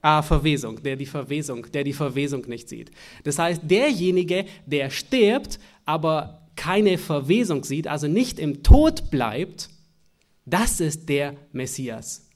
ah, 0.00 0.22
Verwesung, 0.22 0.82
der 0.82 0.96
die 0.96 1.06
Verwesung, 1.06 1.70
der 1.72 1.84
die 1.84 1.92
Verwesung 1.92 2.42
nicht 2.48 2.68
sieht. 2.68 2.90
Das 3.24 3.38
heißt, 3.38 3.62
derjenige, 3.64 4.44
der 4.66 4.90
stirbt, 4.90 5.58
aber 5.84 6.48
keine 6.56 6.98
Verwesung 6.98 7.64
sieht, 7.64 7.86
also 7.86 8.08
nicht 8.08 8.38
im 8.38 8.62
Tod 8.62 9.10
bleibt, 9.10 9.70
das 10.44 10.80
ist 10.80 11.08
der 11.08 11.36
Messias. 11.52 12.28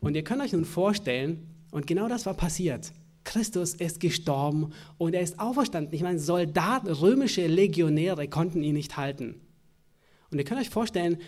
Und 0.00 0.14
ihr 0.14 0.24
könnt 0.24 0.42
euch 0.42 0.52
nun 0.52 0.66
vorstellen, 0.66 1.54
und 1.70 1.86
genau 1.86 2.08
das 2.08 2.26
war 2.26 2.34
passiert. 2.34 2.92
Christus 3.26 3.74
ist 3.74 4.00
gestorben 4.00 4.72
und 4.96 5.14
er 5.14 5.20
ist 5.20 5.38
auferstanden. 5.38 5.92
Ich 5.94 6.02
meine, 6.02 6.18
Soldaten, 6.18 6.88
römische 6.88 7.46
Legionäre 7.46 8.28
konnten 8.28 8.62
ihn 8.62 8.74
nicht 8.74 8.96
halten. 8.96 9.42
Und 10.30 10.38
ihr 10.38 10.44
könnt 10.44 10.60
euch 10.60 10.70
vorstellen, 10.70 11.18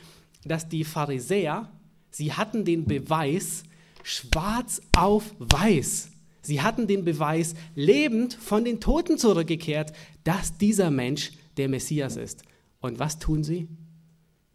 dass 0.44 0.68
die 0.68 0.84
Pharisäer, 0.84 1.70
sie 2.10 2.32
hatten 2.32 2.64
den 2.64 2.86
Beweis 2.86 3.64
schwarz 4.02 4.80
auf 4.96 5.34
weiß. 5.38 6.10
Sie 6.40 6.62
hatten 6.62 6.86
den 6.86 7.04
Beweis 7.04 7.54
lebend 7.74 8.32
von 8.32 8.64
den 8.64 8.80
Toten 8.80 9.18
zurückgekehrt, 9.18 9.92
dass 10.24 10.56
dieser 10.56 10.90
Mensch 10.90 11.32
der 11.58 11.68
Messias 11.68 12.16
ist. 12.16 12.42
Und 12.80 12.98
was 12.98 13.18
tun 13.18 13.44
sie? 13.44 13.68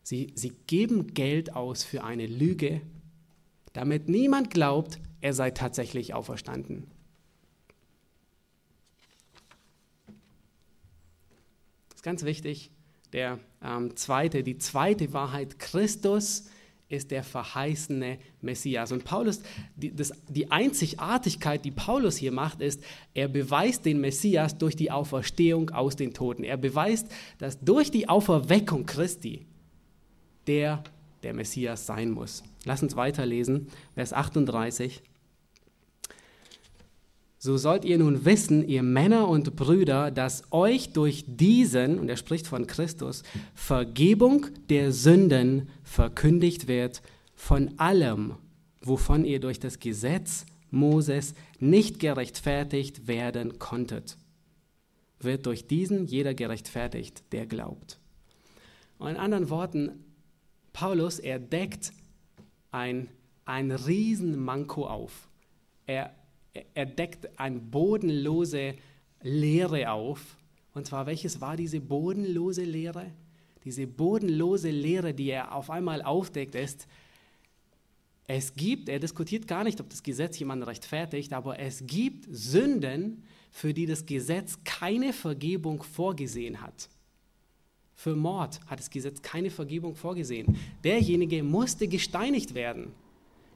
Sie, 0.01 0.31
sie 0.35 0.53
geben 0.67 1.13
Geld 1.13 1.55
aus 1.55 1.83
für 1.83 2.03
eine 2.03 2.25
Lüge, 2.25 2.81
damit 3.73 4.09
niemand 4.09 4.49
glaubt, 4.49 4.99
er 5.21 5.33
sei 5.33 5.51
tatsächlich 5.51 6.13
auferstanden. 6.13 6.92
Ist 12.03 12.05
ganz 12.05 12.23
wichtig. 12.25 12.69
Der 13.13 13.39
ähm, 13.63 13.95
zweite, 13.95 14.43
die 14.43 14.57
zweite 14.57 15.13
Wahrheit, 15.13 15.57
Christus 15.57 16.49
ist 16.89 17.11
der 17.11 17.23
verheißene 17.23 18.17
Messias. 18.41 18.91
Und 18.91 19.05
Paulus, 19.05 19.41
die, 19.77 19.95
das, 19.95 20.11
die 20.27 20.51
Einzigartigkeit, 20.51 21.63
die 21.63 21.71
Paulus 21.71 22.17
hier 22.17 22.33
macht, 22.33 22.59
ist, 22.59 22.83
er 23.13 23.29
beweist 23.29 23.85
den 23.85 24.01
Messias 24.01 24.57
durch 24.57 24.75
die 24.75 24.91
Auferstehung 24.91 25.69
aus 25.69 25.95
den 25.95 26.13
Toten. 26.13 26.43
Er 26.43 26.57
beweist, 26.57 27.07
dass 27.37 27.61
durch 27.61 27.89
die 27.89 28.09
Auferweckung 28.09 28.85
Christi 28.85 29.45
der 30.45 30.83
der 31.23 31.33
Messias 31.33 31.85
sein 31.85 32.11
muss. 32.11 32.43
Lass 32.65 32.83
uns 32.83 32.97
weiterlesen, 32.97 33.67
Vers 33.93 34.11
38. 34.11 35.01
So 37.45 37.57
sollt 37.57 37.83
ihr 37.83 37.97
nun 37.97 38.23
wissen, 38.23 38.65
ihr 38.65 38.83
Männer 38.83 39.27
und 39.27 39.57
Brüder, 39.57 40.11
dass 40.11 40.43
euch 40.51 40.93
durch 40.93 41.25
diesen, 41.27 41.99
und 41.99 42.07
er 42.07 42.15
spricht 42.15 42.47
von 42.47 42.67
Christus, 42.67 43.21
Vergebung 43.53 44.45
der 44.69 44.93
Sünden 44.93 45.67
verkündigt 45.83 46.69
wird 46.69 47.01
von 47.35 47.77
allem, 47.77 48.35
wovon 48.79 49.25
ihr 49.25 49.41
durch 49.41 49.59
das 49.59 49.79
Gesetz 49.79 50.45
Moses 50.71 51.33
nicht 51.59 51.99
gerechtfertigt 51.99 53.09
werden 53.09 53.59
konntet. 53.59 54.15
Wird 55.19 55.45
durch 55.45 55.67
diesen 55.67 56.05
jeder 56.05 56.33
gerechtfertigt, 56.33 57.23
der 57.33 57.45
glaubt. 57.45 57.99
Und 58.99 59.09
in 59.09 59.17
anderen 59.17 59.49
Worten, 59.49 60.05
Paulus, 60.71 61.19
er 61.19 61.39
deckt 61.39 61.91
ein, 62.71 63.09
ein 63.43 63.71
Riesenmanko 63.71 64.85
auf. 64.85 65.27
Er 65.85 66.15
er 66.73 66.85
deckt 66.85 67.39
eine 67.39 67.59
bodenlose 67.59 68.75
Lehre 69.21 69.91
auf. 69.91 70.37
Und 70.73 70.87
zwar, 70.87 71.05
welches 71.05 71.41
war 71.41 71.57
diese 71.57 71.79
bodenlose 71.79 72.63
Lehre? 72.63 73.11
Diese 73.63 73.87
bodenlose 73.87 74.69
Lehre, 74.69 75.13
die 75.13 75.29
er 75.29 75.55
auf 75.55 75.69
einmal 75.69 76.01
aufdeckt, 76.01 76.55
ist, 76.55 76.87
es 78.25 78.55
gibt, 78.55 78.89
er 78.89 78.99
diskutiert 78.99 79.47
gar 79.47 79.63
nicht, 79.63 79.81
ob 79.81 79.89
das 79.89 80.01
Gesetz 80.01 80.39
jemanden 80.39 80.63
rechtfertigt, 80.63 81.33
aber 81.33 81.59
es 81.59 81.85
gibt 81.85 82.25
Sünden, 82.31 83.23
für 83.51 83.73
die 83.73 83.85
das 83.85 84.05
Gesetz 84.05 84.57
keine 84.63 85.13
Vergebung 85.13 85.83
vorgesehen 85.83 86.61
hat. 86.61 86.89
Für 87.95 88.15
Mord 88.15 88.59
hat 88.67 88.79
das 88.79 88.89
Gesetz 88.89 89.21
keine 89.21 89.51
Vergebung 89.51 89.95
vorgesehen. 89.95 90.57
Derjenige 90.83 91.43
musste 91.43 91.87
gesteinigt 91.87 92.55
werden. 92.55 92.93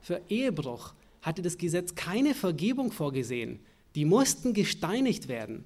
Für 0.01 0.21
Ehebruch 0.29 0.93
hatte 1.22 1.41
das 1.41 1.57
Gesetz 1.57 1.95
keine 1.95 2.34
Vergebung 2.34 2.91
vorgesehen. 2.91 3.59
Die 3.95 4.05
mussten 4.05 4.53
gesteinigt 4.53 5.28
werden. 5.28 5.65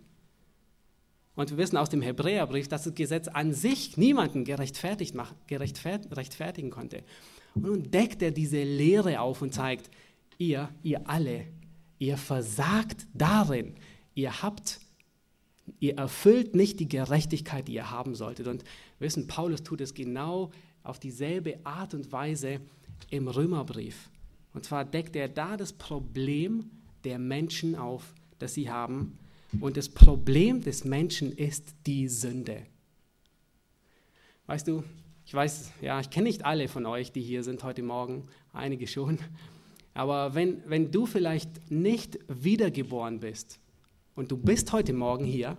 Und 1.36 1.49
wir 1.49 1.58
wissen 1.58 1.78
aus 1.78 1.89
dem 1.89 2.02
Hebräerbrief, 2.02 2.68
dass 2.68 2.84
das 2.84 2.93
Gesetz 2.93 3.28
an 3.28 3.54
sich 3.54 3.97
niemanden 3.97 4.43
gerechtfertigt, 4.43 5.16
gerechtfertigen 5.47 6.70
konnte. 6.70 7.04
Und 7.56 7.64
nun 7.64 7.91
deckt 7.91 8.22
er 8.22 8.32
diese 8.32 8.62
Lehre 8.64 9.20
auf 9.20 9.41
und 9.41 9.54
zeigt, 9.54 9.89
ihr, 10.38 10.70
ihr 10.84 11.10
alle, 11.10 11.45
ihr 11.99 12.18
versagt 12.18 13.08
darin. 13.14 13.76
Ihr 14.14 14.43
habt, 14.43 14.80
ihr 15.80 15.97
erfüllt 15.97 16.54
nicht 16.54 16.80
die 16.80 16.88
Gerechtigkeit, 16.88 17.68
die 17.68 17.74
ihr 17.74 17.91
haben 17.91 18.14
solltet. 18.14 18.47
Und 18.47 18.64
wir 18.99 19.08
wissen, 19.08 19.28
Paulus 19.28 19.64
tut 19.64 19.82
es 19.82 19.93
genau 19.93 20.52
auf 20.84 20.99
dieselbe 20.99 21.60
Art 21.66 21.93
und 21.93 22.12
Weise 22.12 22.60
im 23.10 23.28
Römerbrief. 23.28 24.11
Und 24.54 24.66
zwar 24.66 24.86
deckt 24.86 25.16
er 25.16 25.30
da 25.30 25.58
das 25.58 25.74
Problem 25.74 26.70
der 27.04 27.20
Menschen 27.20 27.76
auf, 27.76 28.14
das 28.39 28.54
sie 28.54 28.70
haben. 28.70 29.18
Und 29.60 29.78
das 29.78 29.89
Problem 29.89 30.64
des 30.64 30.86
Menschen 30.86 31.32
ist 31.32 31.76
die 31.86 32.08
Sünde. 32.08 32.66
Weißt 34.47 34.68
du, 34.68 34.84
ich 35.26 35.34
weiß, 35.34 35.72
ja, 35.82 35.99
ich 35.99 36.10
kenne 36.10 36.28
nicht 36.28 36.45
alle 36.45 36.68
von 36.68 36.86
euch, 36.86 37.12
die 37.12 37.22
hier 37.22 37.43
sind 37.43 37.64
heute 37.64 37.84
Morgen, 37.84 38.28
einige 38.54 38.88
schon. 38.88 39.20
Aber 39.93 40.36
wenn, 40.36 40.62
wenn 40.68 40.91
du 40.91 41.06
vielleicht 41.06 41.72
nicht 41.72 42.20
wiedergeboren 42.28 43.20
bist 43.20 43.60
und 44.16 44.32
du 44.32 44.38
bist 44.38 44.72
heute 44.72 44.93
Morgen 44.93 45.26
hier 45.26 45.58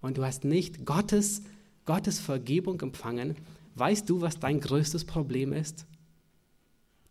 und 0.00 0.18
du 0.18 0.24
hast 0.24 0.44
nicht 0.44 0.84
Gottes, 0.84 1.42
Gottes 1.84 2.20
Vergebung 2.20 2.80
empfangen, 2.80 3.36
weißt 3.74 4.08
du, 4.08 4.20
was 4.20 4.38
dein 4.38 4.60
größtes 4.60 5.04
Problem 5.04 5.52
ist? 5.52 5.86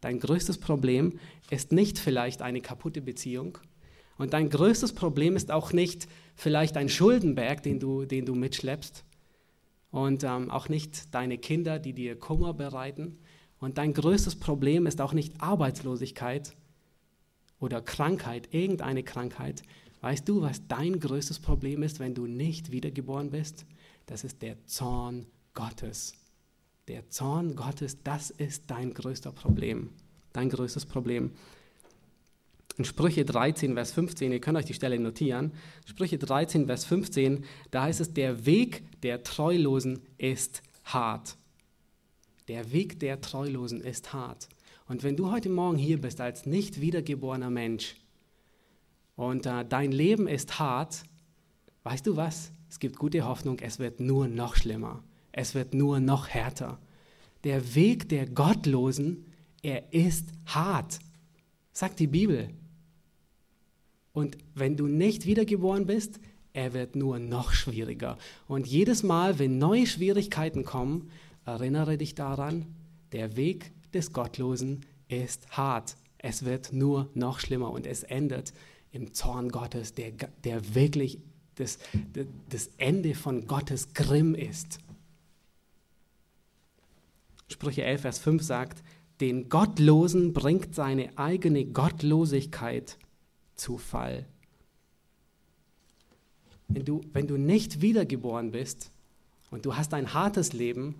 Dein 0.01 0.19
größtes 0.19 0.59
Problem 0.59 1.19
ist 1.49 1.71
nicht 1.71 1.99
vielleicht 1.99 2.41
eine 2.41 2.61
kaputte 2.61 3.01
Beziehung. 3.01 3.57
Und 4.17 4.33
dein 4.33 4.49
größtes 4.49 4.93
Problem 4.93 5.35
ist 5.35 5.51
auch 5.51 5.73
nicht 5.73 6.07
vielleicht 6.35 6.77
ein 6.77 6.89
Schuldenberg, 6.89 7.63
den 7.63 7.79
du, 7.79 8.05
den 8.05 8.25
du 8.25 8.35
mitschleppst. 8.35 9.03
Und 9.91 10.23
ähm, 10.23 10.51
auch 10.51 10.69
nicht 10.69 11.13
deine 11.15 11.37
Kinder, 11.37 11.79
die 11.79 11.93
dir 11.93 12.17
Kummer 12.17 12.53
bereiten. 12.53 13.17
Und 13.59 13.77
dein 13.77 13.93
größtes 13.93 14.35
Problem 14.35 14.85
ist 14.85 15.01
auch 15.01 15.13
nicht 15.13 15.41
Arbeitslosigkeit 15.41 16.55
oder 17.59 17.81
Krankheit, 17.81 18.53
irgendeine 18.53 19.03
Krankheit. 19.03 19.63
Weißt 20.01 20.27
du, 20.29 20.41
was 20.41 20.67
dein 20.67 20.99
größtes 20.99 21.39
Problem 21.39 21.83
ist, 21.83 21.99
wenn 21.99 22.13
du 22.13 22.25
nicht 22.25 22.71
wiedergeboren 22.71 23.31
bist? 23.31 23.65
Das 24.05 24.23
ist 24.23 24.41
der 24.41 24.65
Zorn 24.65 25.25
Gottes. 25.53 26.13
Der 26.89 27.07
Zorn 27.07 27.55
Gottes, 27.55 28.01
das 28.03 28.31
ist 28.31 28.63
dein 28.71 28.95
größter 28.95 29.31
Problem. 29.31 29.91
Dein 30.33 30.49
größtes 30.49 30.87
Problem. 30.87 31.31
In 32.77 32.85
Sprüche 32.85 33.25
13, 33.25 33.75
Vers 33.75 33.91
15, 33.91 34.31
ihr 34.31 34.41
könnt 34.41 34.57
euch 34.57 34.65
die 34.65 34.73
Stelle 34.73 34.99
notieren. 34.99 35.51
Sprüche 35.85 36.17
13, 36.17 36.65
Vers 36.65 36.85
15, 36.85 37.45
da 37.69 37.83
heißt 37.83 38.01
es, 38.01 38.15
der 38.15 38.47
Weg 38.47 38.99
der 39.01 39.21
Treulosen 39.21 40.01
ist 40.17 40.63
hart. 40.83 41.37
Der 42.47 42.71
Weg 42.71 42.99
der 42.99 43.21
Treulosen 43.21 43.81
ist 43.81 44.11
hart. 44.11 44.49
Und 44.87 45.03
wenn 45.03 45.15
du 45.15 45.31
heute 45.31 45.49
Morgen 45.49 45.77
hier 45.77 46.01
bist 46.01 46.19
als 46.19 46.47
nicht 46.47 46.81
wiedergeborener 46.81 47.51
Mensch 47.51 47.97
und 49.15 49.45
äh, 49.45 49.63
dein 49.63 49.91
Leben 49.91 50.27
ist 50.27 50.57
hart, 50.57 51.03
weißt 51.83 52.07
du 52.07 52.15
was? 52.15 52.51
Es 52.67 52.79
gibt 52.79 52.97
gute 52.97 53.25
Hoffnung, 53.25 53.59
es 53.59 53.77
wird 53.77 53.99
nur 53.99 54.27
noch 54.27 54.55
schlimmer. 54.55 55.03
Es 55.39 55.55
wird 55.55 55.73
nur 55.73 56.01
noch 56.01 56.27
härter. 56.27 56.79
Der 57.45 57.73
Weg 57.73 58.09
der 58.09 58.25
Gottlosen, 58.25 59.23
er 59.63 59.93
ist 59.93 60.27
hart, 60.45 60.99
sagt 61.71 62.01
die 62.01 62.07
Bibel. 62.07 62.49
Und 64.11 64.37
wenn 64.53 64.75
du 64.75 64.87
nicht 64.87 65.25
wiedergeboren 65.25 65.85
bist, 65.85 66.19
er 66.51 66.73
wird 66.73 66.97
nur 66.97 67.19
noch 67.19 67.53
schwieriger. 67.53 68.17
Und 68.49 68.67
jedes 68.67 69.01
Mal, 69.01 69.39
wenn 69.39 69.57
neue 69.59 69.87
Schwierigkeiten 69.87 70.65
kommen, 70.65 71.09
erinnere 71.45 71.97
dich 71.97 72.15
daran, 72.15 72.65
der 73.13 73.37
Weg 73.37 73.71
des 73.93 74.11
Gottlosen 74.11 74.81
ist 75.07 75.51
hart. 75.51 75.95
Es 76.17 76.43
wird 76.43 76.73
nur 76.73 77.09
noch 77.13 77.39
schlimmer 77.39 77.71
und 77.71 77.87
es 77.87 78.03
endet 78.03 78.51
im 78.91 79.13
Zorn 79.13 79.47
Gottes, 79.47 79.93
der, 79.93 80.11
der 80.43 80.75
wirklich 80.75 81.19
das, 81.55 81.79
das 82.49 82.71
Ende 82.75 83.15
von 83.15 83.47
Gottes 83.47 83.93
Grimm 83.93 84.35
ist. 84.35 84.79
Sprüche 87.49 87.83
11, 87.83 88.01
Vers 88.01 88.19
5 88.19 88.43
sagt, 88.43 88.83
den 89.19 89.49
Gottlosen 89.49 90.33
bringt 90.33 90.73
seine 90.75 91.17
eigene 91.17 91.65
Gottlosigkeit 91.65 92.97
zu 93.55 93.77
Fall. 93.77 94.25
Wenn 96.69 96.85
du, 96.85 97.01
wenn 97.11 97.27
du 97.27 97.37
nicht 97.37 97.81
wiedergeboren 97.81 98.51
bist 98.51 98.91
und 99.51 99.65
du 99.65 99.75
hast 99.75 99.93
ein 99.93 100.13
hartes 100.13 100.53
Leben, 100.53 100.95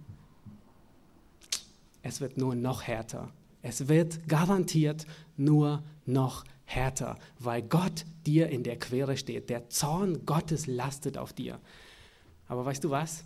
es 2.01 2.19
wird 2.19 2.37
nur 2.37 2.55
noch 2.55 2.83
härter. 2.83 3.31
Es 3.61 3.87
wird 3.87 4.27
garantiert 4.27 5.05
nur 5.37 5.83
noch 6.05 6.43
härter, 6.65 7.17
weil 7.39 7.61
Gott 7.61 8.05
dir 8.25 8.49
in 8.49 8.63
der 8.63 8.79
Quere 8.79 9.17
steht. 9.17 9.49
Der 9.49 9.69
Zorn 9.69 10.25
Gottes 10.25 10.65
lastet 10.65 11.17
auf 11.17 11.33
dir. 11.33 11.59
Aber 12.47 12.65
weißt 12.65 12.83
du 12.83 12.89
was? 12.89 13.23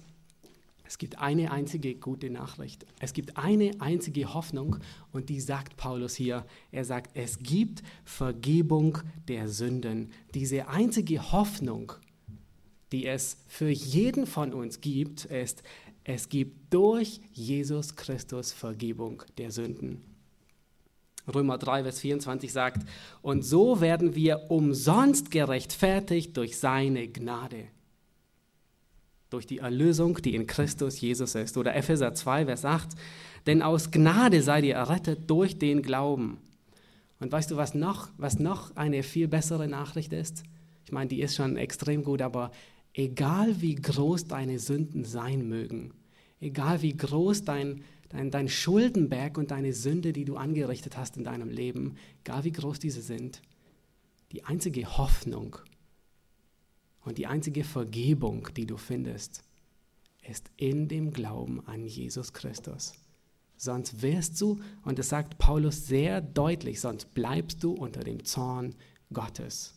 Es 0.94 1.00
gibt 1.00 1.18
eine 1.18 1.50
einzige 1.50 1.96
gute 1.96 2.30
Nachricht. 2.30 2.86
Es 3.00 3.14
gibt 3.14 3.36
eine 3.36 3.72
einzige 3.80 4.36
Hoffnung 4.36 4.78
und 5.12 5.30
die 5.30 5.39
sagt 5.39 5.76
Paulus 5.76 6.14
hier. 6.14 6.46
Er 6.72 6.86
sagt, 6.86 7.18
es 7.18 7.39
gibt 7.39 7.82
Vergebung 8.06 9.00
der 9.28 9.50
Sünden. 9.50 10.12
Diese 10.36 10.68
einzige 10.68 11.32
Hoffnung, 11.32 11.94
die 12.91 13.08
es 13.08 13.38
für 13.48 13.70
jeden 13.70 14.28
von 14.28 14.54
uns 14.54 14.82
gibt, 14.82 15.26
ist, 15.26 15.64
es 16.04 16.30
gibt 16.30 16.72
durch 16.72 17.22
Jesus 17.32 17.96
Christus 17.96 18.52
Vergebung 18.52 19.24
der 19.39 19.50
Sünden. 19.50 20.00
Römer 21.34 21.58
3, 21.58 21.82
Vers 21.82 22.02
24 22.02 22.54
sagt, 22.54 22.88
und 23.24 23.41
so 23.41 23.82
werden 23.82 24.14
wir 24.14 24.52
umsonst 24.52 25.32
gerechtfertigt 25.32 26.38
durch 26.38 26.60
seine 26.60 27.08
Gnade 27.08 27.70
durch 29.34 29.48
die 29.48 29.58
Erlösung, 29.58 30.22
die 30.22 30.36
in 30.36 30.48
Christus 30.48 31.02
Jesus 31.02 31.36
ist. 31.36 31.58
Oder 31.58 31.76
Epheser 31.76 32.14
2, 32.14 32.46
Vers 32.46 32.66
8, 32.66 32.90
denn 33.48 33.62
aus 33.62 33.92
Gnade 33.92 34.42
seid 34.42 34.64
ihr 34.64 34.76
errettet 34.76 35.30
durch 35.30 35.58
den 35.58 35.82
Glauben. 35.82 36.38
Und 37.20 37.32
weißt 37.32 37.52
du, 37.52 37.58
was 37.58 37.74
noch, 37.74 38.10
was 38.18 38.40
noch 38.40 38.76
eine 38.76 39.04
viel 39.04 39.28
bessere 39.28 39.68
Nachricht 39.68 40.14
ist? 40.14 40.44
Ich 40.86 40.92
meine, 40.92 41.08
die 41.08 41.22
ist 41.22 41.36
schon 41.36 41.58
extrem 41.58 42.04
gut, 42.04 42.22
aber 42.22 42.52
egal 42.94 43.62
wie 43.62 43.76
groß 43.76 44.28
deine 44.28 44.60
Sünden 44.60 45.06
sein 45.06 45.48
mögen, 45.48 45.94
egal 46.40 46.82
wie 46.82 46.96
groß 46.96 47.44
dein, 47.44 47.84
dein, 48.10 48.30
dein 48.30 48.50
Schuldenberg 48.50 49.38
und 49.38 49.52
deine 49.52 49.74
Sünde, 49.74 50.14
die 50.14 50.26
du 50.26 50.36
angerichtet 50.36 50.98
hast 50.98 51.18
in 51.18 51.24
deinem 51.24 51.50
Leben, 51.50 51.96
egal 52.24 52.44
wie 52.44 52.52
groß 52.52 52.80
diese 52.80 53.02
sind, 53.02 53.42
die 54.32 54.44
einzige 54.44 54.98
Hoffnung 54.98 55.58
und 57.04 57.18
die 57.18 57.28
einzige 57.28 57.64
Vergebung, 57.64 58.49
die 58.56 58.66
du 58.66 58.78
findest, 58.78 59.43
ist 60.28 60.49
in 60.58 60.88
dem 60.88 61.12
Glauben 61.12 61.66
an 61.68 61.86
Jesus 61.86 62.34
Christus. 62.34 62.93
Sonst 63.58 64.01
wirst 64.01 64.39
du, 64.41 64.62
und 64.84 64.99
das 64.99 65.10
sagt 65.10 65.38
Paulus 65.38 65.88
sehr 65.88 66.22
deutlich, 66.22 66.82
sonst 66.82 67.14
bleibst 67.14 67.64
du 67.64 67.74
unter 67.74 68.04
dem 68.04 68.24
Zorn 68.24 68.76
Gottes. 69.12 69.74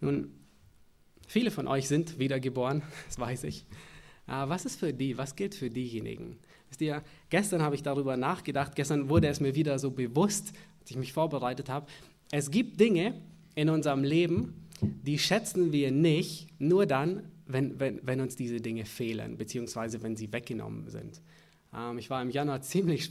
Nun, 0.00 0.32
viele 1.26 1.50
von 1.50 1.66
euch 1.66 1.88
sind 1.88 2.18
wiedergeboren, 2.18 2.82
das 3.06 3.18
weiß 3.18 3.44
ich. 3.44 3.66
Aber 4.26 4.50
was 4.50 4.66
ist 4.66 4.78
für 4.78 4.92
die, 4.92 5.16
was 5.16 5.36
gilt 5.36 5.54
für 5.54 5.70
diejenigen? 5.70 6.38
Wisst 6.68 6.82
ihr, 6.82 7.02
gestern 7.30 7.62
habe 7.62 7.74
ich 7.74 7.82
darüber 7.82 8.16
nachgedacht, 8.16 8.74
gestern 8.76 9.08
wurde 9.08 9.28
es 9.28 9.40
mir 9.40 9.54
wieder 9.54 9.78
so 9.78 9.90
bewusst, 9.90 10.52
als 10.80 10.90
ich 10.90 10.96
mich 10.96 11.12
vorbereitet 11.12 11.70
habe. 11.70 11.86
Es 12.30 12.50
gibt 12.50 12.78
Dinge, 12.78 13.20
in 13.58 13.70
unserem 13.70 14.04
Leben, 14.04 14.54
die 14.80 15.18
schätzen 15.18 15.72
wir 15.72 15.90
nicht 15.90 16.46
nur 16.60 16.86
dann, 16.86 17.24
wenn, 17.44 17.80
wenn, 17.80 17.98
wenn 18.04 18.20
uns 18.20 18.36
diese 18.36 18.60
Dinge 18.60 18.84
fehlen, 18.84 19.36
beziehungsweise 19.36 20.00
wenn 20.04 20.14
sie 20.14 20.32
weggenommen 20.32 20.88
sind. 20.88 21.20
Ähm, 21.74 21.98
ich 21.98 22.08
war 22.08 22.22
im 22.22 22.30
Januar 22.30 22.62
ziemlich 22.62 23.10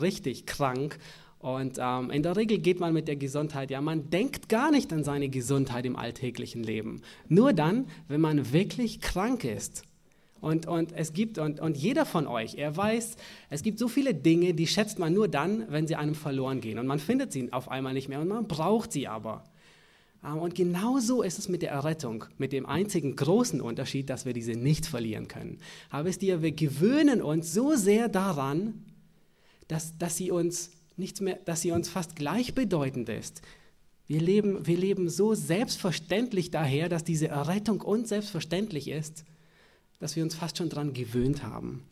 richtig 0.00 0.46
krank 0.46 0.98
und 1.40 1.78
ähm, 1.80 2.12
in 2.12 2.22
der 2.22 2.36
Regel 2.36 2.58
geht 2.58 2.78
man 2.78 2.94
mit 2.94 3.08
der 3.08 3.16
Gesundheit, 3.16 3.72
ja, 3.72 3.80
man 3.80 4.10
denkt 4.10 4.48
gar 4.48 4.70
nicht 4.70 4.92
an 4.92 5.02
seine 5.02 5.28
Gesundheit 5.28 5.84
im 5.86 5.96
alltäglichen 5.96 6.62
Leben. 6.62 7.02
Nur 7.28 7.52
dann, 7.52 7.88
wenn 8.06 8.20
man 8.20 8.52
wirklich 8.52 9.00
krank 9.00 9.42
ist. 9.42 9.82
Und, 10.40 10.68
und 10.68 10.92
es 10.92 11.14
gibt, 11.14 11.38
und, 11.38 11.58
und 11.58 11.76
jeder 11.76 12.06
von 12.06 12.28
euch, 12.28 12.54
er 12.54 12.76
weiß, 12.76 13.16
es 13.50 13.62
gibt 13.64 13.80
so 13.80 13.88
viele 13.88 14.14
Dinge, 14.14 14.54
die 14.54 14.68
schätzt 14.68 15.00
man 15.00 15.14
nur 15.14 15.26
dann, 15.26 15.64
wenn 15.68 15.88
sie 15.88 15.96
einem 15.96 16.14
verloren 16.14 16.60
gehen. 16.60 16.78
Und 16.78 16.86
man 16.86 17.00
findet 17.00 17.32
sie 17.32 17.52
auf 17.52 17.68
einmal 17.68 17.94
nicht 17.94 18.08
mehr 18.08 18.20
und 18.20 18.28
man 18.28 18.46
braucht 18.46 18.92
sie 18.92 19.08
aber. 19.08 19.42
Ähm, 20.24 20.38
und 20.38 20.54
genauso 20.54 21.22
ist 21.22 21.38
es 21.38 21.48
mit 21.48 21.62
der 21.62 21.70
Errettung, 21.70 22.24
mit 22.38 22.52
dem 22.52 22.66
einzigen 22.66 23.16
großen 23.16 23.60
Unterschied, 23.60 24.10
dass 24.10 24.24
wir 24.24 24.32
diese 24.32 24.52
nicht 24.52 24.86
verlieren 24.86 25.28
können. 25.28 25.58
Aber 25.90 26.08
es 26.08 26.18
dir, 26.18 26.42
wir 26.42 26.52
gewöhnen 26.52 27.22
uns 27.22 27.52
so 27.52 27.74
sehr 27.74 28.08
daran, 28.08 28.84
dass, 29.68 29.96
dass, 29.98 30.16
sie 30.16 30.30
uns 30.30 30.70
nichts 30.96 31.20
mehr, 31.20 31.38
dass 31.44 31.62
sie 31.62 31.72
uns 31.72 31.88
fast 31.88 32.16
gleichbedeutend 32.16 33.08
ist. 33.08 33.42
Wir 34.06 34.20
leben, 34.20 34.66
wir 34.66 34.76
leben 34.76 35.08
so 35.08 35.34
selbstverständlich 35.34 36.50
daher, 36.50 36.88
dass 36.88 37.04
diese 37.04 37.28
Errettung 37.28 37.80
uns 37.80 38.10
selbstverständlich 38.10 38.88
ist, 38.88 39.24
dass 39.98 40.14
wir 40.14 40.22
uns 40.22 40.34
fast 40.34 40.58
schon 40.58 40.68
daran 40.68 40.92
gewöhnt 40.92 41.42
haben. 41.42 41.84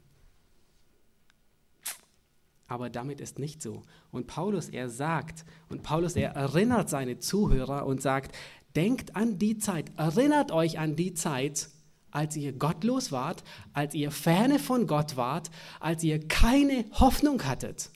Aber 2.72 2.88
damit 2.88 3.20
ist 3.20 3.38
nicht 3.38 3.60
so. 3.60 3.82
Und 4.10 4.26
Paulus, 4.26 4.70
er 4.70 4.88
sagt, 4.88 5.44
und 5.68 5.82
Paulus, 5.82 6.16
er 6.16 6.30
erinnert 6.30 6.88
seine 6.88 7.18
Zuhörer 7.18 7.84
und 7.84 8.00
sagt, 8.00 8.34
denkt 8.74 9.14
an 9.14 9.38
die 9.38 9.58
Zeit, 9.58 9.92
erinnert 9.98 10.52
euch 10.52 10.78
an 10.78 10.96
die 10.96 11.12
Zeit, 11.12 11.68
als 12.10 12.34
ihr 12.34 12.54
gottlos 12.54 13.12
wart, 13.12 13.44
als 13.74 13.94
ihr 13.94 14.10
ferne 14.10 14.58
von 14.58 14.86
Gott 14.86 15.18
wart, 15.18 15.50
als 15.80 16.02
ihr 16.02 16.26
keine 16.26 16.86
Hoffnung 16.92 17.44
hattet. 17.44 17.90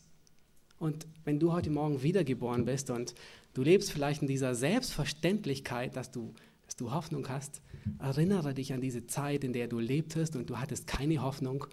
Und 0.79 1.07
wenn 1.25 1.41
du 1.41 1.55
heute 1.55 1.71
Morgen 1.71 2.03
wiedergeboren 2.03 2.67
bist 2.67 2.91
und 2.91 3.15
du 3.55 3.63
lebst 3.63 3.91
vielleicht 3.91 4.21
in 4.21 4.29
dieser 4.29 4.55
Selbstverständlichkeit, 4.55 5.97
dass 5.97 6.11
du, 6.11 6.35
dass 6.67 6.77
du 6.77 6.93
Hoffnung 6.93 7.27
hast, 7.31 7.63
erinnere 7.99 8.53
dich 8.53 8.75
an 8.75 8.83
diese 8.83 9.07
Zeit, 9.07 9.43
in 9.43 9.55
der 9.55 9.69
du 9.69 9.79
lebtest 9.79 10.37
und 10.37 10.51
du 10.51 10.59
hattest 10.59 10.87
keine 10.87 11.23
Hoffnung. 11.23 11.67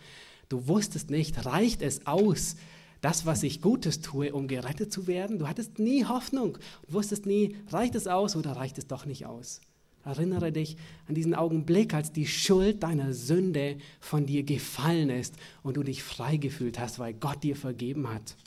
Du 0.47 0.69
wusstest 0.69 1.09
nicht, 1.09 1.45
reicht 1.45 1.81
es 1.81 2.07
aus, 2.07 2.55
das, 3.03 3.25
was 3.25 3.43
ich 3.43 3.61
Gutes 3.61 3.99
tue, 3.99 4.33
um 4.33 4.47
gerettet 4.47 4.93
zu 4.93 5.07
werden? 5.07 5.37
Du 5.37 5.47
hattest 5.49 5.77
nie 5.77 6.05
Hoffnung 6.05 6.57
und 6.87 6.93
wusstest 6.93 7.25
nie, 7.25 7.57
reicht 7.69 7.95
es 7.95 8.07
aus 8.07 8.37
oder 8.37 8.53
reicht 8.53 8.77
es 8.77 8.87
doch 8.87 9.05
nicht 9.05 9.25
aus? 9.25 9.59
Erinnere 10.05 10.53
dich 10.53 10.77
an 11.09 11.15
diesen 11.15 11.35
Augenblick, 11.35 11.93
als 11.93 12.13
die 12.13 12.25
Schuld 12.25 12.81
deiner 12.81 13.13
Sünde 13.13 13.77
von 13.99 14.25
dir 14.25 14.43
gefallen 14.43 15.09
ist 15.09 15.35
und 15.63 15.75
du 15.75 15.83
dich 15.83 16.01
frei 16.01 16.37
gefühlt 16.37 16.79
hast, 16.79 16.97
weil 16.97 17.13
Gott 17.13 17.43
dir 17.43 17.57
vergeben 17.57 18.09
hat. 18.09 18.37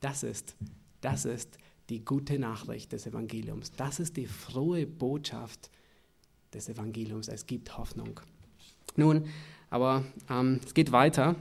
Das 0.00 0.24
ist, 0.24 0.56
das 1.02 1.24
ist 1.24 1.56
die 1.88 2.04
gute 2.04 2.36
Nachricht 2.40 2.90
des 2.90 3.06
Evangeliums. 3.06 3.70
Das 3.76 4.00
ist 4.00 4.16
die 4.16 4.26
frohe 4.26 4.88
Botschaft 4.88 5.70
des 6.52 6.68
Evangeliums. 6.68 7.28
Es 7.28 7.46
gibt 7.46 7.78
Hoffnung. 7.78 8.18
Nun, 8.96 9.28
aber 9.74 10.04
ähm, 10.30 10.60
es 10.64 10.72
geht 10.72 10.92
weiter. 10.92 11.34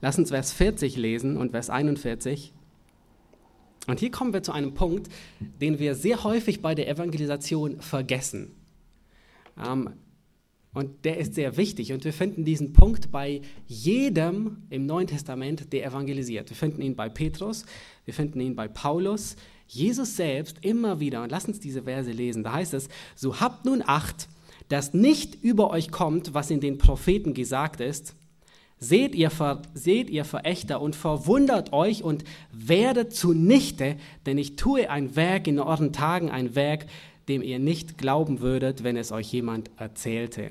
Lass 0.00 0.18
uns 0.18 0.30
Vers 0.30 0.50
40 0.50 0.96
lesen 0.96 1.36
und 1.36 1.50
Vers 1.50 1.68
41. 1.68 2.54
Und 3.86 4.00
hier 4.00 4.10
kommen 4.10 4.32
wir 4.32 4.42
zu 4.42 4.52
einem 4.52 4.72
Punkt, 4.72 5.10
den 5.60 5.78
wir 5.78 5.94
sehr 5.94 6.24
häufig 6.24 6.62
bei 6.62 6.74
der 6.74 6.88
Evangelisation 6.88 7.82
vergessen. 7.82 8.54
Ähm, 9.62 9.90
und 10.72 11.04
der 11.04 11.18
ist 11.18 11.34
sehr 11.34 11.58
wichtig. 11.58 11.92
Und 11.92 12.02
wir 12.06 12.14
finden 12.14 12.46
diesen 12.46 12.72
Punkt 12.72 13.10
bei 13.10 13.42
jedem 13.66 14.62
im 14.70 14.86
Neuen 14.86 15.06
Testament, 15.06 15.70
der 15.74 15.84
evangelisiert. 15.84 16.48
Wir 16.48 16.56
finden 16.56 16.80
ihn 16.80 16.96
bei 16.96 17.10
Petrus, 17.10 17.66
wir 18.06 18.14
finden 18.14 18.40
ihn 18.40 18.56
bei 18.56 18.68
Paulus, 18.68 19.36
Jesus 19.66 20.16
selbst 20.16 20.56
immer 20.62 20.98
wieder. 20.98 21.22
Und 21.22 21.30
lass 21.30 21.44
uns 21.44 21.60
diese 21.60 21.82
Verse 21.82 22.10
lesen. 22.10 22.42
Da 22.42 22.54
heißt 22.54 22.72
es, 22.72 22.88
so 23.14 23.38
habt 23.38 23.66
nun 23.66 23.82
Acht, 23.84 24.28
dass 24.68 24.94
nicht 24.94 25.42
über 25.42 25.70
euch 25.70 25.90
kommt, 25.90 26.34
was 26.34 26.50
in 26.50 26.60
den 26.60 26.78
Propheten 26.78 27.34
gesagt 27.34 27.80
ist. 27.80 28.14
Seht 28.80 29.14
ihr, 29.14 29.30
seht 29.74 30.08
ihr 30.08 30.24
Verächter 30.24 30.80
und 30.80 30.94
verwundert 30.94 31.72
euch 31.72 32.04
und 32.04 32.22
werdet 32.52 33.12
zunichte, 33.12 33.96
denn 34.24 34.38
ich 34.38 34.54
tue 34.54 34.88
ein 34.88 35.16
Werk 35.16 35.48
in 35.48 35.58
euren 35.58 35.92
Tagen, 35.92 36.30
ein 36.30 36.54
Werk, 36.54 36.86
dem 37.28 37.42
ihr 37.42 37.58
nicht 37.58 37.98
glauben 37.98 38.40
würdet, 38.40 38.84
wenn 38.84 38.96
es 38.96 39.10
euch 39.10 39.32
jemand 39.32 39.70
erzählte. 39.76 40.50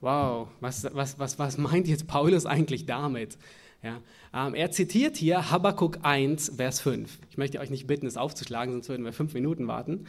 Wow, 0.00 0.48
was, 0.60 0.86
was, 0.94 1.18
was, 1.18 1.38
was 1.38 1.58
meint 1.58 1.86
jetzt 1.86 2.06
Paulus 2.06 2.46
eigentlich 2.46 2.86
damit? 2.86 3.36
Ja, 3.82 4.00
ähm, 4.34 4.54
er 4.54 4.70
zitiert 4.70 5.16
hier 5.16 5.50
Habakkuk 5.50 5.98
1, 6.02 6.52
Vers 6.56 6.80
5. 6.80 7.18
Ich 7.30 7.38
möchte 7.38 7.60
euch 7.60 7.70
nicht 7.70 7.86
bitten, 7.86 8.06
es 8.06 8.16
aufzuschlagen, 8.16 8.72
sonst 8.72 8.88
würden 8.88 9.04
wir 9.04 9.12
fünf 9.12 9.34
Minuten 9.34 9.68
warten. 9.68 10.06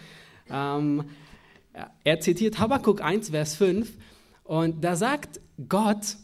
Ähm, 0.49 1.05
er 2.03 2.19
zitiert 2.19 2.59
Habakkuk 2.59 3.01
1, 3.01 3.30
Vers 3.30 3.55
5 3.55 3.91
und 4.43 4.84
da 4.84 4.95
sagt 4.95 5.39
Gott, 5.69 6.17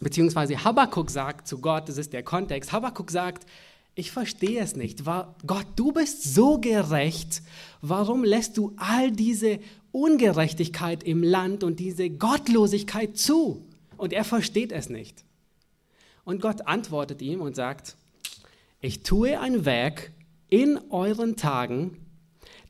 beziehungsweise 0.00 0.64
Habakkuk 0.64 1.10
sagt 1.10 1.46
zu 1.46 1.58
Gott, 1.58 1.88
das 1.88 1.98
ist 1.98 2.12
der 2.12 2.22
Kontext, 2.22 2.72
Habakkuk 2.72 3.10
sagt, 3.10 3.46
ich 3.94 4.10
verstehe 4.10 4.60
es 4.60 4.74
nicht. 4.74 5.04
Gott, 5.04 5.66
du 5.76 5.92
bist 5.92 6.34
so 6.34 6.58
gerecht. 6.58 7.42
Warum 7.80 8.24
lässt 8.24 8.56
du 8.56 8.72
all 8.76 9.12
diese 9.12 9.60
Ungerechtigkeit 9.92 11.04
im 11.04 11.22
Land 11.22 11.62
und 11.62 11.78
diese 11.78 12.10
Gottlosigkeit 12.10 13.16
zu? 13.16 13.64
Und 13.96 14.12
er 14.12 14.24
versteht 14.24 14.72
es 14.72 14.88
nicht. 14.88 15.24
Und 16.24 16.42
Gott 16.42 16.66
antwortet 16.66 17.22
ihm 17.22 17.40
und 17.40 17.54
sagt, 17.54 17.96
ich 18.80 19.02
tue 19.04 19.38
ein 19.38 19.64
Werk 19.64 20.10
in 20.48 20.78
euren 20.90 21.36
Tagen, 21.36 21.98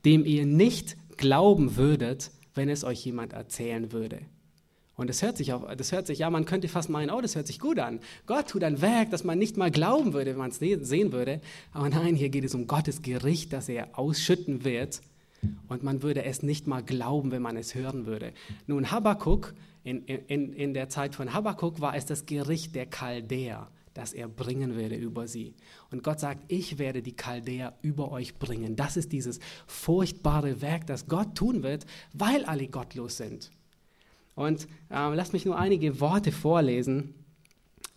dem 0.05 0.26
ihr 0.26 0.44
nicht 0.44 0.96
glauben 1.16 1.76
würdet, 1.76 2.30
wenn 2.54 2.68
es 2.68 2.84
euch 2.84 3.04
jemand 3.04 3.32
erzählen 3.32 3.92
würde. 3.92 4.20
Und 4.96 5.10
das 5.10 5.22
hört 5.22 5.36
sich, 5.36 5.52
auf, 5.52 5.64
das 5.76 5.90
hört 5.90 6.06
sich, 6.06 6.20
ja, 6.20 6.30
man 6.30 6.44
könnte 6.44 6.68
fast 6.68 6.88
meinen, 6.88 7.10
oh, 7.10 7.20
das 7.20 7.34
hört 7.34 7.48
sich 7.48 7.58
gut 7.58 7.78
an. 7.80 7.98
Gott 8.26 8.48
tut 8.48 8.62
ein 8.62 8.80
Werk, 8.80 9.10
das 9.10 9.24
man 9.24 9.38
nicht 9.38 9.56
mal 9.56 9.70
glauben 9.70 10.12
würde, 10.12 10.30
wenn 10.30 10.38
man 10.38 10.50
es 10.50 10.58
sehen 10.58 11.12
würde. 11.12 11.40
Aber 11.72 11.88
nein, 11.88 12.14
hier 12.14 12.28
geht 12.28 12.44
es 12.44 12.54
um 12.54 12.66
Gottes 12.66 13.02
Gericht, 13.02 13.52
das 13.52 13.68
er 13.68 13.98
ausschütten 13.98 14.64
wird. 14.64 15.00
Und 15.68 15.82
man 15.82 16.02
würde 16.02 16.24
es 16.24 16.42
nicht 16.42 16.66
mal 16.66 16.82
glauben, 16.82 17.32
wenn 17.32 17.42
man 17.42 17.56
es 17.56 17.74
hören 17.74 18.06
würde. 18.06 18.32
Nun, 18.66 18.90
Habakkuk, 18.90 19.54
in, 19.82 20.04
in, 20.04 20.52
in 20.52 20.74
der 20.74 20.88
Zeit 20.88 21.14
von 21.14 21.34
Habakkuk 21.34 21.80
war 21.80 21.94
es 21.96 22.06
das 22.06 22.24
Gericht 22.24 22.74
der 22.74 22.86
Chaldäer, 22.86 23.68
das 23.92 24.12
er 24.12 24.28
bringen 24.28 24.76
werde 24.76 24.94
über 24.94 25.26
sie. 25.26 25.54
Und 25.95 26.03
Gott 26.03 26.18
sagt, 26.18 26.42
ich 26.49 26.80
werde 26.80 27.03
die 27.03 27.14
Chaldäer 27.14 27.72
über 27.80 28.11
euch 28.11 28.34
bringen. 28.34 28.74
Das 28.74 28.97
ist 28.97 29.12
dieses 29.12 29.38
furchtbare 29.68 30.61
Werk, 30.61 30.88
das 30.88 31.07
Gott 31.07 31.36
tun 31.36 31.62
wird, 31.62 31.86
weil 32.12 32.45
alle 32.47 32.66
gottlos 32.66 33.16
sind. 33.16 33.53
Und 34.34 34.66
äh, 34.90 35.14
lasst 35.14 35.34
mich 35.34 35.45
nur 35.45 35.57
einige 35.57 36.01
Worte 36.01 36.32
vorlesen. 36.32 37.14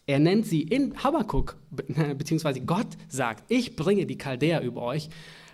Er 0.06 0.20
nennt 0.20 0.46
sie 0.46 0.62
in 0.62 1.04
Habakkuk, 1.04 1.58
beziehungsweise 2.18 2.62
Gott 2.62 2.86
sagt, 3.08 3.52
ich 3.52 3.76
bringe 3.76 4.06
die 4.06 4.20
Chaldäer 4.20 4.62
über 4.62 4.84
euch. 4.84 5.10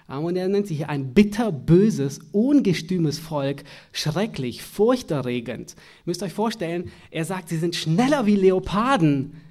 Ähm, 0.09 0.25
und 0.25 0.35
er 0.35 0.49
nennt 0.49 0.67
sie 0.67 0.75
hier 0.75 0.89
ein 0.89 1.13
bitterböses, 1.13 2.19
ungestümes 2.33 3.19
Volk, 3.19 3.63
schrecklich, 3.93 4.63
furchterregend. 4.63 5.75
Ihr 5.77 6.03
müsst 6.07 6.23
euch 6.23 6.33
vorstellen, 6.33 6.91
er 7.09 7.23
sagt, 7.23 7.47
sie 7.47 7.57
sind 7.57 7.77
schneller 7.77 8.25
wie 8.25 8.35
Leoparden. 8.35 9.42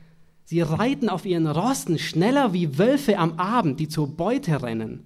Sie 0.53 0.61
reiten 0.61 1.09
auf 1.09 1.25
ihren 1.25 1.47
Rosten 1.47 1.99
schneller 1.99 2.53
wie 2.53 2.77
Wölfe 2.77 3.17
am 3.17 3.39
Abend, 3.39 3.81
die 3.81 3.89
zur 3.89 4.07
Beute 4.07 4.63
rennen. 4.63 5.03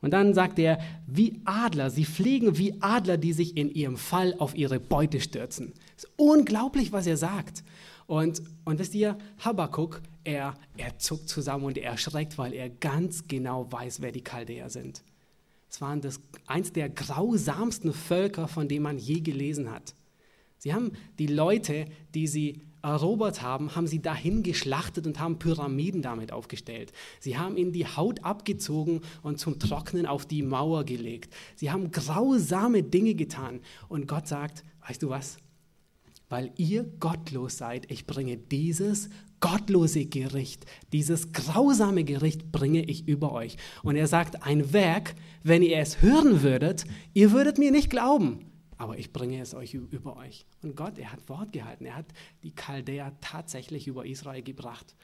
Und 0.00 0.12
dann 0.12 0.32
sagt 0.32 0.60
er, 0.60 0.78
wie 1.08 1.40
Adler, 1.44 1.90
sie 1.90 2.04
fliegen 2.04 2.56
wie 2.56 2.80
Adler, 2.80 3.16
die 3.16 3.32
sich 3.32 3.56
in 3.56 3.68
ihrem 3.68 3.96
Fall 3.96 4.36
auf 4.38 4.54
ihre 4.54 4.78
Beute 4.78 5.18
stürzen. 5.18 5.72
Es 5.96 6.04
ist 6.04 6.12
unglaublich, 6.14 6.92
was 6.92 7.08
er 7.08 7.16
sagt. 7.16 7.64
Und, 8.06 8.40
und 8.64 8.78
wisst 8.78 8.94
ihr, 8.94 9.18
Habakkuk, 9.40 10.02
er, 10.22 10.54
er 10.76 10.96
zuckt 11.00 11.28
zusammen 11.28 11.64
und 11.64 11.78
er 11.78 11.90
erschreckt, 11.90 12.38
weil 12.38 12.52
er 12.52 12.70
ganz 12.70 13.26
genau 13.26 13.66
weiß, 13.72 14.02
wer 14.02 14.12
die 14.12 14.22
Chaldäer 14.22 14.70
sind. 14.70 15.02
Es 15.68 15.80
waren 15.80 16.00
das, 16.00 16.20
eins 16.46 16.72
der 16.72 16.90
grausamsten 16.90 17.92
Völker, 17.92 18.46
von 18.46 18.68
denen 18.68 18.84
man 18.84 18.98
je 18.98 19.18
gelesen 19.18 19.68
hat. 19.68 19.96
Sie 20.58 20.72
haben 20.72 20.92
die 21.18 21.26
Leute, 21.26 21.86
die 22.14 22.28
sie 22.28 22.60
erobert 22.86 23.42
haben, 23.42 23.74
haben 23.74 23.86
sie 23.86 24.00
dahin 24.00 24.42
geschlachtet 24.42 25.06
und 25.06 25.18
haben 25.18 25.38
Pyramiden 25.38 26.02
damit 26.02 26.32
aufgestellt. 26.32 26.92
Sie 27.20 27.36
haben 27.36 27.56
ihnen 27.56 27.72
die 27.72 27.86
Haut 27.86 28.24
abgezogen 28.24 29.00
und 29.22 29.40
zum 29.40 29.58
Trocknen 29.58 30.06
auf 30.06 30.26
die 30.26 30.42
Mauer 30.42 30.84
gelegt. 30.84 31.34
Sie 31.56 31.70
haben 31.70 31.90
grausame 31.90 32.82
Dinge 32.82 33.14
getan. 33.14 33.60
Und 33.88 34.06
Gott 34.06 34.28
sagt, 34.28 34.64
weißt 34.86 35.02
du 35.02 35.10
was? 35.10 35.38
Weil 36.28 36.52
ihr 36.56 36.84
gottlos 36.84 37.58
seid, 37.58 37.90
ich 37.90 38.06
bringe 38.06 38.36
dieses 38.36 39.10
gottlose 39.40 40.06
Gericht, 40.06 40.64
dieses 40.92 41.32
grausame 41.32 42.04
Gericht 42.04 42.50
bringe 42.52 42.82
ich 42.84 43.06
über 43.06 43.32
euch. 43.32 43.56
Und 43.82 43.96
er 43.96 44.06
sagt, 44.06 44.44
ein 44.44 44.72
Werk, 44.72 45.14
wenn 45.42 45.62
ihr 45.62 45.78
es 45.78 46.02
hören 46.02 46.42
würdet, 46.42 46.84
ihr 47.14 47.32
würdet 47.32 47.58
mir 47.58 47.70
nicht 47.70 47.90
glauben 47.90 48.45
aber 48.78 48.98
ich 48.98 49.12
bringe 49.12 49.40
es 49.40 49.54
euch 49.54 49.74
über 49.74 50.16
euch. 50.16 50.44
Und 50.62 50.76
Gott, 50.76 50.98
er 50.98 51.12
hat 51.12 51.28
Wort 51.28 51.52
gehalten. 51.52 51.86
Er 51.86 51.96
hat 51.96 52.06
die 52.42 52.54
Chaldäer 52.54 53.12
tatsächlich 53.20 53.86
über 53.86 54.04
Israel 54.06 54.42
gebracht. 54.42 54.94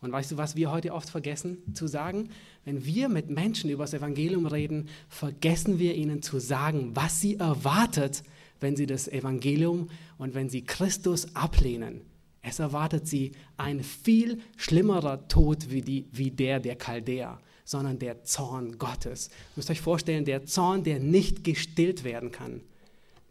Und 0.00 0.12
weißt 0.12 0.32
du, 0.32 0.36
was 0.36 0.56
wir 0.56 0.70
heute 0.70 0.92
oft 0.92 1.08
vergessen 1.08 1.74
zu 1.74 1.86
sagen? 1.86 2.30
Wenn 2.64 2.84
wir 2.84 3.08
mit 3.08 3.30
Menschen 3.30 3.70
über 3.70 3.84
das 3.84 3.94
Evangelium 3.94 4.46
reden, 4.46 4.88
vergessen 5.08 5.78
wir 5.78 5.94
ihnen 5.94 6.20
zu 6.20 6.38
sagen, 6.38 6.94
was 6.94 7.20
sie 7.20 7.36
erwartet, 7.36 8.22
wenn 8.60 8.76
sie 8.76 8.86
das 8.86 9.08
Evangelium 9.08 9.88
und 10.18 10.34
wenn 10.34 10.48
sie 10.48 10.64
Christus 10.64 11.34
ablehnen. 11.34 12.02
Es 12.42 12.58
erwartet 12.58 13.08
sie 13.08 13.32
ein 13.56 13.82
viel 13.82 14.40
schlimmerer 14.56 15.26
Tod 15.28 15.70
wie, 15.70 15.82
die, 15.82 16.06
wie 16.12 16.30
der 16.30 16.60
der 16.60 16.76
Chaldäer, 16.76 17.40
sondern 17.64 17.98
der 17.98 18.22
Zorn 18.22 18.78
Gottes. 18.78 19.28
Ihr 19.28 19.56
müsst 19.56 19.70
euch 19.70 19.80
vorstellen, 19.80 20.24
der 20.24 20.44
Zorn, 20.44 20.84
der 20.84 21.00
nicht 21.00 21.42
gestillt 21.42 22.04
werden 22.04 22.30
kann 22.30 22.60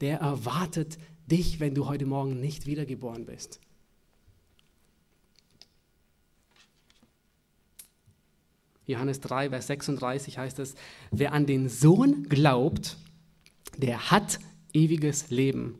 der 0.01 0.19
erwartet 0.19 0.97
dich, 1.27 1.59
wenn 1.59 1.73
du 1.73 1.87
heute 1.87 2.05
Morgen 2.05 2.39
nicht 2.39 2.65
wiedergeboren 2.65 3.25
bist. 3.25 3.59
Johannes 8.87 9.19
3, 9.21 9.49
Vers 9.49 9.67
36 9.67 10.37
heißt 10.37 10.59
es, 10.59 10.75
wer 11.11 11.33
an 11.33 11.45
den 11.45 11.69
Sohn 11.69 12.29
glaubt, 12.29 12.97
der 13.77 14.11
hat 14.11 14.39
ewiges 14.73 15.31
Leben. 15.31 15.79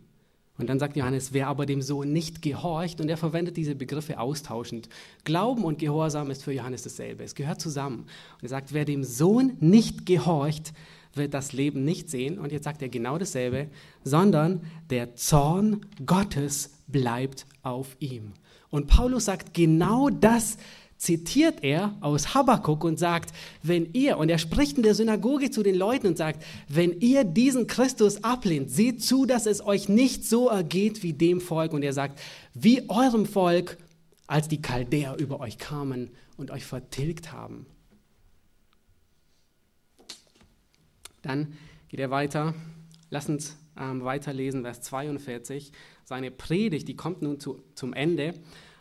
Und 0.57 0.67
dann 0.69 0.79
sagt 0.79 0.95
Johannes, 0.95 1.33
wer 1.33 1.47
aber 1.47 1.65
dem 1.65 1.81
Sohn 1.81 2.13
nicht 2.13 2.41
gehorcht, 2.41 3.01
und 3.01 3.09
er 3.09 3.17
verwendet 3.17 3.57
diese 3.57 3.75
Begriffe 3.75 4.19
austauschend. 4.19 4.87
Glauben 5.25 5.65
und 5.65 5.79
Gehorsam 5.79 6.31
ist 6.31 6.43
für 6.43 6.53
Johannes 6.53 6.83
dasselbe, 6.83 7.23
es 7.23 7.35
gehört 7.35 7.59
zusammen. 7.59 8.05
Und 8.35 8.43
er 8.43 8.49
sagt, 8.49 8.73
wer 8.73 8.85
dem 8.85 9.03
Sohn 9.03 9.57
nicht 9.59 10.05
gehorcht, 10.05 10.73
wird 11.17 11.33
das 11.33 11.53
Leben 11.53 11.83
nicht 11.83 12.09
sehen, 12.09 12.39
und 12.39 12.51
jetzt 12.51 12.65
sagt 12.65 12.81
er 12.81 12.89
genau 12.89 13.17
dasselbe, 13.17 13.67
sondern 14.03 14.61
der 14.89 15.15
Zorn 15.15 15.85
Gottes 16.05 16.71
bleibt 16.87 17.45
auf 17.63 17.95
ihm. 17.99 18.33
Und 18.69 18.87
Paulus 18.87 19.25
sagt 19.25 19.53
genau 19.53 20.09
das, 20.09 20.57
zitiert 20.97 21.63
er 21.63 21.95
aus 22.01 22.33
Habakkuk 22.33 22.83
und 22.83 22.97
sagt, 22.97 23.33
wenn 23.61 23.93
ihr, 23.93 24.17
und 24.17 24.29
er 24.29 24.37
spricht 24.37 24.77
in 24.77 24.83
der 24.83 24.95
Synagoge 24.95 25.51
zu 25.51 25.61
den 25.61 25.75
Leuten 25.75 26.07
und 26.07 26.17
sagt, 26.17 26.43
wenn 26.67 26.99
ihr 26.99 27.23
diesen 27.23 27.67
Christus 27.67 28.23
ablehnt, 28.23 28.71
seht 28.71 29.03
zu, 29.03 29.25
dass 29.25 29.45
es 29.45 29.65
euch 29.65 29.89
nicht 29.89 30.25
so 30.25 30.47
ergeht 30.47 31.03
wie 31.03 31.13
dem 31.13 31.41
Volk. 31.41 31.73
Und 31.73 31.83
er 31.83 31.93
sagt, 31.93 32.19
wie 32.53 32.89
eurem 32.89 33.25
Volk, 33.25 33.77
als 34.27 34.47
die 34.47 34.61
Chaldäer 34.61 35.17
über 35.19 35.39
euch 35.39 35.57
kamen 35.57 36.11
und 36.37 36.49
euch 36.49 36.65
vertilgt 36.65 37.31
haben. 37.31 37.67
Dann 41.25 41.53
geht 41.87 41.99
er 41.99 42.11
weiter. 42.11 42.53
Lass 43.09 43.27
uns 43.27 43.57
ähm, 43.79 44.03
weiterlesen, 44.03 44.63
Vers 44.63 44.81
42. 44.81 45.71
Seine 46.03 46.29
Predigt, 46.29 46.87
die 46.87 46.95
kommt 46.95 47.21
nun 47.21 47.39
zu, 47.39 47.63
zum 47.73 47.93
Ende. 47.93 48.33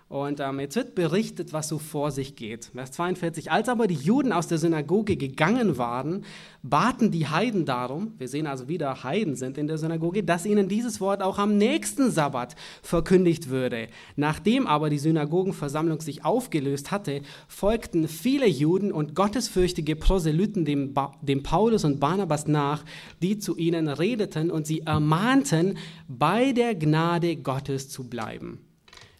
Und 0.09 0.39
ähm, 0.39 0.61
jetzt 0.61 0.77
wird 0.77 0.95
berichtet, 0.95 1.55
was 1.55 1.69
so 1.69 1.79
vor 1.79 2.11
sich 2.11 2.37
geht. 2.37 2.67
Vers 2.75 2.93
42. 2.93 3.51
Als 3.51 3.71
aber 3.71 3.87
die 3.87 3.95
Juden 3.95 4.33
aus 4.33 4.47
der 4.47 4.59
Synagoge 4.59 5.17
gegangen 5.17 5.79
waren, 5.79 6.25
baten 6.63 7.11
die 7.11 7.27
Heiden 7.27 7.65
darum, 7.65 8.13
wir 8.19 8.29
sehen 8.29 8.47
also 8.47 8.69
wieder 8.69 9.03
Heiden 9.03 9.35
sind 9.35 9.57
in 9.57 9.67
der 9.67 9.79
Synagoge, 9.79 10.23
dass 10.23 10.45
ihnen 10.45 10.69
dieses 10.69 11.01
Wort 11.01 11.23
auch 11.23 11.39
am 11.39 11.57
nächsten 11.57 12.11
Sabbat 12.11 12.55
verkündigt 12.83 13.49
würde. 13.49 13.89
Nachdem 14.15 14.67
aber 14.67 14.91
die 14.91 14.99
Synagogenversammlung 14.99 16.03
sich 16.03 16.23
aufgelöst 16.23 16.91
hatte, 16.91 17.23
folgten 17.49 18.07
viele 18.07 18.47
Juden 18.47 18.93
und 18.93 19.15
gottesfürchtige 19.15 19.97
Proselyten 19.97 20.67
dem, 20.67 20.95
dem 21.23 21.43
Paulus 21.43 21.85
und 21.85 21.99
Barnabas 21.99 22.47
nach, 22.47 22.85
die 23.23 23.39
zu 23.39 23.57
ihnen 23.57 23.89
redeten 23.89 24.51
und 24.51 24.67
sie 24.67 24.81
ermahnten, 24.81 25.79
bei 26.09 26.53
der 26.53 26.75
Gnade 26.75 27.37
Gottes 27.37 27.89
zu 27.89 28.05
bleiben. 28.05 28.61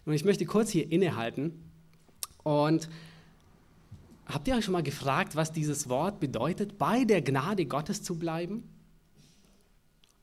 Und 0.05 0.13
ich 0.13 0.25
möchte 0.25 0.45
kurz 0.45 0.69
hier 0.69 0.91
innehalten. 0.91 1.53
Und 2.43 2.89
habt 4.27 4.47
ihr 4.47 4.55
euch 4.55 4.65
schon 4.65 4.73
mal 4.73 4.83
gefragt, 4.83 5.35
was 5.35 5.51
dieses 5.51 5.89
Wort 5.89 6.19
bedeutet, 6.19 6.77
bei 6.77 7.05
der 7.05 7.21
Gnade 7.21 7.65
Gottes 7.65 8.03
zu 8.03 8.17
bleiben? 8.17 8.63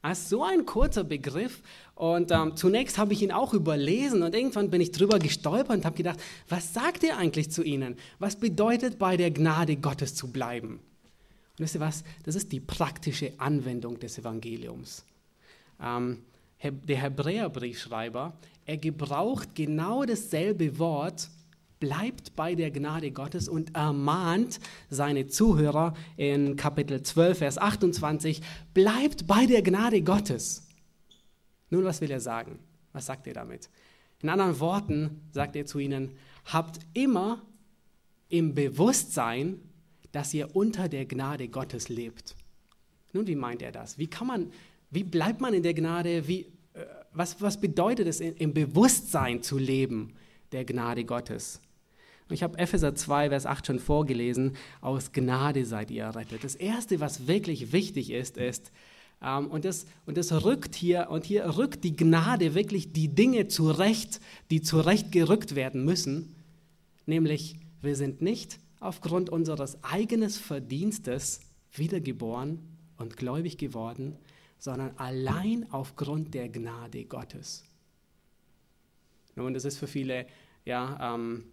Das 0.03 0.19
ist 0.19 0.29
so 0.31 0.43
ein 0.43 0.67
kurzer 0.67 1.05
Begriff. 1.05 1.63
Und 1.95 2.33
ähm, 2.33 2.57
zunächst 2.57 2.99
habe 2.99 3.13
ich 3.13 3.23
ihn 3.23 3.31
auch 3.31 3.55
überlesen 3.55 4.23
und 4.23 4.35
irgendwann 4.35 4.71
bin 4.71 4.81
ich 4.81 4.91
drüber 4.91 5.19
gestolpert 5.19 5.77
und 5.77 5.85
habe 5.85 5.97
gedacht, 5.97 6.21
was 6.49 6.75
sagt 6.75 7.05
er 7.05 7.19
eigentlich 7.19 7.51
zu 7.51 7.63
ihnen? 7.63 7.97
Was 8.19 8.37
bedeutet 8.37 8.99
bei 8.99 9.17
der 9.17 9.31
Gnade 9.31 9.77
Gottes 9.77 10.15
zu 10.15 10.33
bleiben? 10.33 10.81
Und 11.53 11.59
wisst 11.59 11.77
ihr 11.77 11.81
was? 11.81 12.03
Das 12.25 12.35
ist 12.35 12.51
die 12.51 12.61
praktische 12.61 13.33
Anwendung 13.39 14.01
des 14.01 14.19
Evangeliums. 14.19 15.05
Ähm, 15.81 16.25
der 16.63 16.97
Hebräerbriefschreiber, 16.97 18.37
er 18.65 18.77
gebraucht 18.77 19.55
genau 19.55 20.05
dasselbe 20.05 20.79
Wort, 20.79 21.29
bleibt 21.81 22.37
bei 22.37 22.55
der 22.55 22.71
Gnade 22.71 23.11
Gottes 23.11 23.49
und 23.49 23.75
ermahnt 23.75 24.61
seine 24.89 25.27
Zuhörer 25.27 25.95
in 26.17 26.55
Kapitel 26.55 27.03
12, 27.03 27.39
Vers 27.39 27.59
28, 27.59 28.41
bleibt 28.73 29.27
bei 29.27 29.47
der 29.47 29.63
Gnade 29.63 30.03
Gottes. 30.03 30.69
Nun, 31.71 31.85
was 31.85 32.01
will 32.01 32.11
er 32.11 32.21
sagen? 32.21 32.61
Was 32.93 33.07
sagt 33.07 33.27
er 33.27 33.35
damit? 33.35 33.69
In 34.23 34.29
anderen 34.29 34.61
Worten 34.61 35.23
sagt 35.33 35.57
er 35.57 35.67
zu 35.67 35.81
ihnen, 35.81 36.13
habt 36.45 36.79
immer 36.95 37.43
im 38.29 38.55
Bewusstsein, 38.55 39.59
dass 40.13 40.33
ihr 40.35 40.55
unter 40.55 40.89
der 40.89 41.07
Gnade 41.07 41.49
Gottes 41.49 41.89
lebt. 41.89 42.37
Nun, 43.13 43.27
wie 43.27 43.35
meint 43.35 43.61
er 43.61 43.73
das? 43.73 43.99
Wie 43.99 44.07
kann 44.07 44.29
man, 44.29 44.53
wie 44.91 45.03
bleibt 45.03 45.41
man 45.41 45.53
in 45.53 45.63
der 45.63 45.75
Gnade? 45.75 46.29
Wie, 46.29 46.47
was, 47.13 47.41
was 47.41 47.61
bedeutet 47.61 48.07
es, 48.07 48.21
im 48.21 48.55
Bewusstsein 48.55 49.43
zu 49.43 49.59
leben 49.59 50.15
der 50.53 50.65
Gnade 50.65 51.05
Gottes? 51.05 51.61
Ich 52.31 52.43
habe 52.43 52.59
Epheser 52.59 52.95
2, 52.95 53.29
Vers 53.29 53.47
8 53.47 53.67
schon 53.67 53.79
vorgelesen. 53.79 54.57
Aus 54.81 55.13
Gnade 55.13 55.67
seid 55.67 55.91
ihr 55.91 56.05
errettet. 56.05 56.45
Das 56.45 56.55
Erste, 56.55 57.01
was 57.01 57.27
wirklich 57.27 57.73
wichtig 57.73 58.11
ist, 58.11 58.37
ist, 58.37 58.73
Ähm, 59.23 59.47
und, 59.49 59.65
das, 59.65 59.87
und 60.05 60.17
das 60.17 60.33
rückt 60.45 60.75
hier, 60.75 61.09
und 61.11 61.25
hier 61.25 61.57
rückt 61.57 61.85
die 61.85 61.95
Gnade 61.95 62.55
wirklich 62.55 62.93
die 62.93 63.09
Dinge 63.09 63.47
zurecht, 63.47 64.21
die 64.51 64.61
zurechtgerückt 64.61 65.55
werden 65.55 65.85
müssen. 65.85 66.35
Nämlich, 67.07 67.57
wir 67.81 67.95
sind 67.97 68.21
nicht 68.21 68.59
aufgrund 68.81 69.31
unseres 69.31 69.83
eigenen 69.85 70.31
Verdienstes 70.31 71.41
wiedergeboren 71.73 72.59
und 72.97 73.17
gläubig 73.17 73.59
geworden, 73.59 74.17
sondern 74.63 74.97
allein 74.97 75.67
aufgrund 75.73 76.35
der 76.35 76.49
Gnade 76.49 77.05
Gottes. 77.05 77.65
Nun, 79.35 79.55
das 79.55 79.65
ist 79.65 79.77
für 79.77 79.89
viele 79.89 80.25
ja, 80.65 81.17
ähm, 81.17 81.47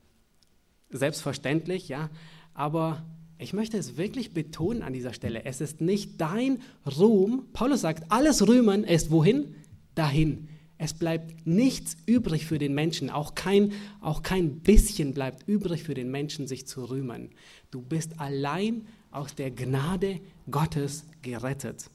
selbstverständlich, 0.91 1.87
ja, 1.87 2.11
aber 2.53 3.03
ich 3.39 3.51
möchte 3.51 3.79
es 3.79 3.97
wirklich 3.97 4.35
betonen 4.35 4.83
an 4.83 4.93
dieser 4.93 5.13
Stelle. 5.13 5.43
Es 5.43 5.59
ist 5.59 5.81
nicht 5.81 6.21
dein 6.21 6.61
Ruhm. 6.85 7.47
Paulus 7.51 7.81
sagt, 7.81 8.11
alles 8.11 8.47
Rühmen 8.47 8.83
ist 8.83 9.09
wohin? 9.09 9.55
Dahin. 9.95 10.47
Es 10.77 10.93
bleibt 10.93 11.47
nichts 11.47 11.97
übrig 12.05 12.45
für 12.45 12.59
den 12.59 12.75
Menschen, 12.75 13.09
auch 13.09 13.33
kein, 13.33 13.71
auch 14.01 14.21
kein 14.21 14.59
bisschen 14.59 15.15
bleibt 15.15 15.47
übrig 15.47 15.81
für 15.81 15.95
den 15.95 16.11
Menschen, 16.11 16.45
sich 16.45 16.67
zu 16.67 16.85
rühmen. 16.85 17.31
Du 17.71 17.81
bist 17.81 18.19
allein 18.19 18.85
aus 19.09 19.33
der 19.33 19.49
Gnade 19.49 20.19
Gottes 20.51 21.05
gerettet. 21.23 21.89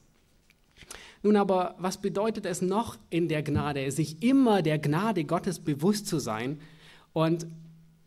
Nun 1.24 1.36
aber, 1.36 1.74
was 1.78 1.96
bedeutet 1.96 2.44
es 2.44 2.60
noch 2.60 2.98
in 3.08 3.28
der 3.28 3.42
Gnade, 3.42 3.90
sich 3.90 4.22
immer 4.22 4.60
der 4.60 4.78
Gnade 4.78 5.24
Gottes 5.24 5.58
bewusst 5.58 6.06
zu 6.06 6.18
sein? 6.18 6.60
Und 7.14 7.46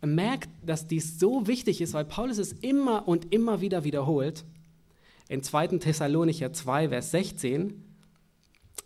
merkt, 0.05 0.49
dass 0.63 0.85
dies 0.85 1.17
so 1.17 1.47
wichtig 1.47 1.81
ist, 1.81 1.95
weil 1.95 2.05
Paulus 2.05 2.37
es 2.37 2.53
immer 2.53 3.07
und 3.07 3.33
immer 3.33 3.59
wieder 3.59 3.83
wiederholt. 3.83 4.45
In 5.29 5.41
2. 5.41 5.79
Thessalonicher 5.79 6.53
2, 6.53 6.89
Vers 6.89 7.09
16, 7.09 7.83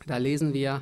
da 0.08 0.16
lesen 0.16 0.54
wir, 0.54 0.82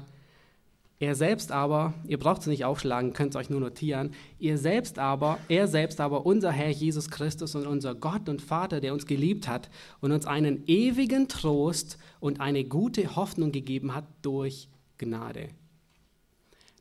er 0.99 1.15
selbst 1.15 1.53
aber, 1.53 1.93
ihr 2.05 2.19
braucht 2.19 2.41
es 2.41 2.47
nicht 2.47 2.65
aufschlagen, 2.65 3.13
könnt 3.13 3.33
es 3.33 3.39
euch 3.39 3.49
nur 3.49 3.61
notieren, 3.61 4.11
ihr 4.37 4.57
selbst 4.57 4.99
aber, 4.99 5.39
er 5.47 5.69
selbst 5.69 6.01
aber, 6.01 6.25
unser 6.25 6.51
Herr 6.51 6.69
Jesus 6.69 7.09
Christus 7.09 7.55
und 7.55 7.65
unser 7.65 7.95
Gott 7.95 8.27
und 8.27 8.41
Vater, 8.41 8.81
der 8.81 8.91
uns 8.91 9.05
geliebt 9.05 9.47
hat 9.47 9.69
und 10.01 10.11
uns 10.11 10.25
einen 10.25 10.63
ewigen 10.67 11.29
Trost 11.29 11.97
und 12.19 12.41
eine 12.41 12.65
gute 12.65 13.15
Hoffnung 13.15 13.53
gegeben 13.53 13.95
hat 13.95 14.05
durch 14.21 14.67
Gnade. 14.97 15.49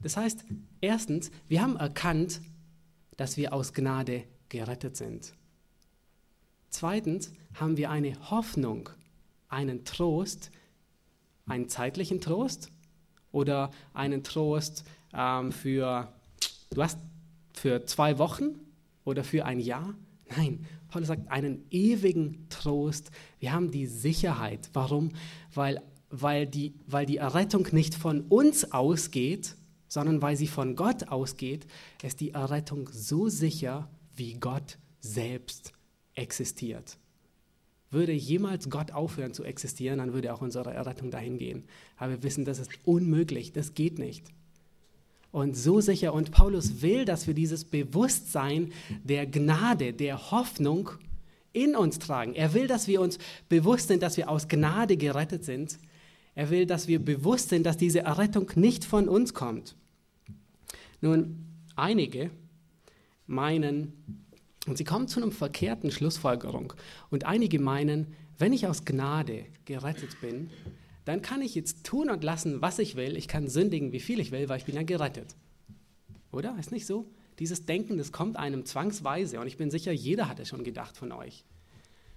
Das 0.03 0.17
heißt, 0.17 0.45
erstens, 0.81 1.31
wir 1.47 1.63
haben 1.63 1.77
erkannt, 1.77 2.41
dass 3.17 3.37
wir 3.37 3.53
aus 3.53 3.73
Gnade 3.73 4.25
gerettet 4.49 4.97
sind. 4.97 5.33
Zweitens 6.71 7.33
haben 7.55 7.77
wir 7.77 7.91
eine 7.91 8.15
Hoffnung, 8.31 8.91
einen 9.49 9.85
Trost, 9.85 10.51
einen 11.47 11.69
zeitlichen 11.69 12.21
Trost 12.21 12.73
oder 13.33 13.71
einen 13.95 14.23
Trost 14.23 14.85
ähm, 15.15 15.53
für, 15.53 16.13
du 16.71 16.83
hast 16.83 16.99
für 17.53 17.85
zwei 17.87 18.19
Wochen 18.19 18.61
oder 19.05 19.25
für 19.25 19.45
ein 19.45 19.61
Jahr. 19.61 19.95
Nein, 20.37 20.67
Paulus 20.89 21.09
sagt 21.09 21.31
einen 21.31 21.65
ewigen 21.71 22.47
Trost. 22.49 23.11
Wir 23.39 23.53
haben 23.53 23.71
die 23.71 23.87
Sicherheit. 23.87 24.71
Warum? 24.73 25.11
Weil, 25.55 25.83
weil, 26.11 26.47
die, 26.47 26.75
weil 26.87 27.07
die 27.07 27.17
Errettung 27.19 27.67
nicht 27.73 27.95
von 27.95 28.23
uns 28.23 28.73
ausgeht, 28.73 29.55
sondern 29.89 30.21
weil 30.21 30.37
sie 30.37 30.47
von 30.47 30.77
Gott 30.77 31.09
ausgeht, 31.09 31.67
ist 32.03 32.21
die 32.21 32.31
Errettung 32.31 32.89
so 32.93 33.29
sicher, 33.29 33.89
wie 34.15 34.35
Gott 34.35 34.79
selbst 35.01 35.73
existiert. 36.15 36.99
Würde 37.91 38.13
jemals 38.13 38.69
Gott 38.69 38.93
aufhören 38.93 39.33
zu 39.33 39.45
existieren, 39.45 39.99
dann 39.99 40.13
würde 40.13 40.35
auch 40.35 40.43
unsere 40.43 40.75
Errettung 40.75 41.11
dahin 41.11 41.39
gehen. 41.39 41.65
Aber 41.97 42.13
wir 42.13 42.23
wissen, 42.23 42.45
das 42.45 42.59
ist 42.59 42.71
unmöglich, 42.85 43.53
das 43.53 43.75
geht 43.75 43.99
nicht. 43.99 44.25
Und 45.31 45.57
so 45.57 45.81
sicher, 45.81 46.15
und 46.15 46.31
Paulus 46.31 46.83
will, 46.83 47.05
dass 47.05 47.27
wir 47.27 47.35
dieses 47.35 47.65
Bewusstsein 47.65 48.73
der 49.05 49.27
Gnade, 49.27 49.93
der 49.93 50.31
Hoffnung 50.31 50.91
in 51.53 51.77
uns 51.77 51.99
tragen. 51.99 52.35
Er 52.35 52.55
will, 52.55 52.67
dass 52.67 52.89
wir 52.89 53.01
uns 53.01 53.19
bewusst 53.49 53.89
sind, 53.89 54.03
dass 54.03 54.17
wir 54.17 54.29
aus 54.29 54.49
Gnade 54.49 54.97
gerettet 54.97 55.45
sind. 55.45 55.79
Er 56.35 56.51
will, 56.51 56.67
dass 56.67 56.89
wir 56.89 56.99
bewusst 56.99 57.49
sind, 57.49 57.67
dass 57.67 57.77
diese 57.77 58.01
Errettung 58.01 58.51
nicht 58.55 58.85
von 58.85 59.09
uns 59.09 59.35
kommt. 59.35 59.75
Nun, 61.01 61.47
einige 61.77 62.31
meinen, 63.27 63.93
und 64.69 64.77
sie 64.77 64.85
kommen 64.85 65.09
zu 65.09 65.23
einer 65.23 65.33
verkehrten 65.33 65.91
Schlussfolgerung, 65.91 66.73
und 67.11 67.25
einige 67.25 67.59
meinen, 67.59 68.15
wenn 68.39 68.53
ich 68.53 68.67
aus 68.67 68.85
Gnade 68.85 69.47
gerettet 69.65 70.21
bin, 70.21 70.51
dann 71.05 71.23
kann 71.23 71.43
ich 71.43 71.55
jetzt 71.55 71.85
tun 71.85 72.11
und 72.11 72.23
lassen, 72.23 72.61
was 72.61 72.79
ich 72.79 72.95
will. 72.95 73.17
Ich 73.17 73.29
kann 73.29 73.49
sündigen, 73.49 73.93
wie 73.93 74.01
viel 74.01 74.21
ich 74.21 74.31
will, 74.31 74.49
weil 74.49 74.59
ich 74.59 74.67
bin 74.67 74.75
ja 74.75 74.83
gerettet. 74.83 75.35
Oder? 76.33 76.55
Ist 76.59 76.71
nicht 76.71 76.87
so? 76.87 77.07
Dieses 77.39 77.65
Denken, 77.65 77.97
das 77.97 78.13
kommt 78.13 78.37
einem 78.37 78.67
zwangsweise. 78.67 79.41
Und 79.41 79.47
ich 79.47 79.57
bin 79.57 79.71
sicher, 79.71 79.91
jeder 79.91 80.29
hat 80.29 80.39
es 80.39 80.49
schon 80.49 80.65
gedacht 80.65 80.99
von 80.99 81.11
euch. 81.13 81.45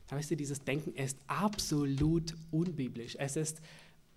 Da 0.08 0.18
weißt 0.18 0.32
du, 0.32 0.36
dieses 0.36 0.64
Denken 0.66 0.94
ist 0.94 1.18
absolut 1.28 2.36
unbiblisch. 2.52 3.16
Es 3.18 3.38
ist 3.38 3.62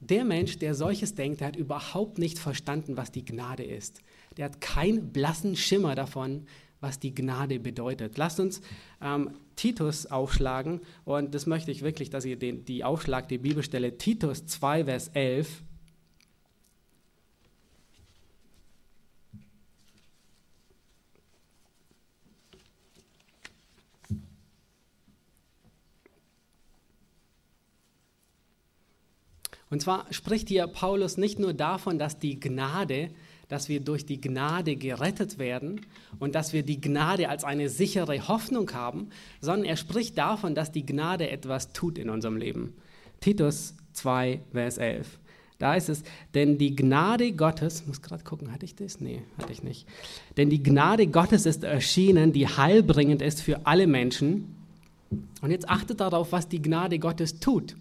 der 0.01 0.25
Mensch, 0.25 0.59
der 0.59 0.75
solches 0.75 1.15
denkt, 1.15 1.41
der 1.41 1.49
hat 1.49 1.57
überhaupt 1.57 2.19
nicht 2.19 2.41
verstanden, 2.41 2.97
was 2.97 3.13
die 3.13 3.25
Gnade 3.25 3.63
ist 3.63 4.03
der 4.37 4.47
hat 4.47 4.61
keinen 4.61 5.13
blassen 5.13 5.57
Schimmer 5.57 5.95
davon, 5.95 6.47
was 6.85 6.99
die 6.99 7.15
Gnade 7.15 7.59
bedeutet. 7.59 8.19
Lasst 8.19 8.39
uns 8.39 8.61
ähm, 9.01 9.31
Titus 9.57 10.05
aufschlagen 10.05 10.83
und 11.07 11.35
das 11.35 11.47
möchte 11.47 11.71
ich 11.71 11.83
wirklich, 11.83 12.11
dass 12.11 12.27
ihr 12.27 12.37
den, 12.37 12.67
die 12.67 12.85
aufschlagt, 12.85 13.31
die 13.31 13.39
Bibelstelle 13.39 13.97
Titus 13.97 14.45
2, 14.47 14.85
Vers 14.85 15.09
11. 15.15 15.63
Und 29.71 29.81
zwar 29.81 30.07
spricht 30.13 30.49
hier 30.49 30.67
Paulus 30.67 31.17
nicht 31.17 31.39
nur 31.39 31.55
davon, 31.55 31.99
dass 31.99 32.19
die 32.19 32.39
Gnade 32.39 33.11
dass 33.49 33.69
wir 33.69 33.81
durch 33.81 34.07
die 34.07 34.21
Gnade 34.21 34.77
gerettet 34.77 35.39
werden 35.39 35.83
und 36.19 36.35
dass 36.35 36.53
wir 36.53 36.63
die 36.63 36.81
Gnade 36.81 37.29
als 37.29 37.45
eine 37.45 37.69
sichere 37.69 38.29
Hoffnung 38.29 38.73
haben, 38.73 39.09
sondern 39.41 39.67
er 39.67 39.77
spricht 39.77 40.19
davon, 40.19 40.55
dass 40.55 40.73
die 40.73 40.87
Gnade 40.87 41.31
etwas 41.31 41.73
tut 41.73 41.99
in 41.99 42.11
unserem 42.11 42.37
Leben. 42.37 42.75
Titus 43.21 43.75
2, 43.93 44.41
Vers 44.53 44.79
11. 44.79 45.19
Da 45.59 45.77
ist 45.77 45.89
es, 45.89 46.03
denn 46.35 46.59
die 46.59 46.75
Gnade 46.75 47.33
Gottes, 47.33 47.87
muss 47.87 48.03
gerade 48.03 48.25
gucken, 48.25 48.53
hatte 48.53 48.65
ich 48.65 48.75
das? 48.75 49.01
Nee, 49.01 49.23
hatte 49.39 49.53
ich 49.53 49.63
nicht. 49.63 49.87
Denn 50.37 50.51
die 50.51 50.63
Gnade 50.63 51.07
Gottes 51.07 51.47
ist 51.47 51.63
erschienen, 51.63 52.33
die 52.33 52.49
heilbringend 52.49 53.23
ist 53.23 53.41
für 53.41 53.65
alle 53.67 53.87
Menschen. 53.87 54.57
Und 55.41 55.51
jetzt 55.51 55.69
achtet 55.69 56.01
darauf, 56.01 56.33
was 56.33 56.49
die 56.49 56.61
Gnade 56.61 56.99
Gottes 56.99 57.39
tut, 57.39 57.77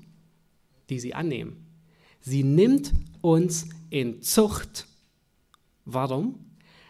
die 0.89 0.99
sie 0.99 1.15
annehmen. 1.15 1.65
Sie 2.21 2.43
nimmt 2.43 2.93
uns 3.21 3.67
in 3.89 4.21
Zucht 4.21 4.87
Warum? 5.85 6.39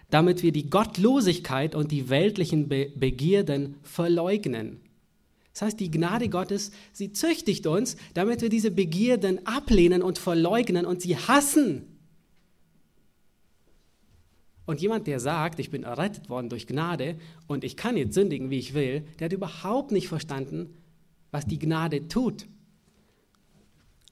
Damit 0.09 0.43
wir 0.43 0.51
die 0.51 0.69
Gottlosigkeit 0.69 1.75
und 1.75 1.91
die 1.91 2.09
weltlichen 2.09 2.67
Be 2.67 2.91
Begierden 2.95 3.77
verleugnen. 3.81 4.79
Das 5.53 5.63
heißt, 5.63 5.79
die 5.79 5.91
Gnade 5.91 6.29
Gottes, 6.29 6.71
sie 6.91 7.11
züchtigt 7.13 7.67
uns, 7.67 7.95
damit 8.13 8.41
wir 8.41 8.49
diese 8.49 8.71
Begierden 8.71 9.45
ablehnen 9.45 10.01
und 10.01 10.17
verleugnen 10.17 10.85
und 10.85 11.01
sie 11.01 11.15
hassen. 11.15 11.93
Und 14.65 14.81
jemand, 14.81 15.07
der 15.07 15.19
sagt, 15.19 15.59
ich 15.59 15.69
bin 15.69 15.83
errettet 15.83 16.29
worden 16.29 16.49
durch 16.49 16.67
Gnade 16.67 17.17
und 17.47 17.63
ich 17.63 17.75
kann 17.75 17.97
jetzt 17.97 18.15
sündigen, 18.15 18.49
wie 18.49 18.59
ich 18.59 18.73
will, 18.73 19.01
der 19.19 19.25
hat 19.25 19.33
überhaupt 19.33 19.91
nicht 19.91 20.07
verstanden, 20.07 20.77
was 21.31 21.45
die 21.45 21.59
Gnade 21.59 22.07
tut. 22.07 22.47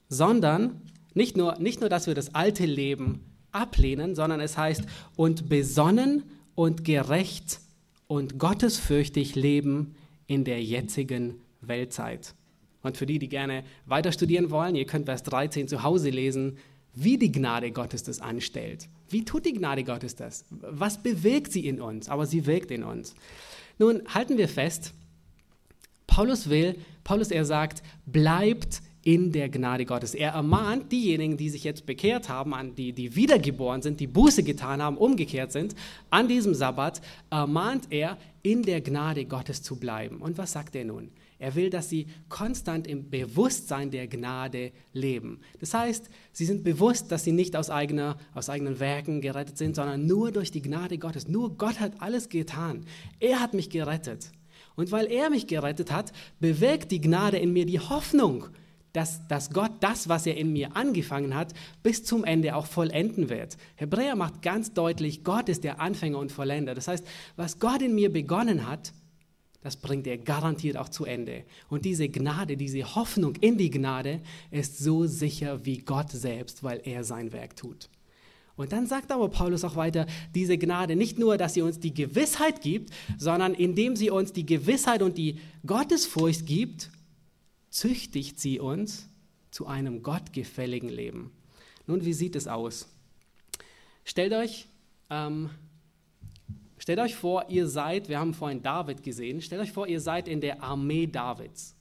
Sondern 0.09 0.81
nicht 1.13 1.37
nur, 1.37 1.57
nicht 1.59 1.79
nur, 1.79 1.89
dass 1.89 2.07
wir 2.07 2.15
das 2.15 2.35
alte 2.35 2.65
Leben 2.65 3.30
ablehnen, 3.51 4.15
sondern 4.15 4.39
es 4.39 4.57
heißt, 4.57 4.83
und 5.15 5.49
besonnen 5.49 6.23
und 6.55 6.83
gerecht 6.83 7.59
und 8.07 8.39
gottesfürchtig 8.39 9.35
leben 9.35 9.95
in 10.27 10.43
der 10.43 10.63
jetzigen 10.63 11.41
Weltzeit. 11.61 12.33
Und 12.83 12.97
für 12.97 13.05
die, 13.05 13.19
die 13.19 13.29
gerne 13.29 13.63
weiter 13.85 14.11
studieren 14.11 14.49
wollen, 14.49 14.75
ihr 14.75 14.85
könnt 14.85 15.05
Vers 15.05 15.23
13 15.23 15.67
zu 15.67 15.83
Hause 15.83 16.09
lesen, 16.09 16.57
wie 16.93 17.17
die 17.17 17.31
Gnade 17.31 17.71
Gottes 17.71 18.03
das 18.03 18.19
anstellt. 18.19 18.89
Wie 19.09 19.23
tut 19.23 19.45
die 19.45 19.53
Gnade 19.53 19.83
Gottes 19.83 20.15
das? 20.15 20.45
Was 20.49 21.01
bewegt 21.01 21.51
sie 21.51 21.65
in 21.67 21.81
uns? 21.81 22.09
Aber 22.09 22.25
sie 22.25 22.45
wirkt 22.45 22.71
in 22.71 22.83
uns. 22.83 23.15
Nun 23.77 24.01
halten 24.07 24.37
wir 24.37 24.47
fest, 24.47 24.93
Paulus 26.07 26.49
will, 26.49 26.75
Paulus 27.03 27.31
er 27.31 27.45
sagt, 27.45 27.81
bleibt 28.05 28.81
in 29.03 29.31
der 29.31 29.49
Gnade 29.49 29.85
Gottes. 29.85 30.13
Er 30.13 30.31
ermahnt 30.31 30.91
diejenigen, 30.91 31.37
die 31.37 31.49
sich 31.49 31.63
jetzt 31.63 31.85
bekehrt 31.85 32.29
haben, 32.29 32.53
an 32.53 32.75
die, 32.75 32.93
die 32.93 33.15
wiedergeboren 33.15 33.81
sind, 33.81 33.99
die 33.99 34.07
Buße 34.07 34.43
getan 34.43 34.81
haben, 34.81 34.97
umgekehrt 34.97 35.51
sind, 35.51 35.75
an 36.09 36.27
diesem 36.27 36.53
Sabbat 36.53 37.01
ermahnt 37.29 37.87
er, 37.89 38.17
in 38.43 38.63
der 38.63 38.81
Gnade 38.81 39.25
Gottes 39.25 39.61
zu 39.61 39.79
bleiben. 39.79 40.17
Und 40.17 40.37
was 40.37 40.51
sagt 40.51 40.75
er 40.75 40.85
nun? 40.85 41.11
Er 41.41 41.55
will, 41.55 41.71
dass 41.71 41.89
sie 41.89 42.05
konstant 42.29 42.85
im 42.85 43.09
Bewusstsein 43.09 43.89
der 43.89 44.07
Gnade 44.07 44.71
leben. 44.93 45.39
Das 45.59 45.73
heißt, 45.73 46.07
sie 46.31 46.45
sind 46.45 46.63
bewusst, 46.63 47.11
dass 47.11 47.23
sie 47.23 47.31
nicht 47.31 47.55
aus, 47.55 47.71
eigener, 47.71 48.17
aus 48.35 48.49
eigenen 48.49 48.79
Werken 48.79 49.21
gerettet 49.21 49.57
sind, 49.57 49.75
sondern 49.75 50.05
nur 50.05 50.31
durch 50.31 50.51
die 50.51 50.61
Gnade 50.61 50.99
Gottes. 50.99 51.27
Nur 51.27 51.57
Gott 51.57 51.79
hat 51.79 51.93
alles 51.99 52.29
getan. 52.29 52.85
Er 53.19 53.39
hat 53.39 53.55
mich 53.55 53.71
gerettet. 53.71 54.31
Und 54.75 54.91
weil 54.91 55.11
er 55.11 55.31
mich 55.31 55.47
gerettet 55.47 55.91
hat, 55.91 56.13
bewirkt 56.39 56.91
die 56.91 57.01
Gnade 57.01 57.37
in 57.37 57.53
mir 57.53 57.65
die 57.65 57.79
Hoffnung, 57.79 58.45
dass, 58.93 59.27
dass 59.27 59.51
Gott 59.51 59.71
das, 59.79 60.09
was 60.09 60.25
er 60.25 60.37
in 60.37 60.51
mir 60.51 60.75
angefangen 60.75 61.35
hat, 61.35 61.53
bis 61.83 62.03
zum 62.03 62.23
Ende 62.23 62.55
auch 62.55 62.65
vollenden 62.65 63.29
wird. 63.29 63.57
Hebräer 63.75 64.15
macht 64.15 64.41
ganz 64.41 64.73
deutlich, 64.73 65.23
Gott 65.23 65.49
ist 65.49 65.63
der 65.63 65.79
Anfänger 65.79 66.17
und 66.17 66.31
Vollender. 66.31 66.75
Das 66.75 66.87
heißt, 66.87 67.05
was 67.35 67.59
Gott 67.59 67.81
in 67.81 67.95
mir 67.95 68.11
begonnen 68.11 68.67
hat, 68.67 68.93
das 69.61 69.77
bringt 69.77 70.07
er 70.07 70.17
garantiert 70.17 70.75
auch 70.75 70.89
zu 70.89 71.05
Ende. 71.05 71.43
Und 71.69 71.85
diese 71.85 72.09
Gnade, 72.09 72.57
diese 72.57 72.95
Hoffnung 72.95 73.35
in 73.41 73.57
die 73.57 73.69
Gnade 73.69 74.21
ist 74.49 74.79
so 74.79 75.05
sicher 75.05 75.65
wie 75.65 75.77
Gott 75.77 76.11
selbst, 76.11 76.63
weil 76.63 76.81
er 76.83 77.03
sein 77.03 77.31
Werk 77.31 77.55
tut. 77.55 77.89
Und 78.55 78.73
dann 78.73 78.85
sagt 78.85 79.11
aber 79.11 79.29
Paulus 79.29 79.63
auch 79.63 79.75
weiter, 79.75 80.07
diese 80.35 80.57
Gnade 80.57 80.95
nicht 80.95 81.17
nur, 81.17 81.37
dass 81.37 81.53
sie 81.53 81.61
uns 81.61 81.79
die 81.79 81.93
Gewissheit 81.93 82.61
gibt, 82.61 82.91
sondern 83.17 83.53
indem 83.53 83.95
sie 83.95 84.09
uns 84.09 84.33
die 84.33 84.45
Gewissheit 84.45 85.01
und 85.01 85.17
die 85.17 85.39
Gottesfurcht 85.65 86.45
gibt, 86.45 86.91
züchtigt 87.71 88.39
sie 88.39 88.59
uns 88.59 89.09
zu 89.49 89.65
einem 89.65 90.03
gottgefälligen 90.03 90.89
Leben. 90.89 91.31
Nun, 91.87 92.05
wie 92.05 92.13
sieht 92.13 92.35
es 92.35 92.47
aus? 92.47 92.87
Stellt 94.05 94.33
euch 94.33 94.67
ähm, 95.09 95.49
Stellt 96.81 96.97
euch 96.97 97.13
vor, 97.13 97.45
ihr 97.47 97.67
seid, 97.67 98.09
wir 98.09 98.19
haben 98.19 98.33
vorhin 98.33 98.63
David 98.63 99.03
gesehen, 99.03 99.39
stellt 99.43 99.61
euch 99.61 99.71
vor, 99.71 99.85
ihr 99.85 100.01
seid 100.01 100.27
in 100.27 100.41
der 100.41 100.63
Armee 100.63 101.05
Davids. 101.05 101.75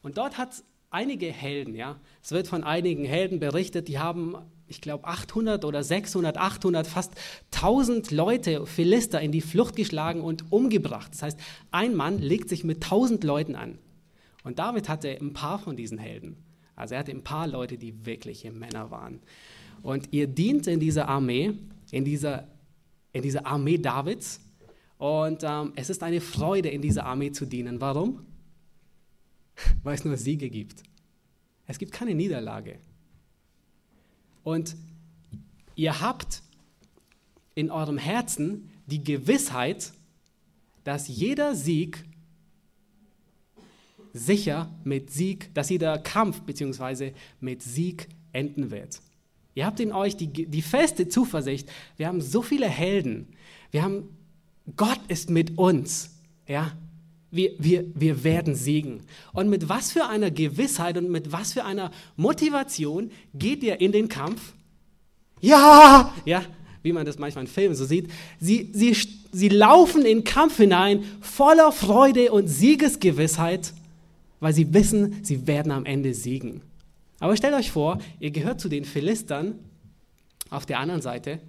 Und 0.00 0.16
dort 0.16 0.38
hat 0.38 0.52
es 0.52 0.64
einige 0.88 1.26
Helden, 1.26 1.74
ja. 1.74 2.00
Es 2.22 2.32
wird 2.32 2.48
von 2.48 2.64
einigen 2.64 3.04
Helden 3.04 3.40
berichtet, 3.40 3.88
die 3.88 3.98
haben, 3.98 4.36
ich 4.68 4.80
glaube, 4.80 5.06
800 5.06 5.66
oder 5.66 5.84
600, 5.84 6.38
800, 6.38 6.86
fast 6.86 7.12
1000 7.52 8.10
Leute, 8.10 8.64
Philister, 8.64 9.20
in 9.20 9.32
die 9.32 9.42
Flucht 9.42 9.76
geschlagen 9.76 10.22
und 10.22 10.50
umgebracht. 10.50 11.12
Das 11.12 11.22
heißt, 11.22 11.40
ein 11.70 11.94
Mann 11.94 12.18
legt 12.18 12.48
sich 12.48 12.64
mit 12.64 12.82
1000 12.84 13.22
Leuten 13.22 13.54
an. 13.54 13.76
Und 14.44 14.60
David 14.60 14.88
hatte 14.88 15.10
ein 15.20 15.32
paar 15.32 15.58
von 15.58 15.76
diesen 15.76 15.98
Helden. 15.98 16.36
Also 16.76 16.94
er 16.94 17.00
hatte 17.00 17.10
ein 17.10 17.24
paar 17.24 17.48
Leute, 17.48 17.76
die 17.76 18.06
wirkliche 18.06 18.52
Männer 18.52 18.90
waren. 18.90 19.20
Und 19.82 20.12
ihr 20.12 20.28
dient 20.28 20.66
in 20.66 20.78
dieser 20.78 21.08
Armee, 21.08 21.54
in 21.90 22.04
dieser 22.04 22.48
in 23.14 23.22
dieser 23.22 23.46
Armee 23.46 23.78
Davids. 23.78 24.40
Und 24.98 25.42
ähm, 25.42 25.72
es 25.76 25.88
ist 25.88 26.02
eine 26.02 26.20
Freude, 26.20 26.68
in 26.68 26.82
dieser 26.82 27.06
Armee 27.06 27.32
zu 27.32 27.46
dienen. 27.46 27.80
Warum? 27.80 28.26
Weil 29.82 29.94
es 29.94 30.04
nur 30.04 30.16
Siege 30.18 30.50
gibt. 30.50 30.82
Es 31.66 31.78
gibt 31.78 31.92
keine 31.92 32.14
Niederlage. 32.14 32.78
Und 34.42 34.76
ihr 35.74 36.00
habt 36.02 36.42
in 37.54 37.70
eurem 37.70 37.96
Herzen 37.96 38.70
die 38.86 39.02
Gewissheit, 39.02 39.92
dass 40.82 41.08
jeder 41.08 41.54
Sieg 41.54 42.04
sicher 44.14 44.70
mit 44.84 45.10
Sieg, 45.10 45.52
dass 45.52 45.68
jeder 45.68 45.98
Kampf 45.98 46.40
bzw. 46.42 47.12
mit 47.40 47.62
Sieg 47.62 48.08
enden 48.32 48.70
wird. 48.70 49.00
Ihr 49.54 49.66
habt 49.66 49.80
in 49.80 49.92
euch 49.92 50.16
die, 50.16 50.28
die 50.28 50.62
feste 50.62 51.08
Zuversicht, 51.08 51.68
wir 51.96 52.06
haben 52.06 52.20
so 52.20 52.40
viele 52.40 52.68
Helden. 52.68 53.28
Wir 53.70 53.82
haben, 53.82 54.08
Gott 54.76 55.00
ist 55.08 55.30
mit 55.30 55.58
uns. 55.58 56.10
Ja, 56.48 56.72
wir, 57.30 57.52
wir, 57.58 57.84
wir 57.94 58.24
werden 58.24 58.54
siegen. 58.54 59.00
Und 59.32 59.50
mit 59.50 59.68
was 59.68 59.92
für 59.92 60.06
einer 60.06 60.30
Gewissheit 60.30 60.96
und 60.96 61.10
mit 61.10 61.32
was 61.32 61.52
für 61.52 61.64
einer 61.64 61.90
Motivation 62.16 63.10
geht 63.34 63.62
ihr 63.62 63.80
in 63.80 63.92
den 63.92 64.08
Kampf? 64.08 64.54
Ja, 65.40 66.14
ja, 66.24 66.44
wie 66.82 66.92
man 66.92 67.04
das 67.04 67.18
manchmal 67.18 67.44
in 67.44 67.50
Filmen 67.50 67.74
so 67.74 67.84
sieht. 67.84 68.10
Sie, 68.40 68.70
sie, 68.72 68.96
sie 69.32 69.48
laufen 69.48 70.02
in 70.02 70.18
den 70.18 70.24
Kampf 70.24 70.58
hinein 70.58 71.04
voller 71.20 71.72
Freude 71.72 72.30
und 72.30 72.46
Siegesgewissheit, 72.46 73.72
weil 74.44 74.52
sie 74.52 74.74
wissen, 74.74 75.24
sie 75.24 75.46
werden 75.46 75.72
am 75.72 75.86
Ende 75.86 76.12
siegen. 76.12 76.60
Aber 77.18 77.34
stellt 77.34 77.54
euch 77.54 77.70
vor, 77.70 77.98
ihr 78.20 78.30
gehört 78.30 78.60
zu 78.60 78.68
den 78.68 78.84
Philistern 78.84 79.58
auf 80.50 80.66
der 80.66 80.80
anderen 80.80 81.00
Seite 81.00 81.40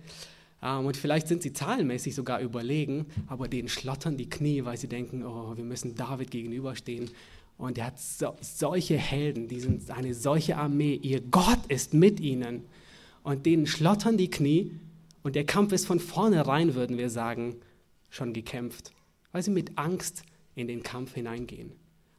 ähm, 0.64 0.86
und 0.86 0.96
vielleicht 0.96 1.28
sind 1.28 1.43
sie 1.43 1.52
zahlenmäßig 1.52 2.16
sogar 2.16 2.39
überlegen, 2.39 3.08
aber 3.28 3.50
denen 3.50 3.68
schlottern 3.68 4.16
die 4.16 4.30
Knie, 4.30 4.64
weil 4.64 4.78
sie 4.78 4.88
denken, 4.88 5.26
oh, 5.26 5.58
wir 5.58 5.66
müssen 5.66 5.96
David 5.96 6.32
gegenüberstehen. 6.32 7.10
Und 7.58 7.78
er 7.78 7.88
hat 7.88 8.00
so, 8.00 8.34
solche 8.39 8.96
Helden, 8.96 9.50
die 9.50 9.60
sind 9.60 9.91
eine 9.91 10.14
solche 10.14 10.56
Armee, 10.56 10.96
ihr 10.96 11.20
Gott 11.20 11.66
ist 11.68 11.93
mit 11.93 12.22
ihnen. 12.22 12.64
Und 13.24 13.46
denen 13.46 13.68
schlottern 13.68 14.16
die 14.16 14.30
Knie 14.30 14.72
und 15.22 15.36
der 15.36 15.46
Kampf 15.46 15.74
ist 15.74 15.86
von 15.86 16.00
vornherein, 16.00 16.76
würden 16.76 16.98
wir 16.98 17.10
sagen, 17.10 17.58
schon 18.10 18.32
gekämpft, 18.32 18.93
weil 19.34 19.43
sie 19.43 19.52
mit 19.52 19.78
Angst 19.78 20.24
in 20.56 20.70
den 20.70 20.82
Kampf 20.82 21.14
hineingehen. 21.16 21.74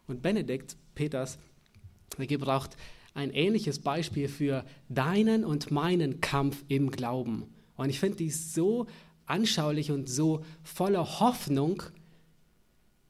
Und 0.06 0.22
Benedikt 0.22 0.76
Peters, 0.94 1.38
er 2.18 2.26
gebraucht 2.26 2.76
ein 3.14 3.30
ähnliches 3.30 3.78
Beispiel 3.78 4.28
für 4.28 4.64
deinen 4.88 5.44
und 5.44 5.70
meinen 5.70 6.20
Kampf 6.20 6.64
im 6.68 6.90
Glauben. 6.90 7.44
Und 7.76 7.88
ich 7.88 7.98
finde 7.98 8.18
dies 8.18 8.54
so 8.54 8.86
anschaulich 9.24 9.90
und 9.90 10.08
so 10.08 10.44
voller 10.62 11.20
Hoffnung. 11.20 11.82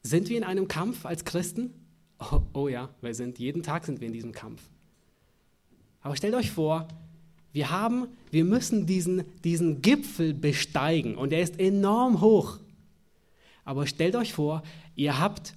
Sind 0.03 0.29
wir 0.29 0.37
in 0.37 0.43
einem 0.43 0.67
Kampf 0.67 1.05
als 1.05 1.25
Christen? 1.25 1.73
Oh, 2.19 2.41
oh 2.53 2.67
ja, 2.67 2.89
wir 3.01 3.13
sind, 3.13 3.37
jeden 3.37 3.63
Tag 3.63 3.85
sind 3.85 3.99
wir 3.99 4.07
in 4.07 4.13
diesem 4.13 4.31
Kampf. 4.31 4.61
Aber 6.01 6.15
stellt 6.15 6.33
euch 6.33 6.51
vor, 6.51 6.87
wir 7.51 7.69
haben, 7.69 8.07
wir 8.31 8.45
müssen 8.45 8.85
diesen, 8.85 9.23
diesen 9.43 9.81
Gipfel 9.81 10.33
besteigen 10.33 11.15
und 11.15 11.33
er 11.33 11.41
ist 11.41 11.59
enorm 11.59 12.21
hoch. 12.21 12.59
Aber 13.65 13.85
stellt 13.87 14.15
euch 14.15 14.33
vor, 14.33 14.63
ihr 14.95 15.19
habt 15.19 15.53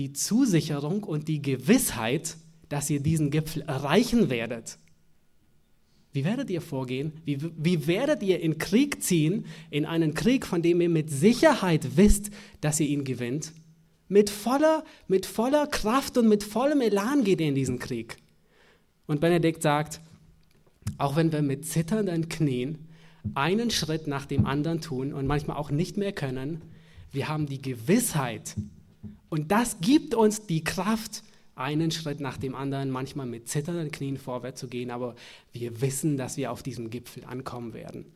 die 0.00 0.14
Zusicherung 0.14 1.04
und 1.04 1.28
die 1.28 1.42
Gewissheit, 1.42 2.38
dass 2.70 2.88
ihr 2.88 3.00
diesen 3.00 3.30
Gipfel 3.30 3.60
erreichen 3.62 4.30
werdet. 4.30 4.78
Wie 6.14 6.24
werdet 6.24 6.48
ihr 6.48 6.62
vorgehen? 6.62 7.12
Wie, 7.26 7.38
wie 7.58 7.86
werdet 7.86 8.22
ihr 8.22 8.40
in 8.40 8.56
Krieg 8.56 9.02
ziehen, 9.02 9.44
in 9.68 9.84
einen 9.84 10.14
Krieg, 10.14 10.46
von 10.46 10.62
dem 10.62 10.80
ihr 10.80 10.88
mit 10.88 11.10
Sicherheit 11.10 11.98
wisst, 11.98 12.30
dass 12.62 12.80
ihr 12.80 12.86
ihn 12.86 13.04
gewinnt? 13.04 13.52
Mit 14.08 14.30
voller, 14.30 14.84
mit 15.06 15.26
voller 15.26 15.66
Kraft 15.66 16.16
und 16.16 16.30
mit 16.30 16.44
vollem 16.44 16.80
Elan 16.80 17.22
geht 17.22 17.42
ihr 17.42 17.48
in 17.48 17.54
diesen 17.54 17.78
Krieg. 17.78 18.16
Und 19.06 19.20
Benedikt 19.20 19.62
sagt, 19.62 20.00
auch 20.96 21.14
wenn 21.14 21.30
wir 21.30 21.42
mit 21.42 21.66
zitternden 21.66 22.30
Knien 22.30 22.88
einen 23.34 23.70
Schritt 23.70 24.06
nach 24.06 24.24
dem 24.24 24.46
anderen 24.46 24.80
tun 24.80 25.12
und 25.12 25.26
manchmal 25.26 25.58
auch 25.58 25.70
nicht 25.70 25.98
mehr 25.98 26.12
können, 26.12 26.62
wir 27.12 27.28
haben 27.28 27.44
die 27.44 27.60
Gewissheit 27.60 28.56
und 29.30 29.50
das 29.52 29.80
gibt 29.80 30.14
uns 30.14 30.46
die 30.46 30.62
Kraft, 30.62 31.22
einen 31.54 31.90
Schritt 31.90 32.20
nach 32.20 32.36
dem 32.36 32.54
anderen, 32.54 32.90
manchmal 32.90 33.26
mit 33.26 33.48
zitternden 33.48 33.90
Knien 33.90 34.16
vorwärts 34.16 34.60
zu 34.60 34.68
gehen, 34.68 34.90
aber 34.90 35.14
wir 35.52 35.80
wissen, 35.80 36.16
dass 36.16 36.36
wir 36.36 36.52
auf 36.52 36.62
diesem 36.62 36.90
Gipfel 36.90 37.24
ankommen 37.24 37.72
werden. 37.72 38.06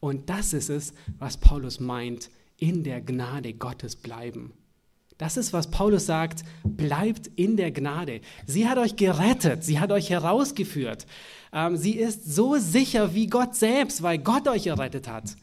Und 0.00 0.30
das 0.30 0.52
ist 0.52 0.70
es, 0.70 0.94
was 1.18 1.36
Paulus 1.36 1.78
meint, 1.78 2.30
in 2.58 2.84
der 2.84 3.00
Gnade 3.00 3.54
Gottes 3.54 3.96
bleiben. 3.96 4.52
Das 5.18 5.36
ist, 5.36 5.52
was 5.52 5.70
Paulus 5.70 6.06
sagt, 6.06 6.42
bleibt 6.64 7.28
in 7.36 7.56
der 7.56 7.70
Gnade. 7.70 8.20
Sie 8.46 8.68
hat 8.68 8.78
euch 8.78 8.96
gerettet, 8.96 9.62
sie 9.62 9.78
hat 9.78 9.92
euch 9.92 10.10
herausgeführt. 10.10 11.06
Ähm, 11.52 11.76
sie 11.76 11.92
ist 11.92 12.24
so 12.24 12.56
sicher 12.56 13.14
wie 13.14 13.26
Gott 13.26 13.54
selbst, 13.54 14.02
weil 14.02 14.18
Gott 14.18 14.48
euch 14.48 14.66
errettet 14.66 15.06
hat. 15.06 15.36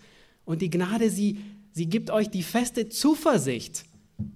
Und 0.43 0.61
die 0.61 0.69
Gnade, 0.69 1.09
sie, 1.09 1.37
sie 1.71 1.87
gibt 1.87 2.09
euch 2.09 2.29
die 2.29 2.43
feste 2.43 2.89
Zuversicht 2.89 3.85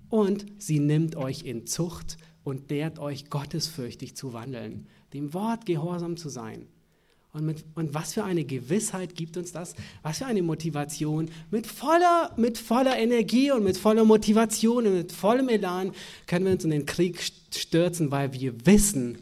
und 0.09 0.45
sie 0.57 0.79
nimmt 0.79 1.15
euch 1.15 1.43
in 1.43 1.65
Zucht 1.67 2.17
und 2.43 2.69
lehrt 2.69 2.99
euch 2.99 3.29
gottesfürchtig 3.29 4.15
zu 4.15 4.33
wandeln, 4.33 4.87
dem 5.13 5.33
Wort 5.33 5.65
gehorsam 5.65 6.17
zu 6.17 6.29
sein. 6.29 6.67
Und, 7.33 7.45
mit, 7.45 7.65
und 7.73 7.95
was 7.95 8.13
für 8.13 8.23
eine 8.23 8.45
Gewissheit 8.45 9.15
gibt 9.15 9.37
uns 9.37 9.51
das? 9.51 9.73
Was 10.03 10.19
für 10.19 10.27
eine 10.27 10.43
Motivation? 10.43 11.31
Mit 11.49 11.65
voller, 11.65 12.31
mit 12.37 12.59
voller 12.59 12.95
Energie 12.95 13.51
und 13.51 13.63
mit 13.63 13.75
voller 13.75 14.05
Motivation 14.05 14.85
und 14.85 14.93
mit 14.93 15.11
vollem 15.11 15.49
Elan 15.49 15.93
können 16.27 16.45
wir 16.45 16.51
uns 16.53 16.63
in 16.63 16.69
den 16.69 16.85
Krieg 16.85 17.19
stürzen, 17.51 18.11
weil 18.11 18.33
wir 18.33 18.67
wissen, 18.67 19.17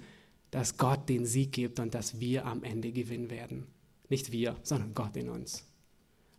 dass 0.52 0.78
Gott 0.78 1.08
den 1.08 1.26
Sieg 1.26 1.54
gibt 1.54 1.80
und 1.80 1.94
dass 1.94 2.20
wir 2.20 2.46
am 2.46 2.64
Ende 2.64 2.92
gewinnen 2.92 3.30
werden. 3.30 3.68
Nicht 4.10 4.34
wir, 4.34 4.58
sondern 4.62 4.94
Gott 4.94 5.16
in 5.16 5.30
uns. 5.30 5.66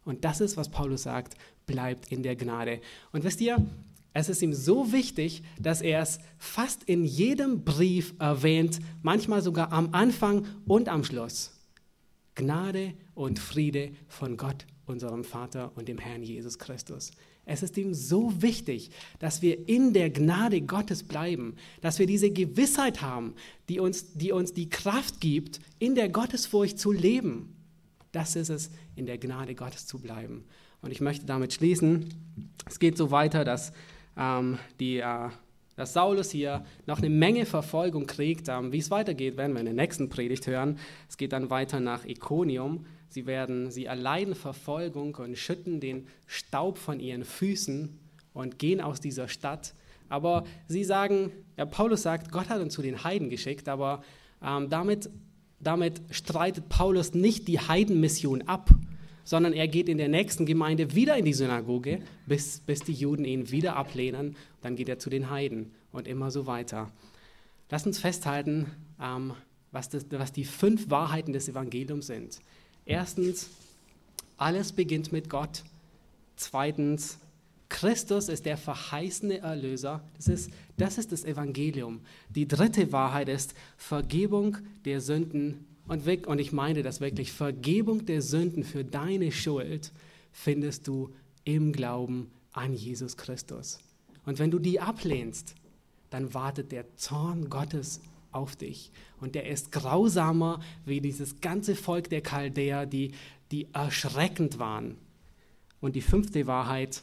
Und 0.04 0.26
das 0.26 0.42
ist, 0.42 0.58
was 0.58 0.70
Paulus 0.70 1.04
sagt, 1.04 1.36
bleibt 1.64 2.12
in 2.12 2.22
der 2.22 2.36
Gnade. 2.36 2.80
Und 3.12 3.24
wisst 3.24 3.40
ihr, 3.40 3.64
es 4.14 4.28
ist 4.28 4.42
ihm 4.42 4.52
so 4.52 4.92
wichtig, 4.92 5.42
dass 5.58 5.80
er 5.80 6.02
es 6.02 6.18
fast 6.38 6.84
in 6.84 7.04
jedem 7.04 7.64
Brief 7.64 8.14
erwähnt, 8.18 8.80
manchmal 9.02 9.42
sogar 9.42 9.72
am 9.72 9.94
Anfang 9.94 10.46
und 10.66 10.88
am 10.88 11.04
Schluss. 11.04 11.52
Gnade 12.34 12.94
und 13.14 13.38
Friede 13.38 13.92
von 14.08 14.36
Gott, 14.36 14.66
unserem 14.86 15.24
Vater 15.24 15.72
und 15.76 15.88
dem 15.88 15.98
Herrn 15.98 16.22
Jesus 16.22 16.58
Christus. 16.58 17.12
Es 17.44 17.62
ist 17.62 17.76
ihm 17.76 17.92
so 17.92 18.40
wichtig, 18.40 18.90
dass 19.18 19.42
wir 19.42 19.68
in 19.68 19.92
der 19.92 20.10
Gnade 20.10 20.60
Gottes 20.60 21.02
bleiben, 21.02 21.56
dass 21.80 21.98
wir 21.98 22.06
diese 22.06 22.30
Gewissheit 22.30 23.02
haben, 23.02 23.34
die 23.68 23.80
uns, 23.80 24.12
die 24.12 24.32
uns 24.32 24.52
die 24.52 24.68
Kraft 24.68 25.20
gibt, 25.20 25.58
in 25.78 25.94
der 25.94 26.08
Gottesfurcht 26.08 26.78
zu 26.78 26.92
leben. 26.92 27.56
Das 28.12 28.36
ist 28.36 28.50
es, 28.50 28.70
in 28.94 29.06
der 29.06 29.18
Gnade 29.18 29.54
Gottes 29.54 29.86
zu 29.86 29.98
bleiben. 29.98 30.44
Und 30.82 30.90
ich 30.92 31.00
möchte 31.00 31.26
damit 31.26 31.52
schließen. 31.52 32.08
Es 32.66 32.78
geht 32.78 32.96
so 32.96 33.10
weiter, 33.10 33.44
dass, 33.44 33.72
ähm, 34.16 34.58
die, 34.80 34.98
äh, 34.98 35.28
dass 35.76 35.92
Saulus 35.92 36.30
hier 36.30 36.64
noch 36.86 36.98
eine 36.98 37.10
Menge 37.10 37.46
Verfolgung 37.46 38.06
kriegt. 38.06 38.48
Ähm, 38.48 38.72
wie 38.72 38.78
es 38.78 38.90
weitergeht, 38.90 39.36
werden 39.36 39.52
wir 39.52 39.60
in 39.60 39.66
der 39.66 39.74
nächsten 39.74 40.08
Predigt 40.08 40.46
hören. 40.46 40.78
Es 41.08 41.16
geht 41.16 41.32
dann 41.32 41.50
weiter 41.50 41.80
nach 41.80 42.04
Iconium. 42.04 42.86
Sie 43.08 43.26
werden, 43.26 43.70
sie 43.70 43.86
erleiden 43.86 44.34
Verfolgung 44.34 45.14
und 45.16 45.36
schütten 45.36 45.80
den 45.80 46.06
Staub 46.26 46.78
von 46.78 46.98
ihren 46.98 47.24
Füßen 47.24 47.98
und 48.32 48.58
gehen 48.58 48.80
aus 48.80 49.00
dieser 49.00 49.28
Stadt. 49.28 49.74
Aber 50.08 50.44
sie 50.66 50.84
sagen, 50.84 51.32
ja, 51.56 51.64
Paulus 51.64 52.02
sagt, 52.02 52.32
Gott 52.32 52.48
hat 52.48 52.60
uns 52.60 52.74
zu 52.74 52.82
den 52.82 53.04
Heiden 53.04 53.30
geschickt, 53.30 53.68
aber 53.68 54.02
ähm, 54.42 54.68
damit, 54.68 55.10
damit 55.60 56.02
streitet 56.10 56.68
Paulus 56.68 57.14
nicht 57.14 57.48
die 57.48 57.60
Heidenmission 57.60 58.42
ab, 58.42 58.70
sondern 59.24 59.52
er 59.52 59.68
geht 59.68 59.88
in 59.88 59.98
der 59.98 60.08
nächsten 60.08 60.46
Gemeinde 60.46 60.94
wieder 60.94 61.16
in 61.16 61.24
die 61.24 61.32
Synagoge, 61.32 62.00
bis, 62.26 62.60
bis 62.60 62.80
die 62.80 62.92
Juden 62.92 63.24
ihn 63.24 63.50
wieder 63.50 63.76
ablehnen. 63.76 64.36
Dann 64.60 64.76
geht 64.76 64.88
er 64.88 64.98
zu 64.98 65.10
den 65.10 65.30
Heiden 65.30 65.72
und 65.92 66.08
immer 66.08 66.30
so 66.30 66.46
weiter. 66.46 66.90
Lass 67.70 67.86
uns 67.86 67.98
festhalten, 67.98 68.66
ähm, 69.00 69.32
was, 69.70 69.88
das, 69.88 70.06
was 70.10 70.32
die 70.32 70.44
fünf 70.44 70.90
Wahrheiten 70.90 71.32
des 71.32 71.48
Evangeliums 71.48 72.06
sind. 72.06 72.40
Erstens, 72.84 73.50
alles 74.36 74.72
beginnt 74.72 75.12
mit 75.12 75.30
Gott. 75.30 75.62
Zweitens, 76.36 77.18
Christus 77.68 78.28
ist 78.28 78.44
der 78.44 78.58
verheißene 78.58 79.38
Erlöser. 79.38 80.02
Das 80.16 80.28
ist, 80.28 80.50
das 80.76 80.98
ist 80.98 81.10
das 81.10 81.24
Evangelium. 81.24 82.00
Die 82.28 82.46
dritte 82.46 82.92
Wahrheit 82.92 83.28
ist 83.30 83.54
Vergebung 83.78 84.58
der 84.84 85.00
Sünden. 85.00 85.64
Und, 85.92 86.26
und 86.26 86.38
ich 86.38 86.52
meine 86.52 86.82
das 86.82 87.02
wirklich, 87.02 87.32
Vergebung 87.32 88.06
der 88.06 88.22
Sünden 88.22 88.64
für 88.64 88.82
deine 88.82 89.30
Schuld 89.30 89.92
findest 90.32 90.88
du 90.88 91.10
im 91.44 91.70
Glauben 91.70 92.30
an 92.52 92.72
Jesus 92.72 93.18
Christus. 93.18 93.78
Und 94.24 94.38
wenn 94.38 94.50
du 94.50 94.58
die 94.58 94.80
ablehnst, 94.80 95.54
dann 96.08 96.32
wartet 96.32 96.72
der 96.72 96.96
Zorn 96.96 97.50
Gottes 97.50 98.00
auf 98.30 98.56
dich. 98.56 98.90
Und 99.20 99.34
der 99.34 99.46
ist 99.46 99.70
grausamer 99.70 100.60
wie 100.86 101.02
dieses 101.02 101.42
ganze 101.42 101.76
Volk 101.76 102.08
der 102.08 102.22
Chaldäer, 102.22 102.86
die, 102.86 103.12
die 103.50 103.68
erschreckend 103.74 104.58
waren. 104.58 104.96
Und 105.82 105.94
die 105.94 106.00
fünfte 106.00 106.46
Wahrheit, 106.46 107.02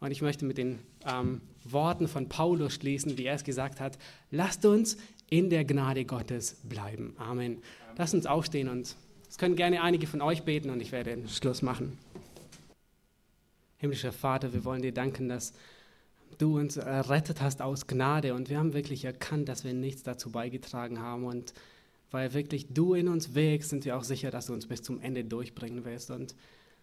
und 0.00 0.10
ich 0.10 0.20
möchte 0.20 0.44
mit 0.44 0.58
den 0.58 0.80
ähm, 1.06 1.40
Worten 1.64 2.06
von 2.06 2.28
Paulus 2.28 2.74
schließen, 2.74 3.16
wie 3.16 3.24
er 3.24 3.36
es 3.36 3.44
gesagt 3.44 3.80
hat, 3.80 3.96
lasst 4.30 4.66
uns 4.66 4.98
in 5.30 5.48
der 5.48 5.64
Gnade 5.64 6.04
Gottes 6.04 6.56
bleiben. 6.64 7.14
Amen. 7.16 7.62
Lasst 7.98 8.14
uns 8.14 8.26
aufstehen 8.26 8.68
und 8.68 8.94
es 9.28 9.38
können 9.38 9.56
gerne 9.56 9.82
einige 9.82 10.06
von 10.06 10.20
euch 10.20 10.42
beten 10.42 10.68
und 10.68 10.80
ich 10.80 10.92
werde 10.92 11.16
den 11.16 11.28
Schluss 11.28 11.62
machen. 11.62 11.96
Himmlischer 13.78 14.12
Vater, 14.12 14.52
wir 14.52 14.64
wollen 14.64 14.82
dir 14.82 14.92
danken, 14.92 15.28
dass 15.28 15.54
du 16.38 16.58
uns 16.58 16.76
errettet 16.76 17.40
hast 17.40 17.62
aus 17.62 17.86
Gnade 17.86 18.34
und 18.34 18.50
wir 18.50 18.58
haben 18.58 18.74
wirklich 18.74 19.04
erkannt, 19.06 19.48
dass 19.48 19.64
wir 19.64 19.72
nichts 19.72 20.02
dazu 20.02 20.30
beigetragen 20.30 21.00
haben 21.00 21.24
und 21.24 21.54
weil 22.10 22.34
wirklich 22.34 22.68
du 22.68 22.94
in 22.94 23.08
uns 23.08 23.34
wirkst, 23.34 23.70
sind 23.70 23.84
wir 23.86 23.96
auch 23.96 24.04
sicher, 24.04 24.30
dass 24.30 24.46
du 24.46 24.52
uns 24.52 24.66
bis 24.66 24.82
zum 24.82 25.00
Ende 25.00 25.24
durchbringen 25.24 25.84
wirst 25.84 26.10
und 26.10 26.34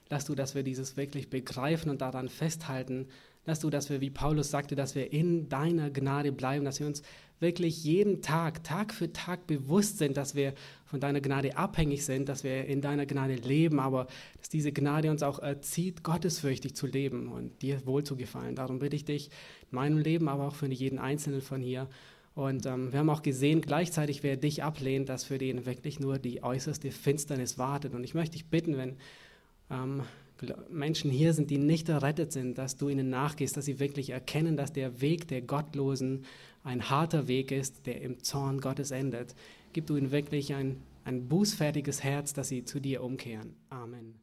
lass 0.10 0.26
du, 0.26 0.34
dass 0.34 0.56
wir 0.56 0.64
dieses 0.64 0.98
wirklich 0.98 1.30
begreifen 1.30 1.92
und 1.92 2.02
daran 2.02 2.28
festhalten, 2.28 3.08
lass 3.46 3.60
du, 3.60 3.70
dass 3.70 3.90
wir, 3.90 4.02
wie 4.02 4.10
Paulus 4.10 4.50
sagte, 4.50 4.76
dass 4.76 4.96
wir 4.96 5.14
in 5.14 5.48
deiner 5.48 5.92
Gnade 5.92 6.32
bleiben, 6.32 6.66
dass 6.66 6.80
wir 6.80 6.88
uns 6.88 7.04
wirklich 7.44 7.84
jeden 7.84 8.24
Tag, 8.24 8.64
Tag 8.64 8.92
für 8.92 9.14
Tag 9.14 9.46
bewusst 9.46 10.00
sind, 10.00 10.18
dass 10.18 10.34
wir 10.34 10.56
von 10.86 11.00
deiner 11.00 11.22
Gnade 11.22 11.56
abhängig 11.56 12.04
sind, 12.04 12.28
dass 12.28 12.44
wir 12.44 12.66
in 12.66 12.82
deiner 12.82 13.06
Gnade 13.06 13.36
leben, 13.36 13.80
aber 13.80 14.08
dass 14.40 14.50
diese 14.50 14.72
Gnade 14.72 15.12
uns 15.12 15.22
auch 15.22 15.38
erzieht, 15.38 16.04
gottesfürchtig 16.04 16.76
zu 16.76 16.88
leben 16.88 17.28
und 17.28 17.62
dir 17.62 17.86
wohl 17.86 18.04
zu 18.04 18.16
gefallen. 18.16 18.56
Darum 18.56 18.80
bitte 18.80 18.96
ich 18.96 19.06
dich 19.06 19.30
in 19.70 19.76
meinem 19.76 20.00
Leben, 20.00 20.28
aber 20.28 20.48
auch 20.48 20.56
für 20.56 20.66
jeden 20.66 20.98
Einzelnen 20.98 21.42
von 21.42 21.62
hier. 21.62 21.88
Und 22.34 22.66
ähm, 22.66 22.92
wir 22.92 23.00
haben 23.00 23.10
auch 23.12 23.22
gesehen, 23.22 23.62
gleichzeitig, 23.62 24.24
wer 24.24 24.38
dich 24.38 24.64
ablehnt, 24.64 25.10
dass 25.10 25.24
für 25.24 25.38
den 25.38 25.68
wirklich 25.68 26.00
nur 26.00 26.18
die 26.18 26.42
äußerste 26.42 26.90
Finsternis 26.90 27.60
wartet. 27.60 27.94
Und 27.94 28.04
ich 28.04 28.16
möchte 28.16 28.34
dich 28.34 28.48
bitten, 28.48 28.76
wenn 28.76 28.96
ähm, 29.70 30.02
Menschen 30.70 31.12
hier 31.12 31.34
sind, 31.34 31.50
die 31.52 31.58
nicht 31.58 31.90
errettet 31.90 32.32
sind, 32.32 32.58
dass 32.58 32.76
du 32.76 32.90
ihnen 32.90 33.10
nachgehst, 33.10 33.56
dass 33.56 33.66
sie 33.66 33.80
wirklich 33.80 34.10
erkennen, 34.10 34.58
dass 34.58 34.74
der 34.74 35.02
Weg 35.02 35.28
der 35.28 35.42
Gottlosen 35.42 36.26
ein 36.64 36.90
harter 36.90 37.28
Weg 37.28 37.52
ist, 37.52 37.86
der 37.86 38.02
im 38.02 38.24
Zorn 38.24 38.60
Gottes 38.60 38.92
endet. 38.92 39.36
Gib 39.74 39.88
du 39.88 39.96
ihnen 39.96 40.12
wirklich 40.12 40.54
ein, 40.54 40.82
ein 41.04 41.28
bußfertiges 41.28 42.04
Herz, 42.04 42.34
dass 42.34 42.48
sie 42.50 42.64
zu 42.64 42.80
dir 42.80 43.04
umkehren. 43.04 43.56
Amen. 43.70 44.23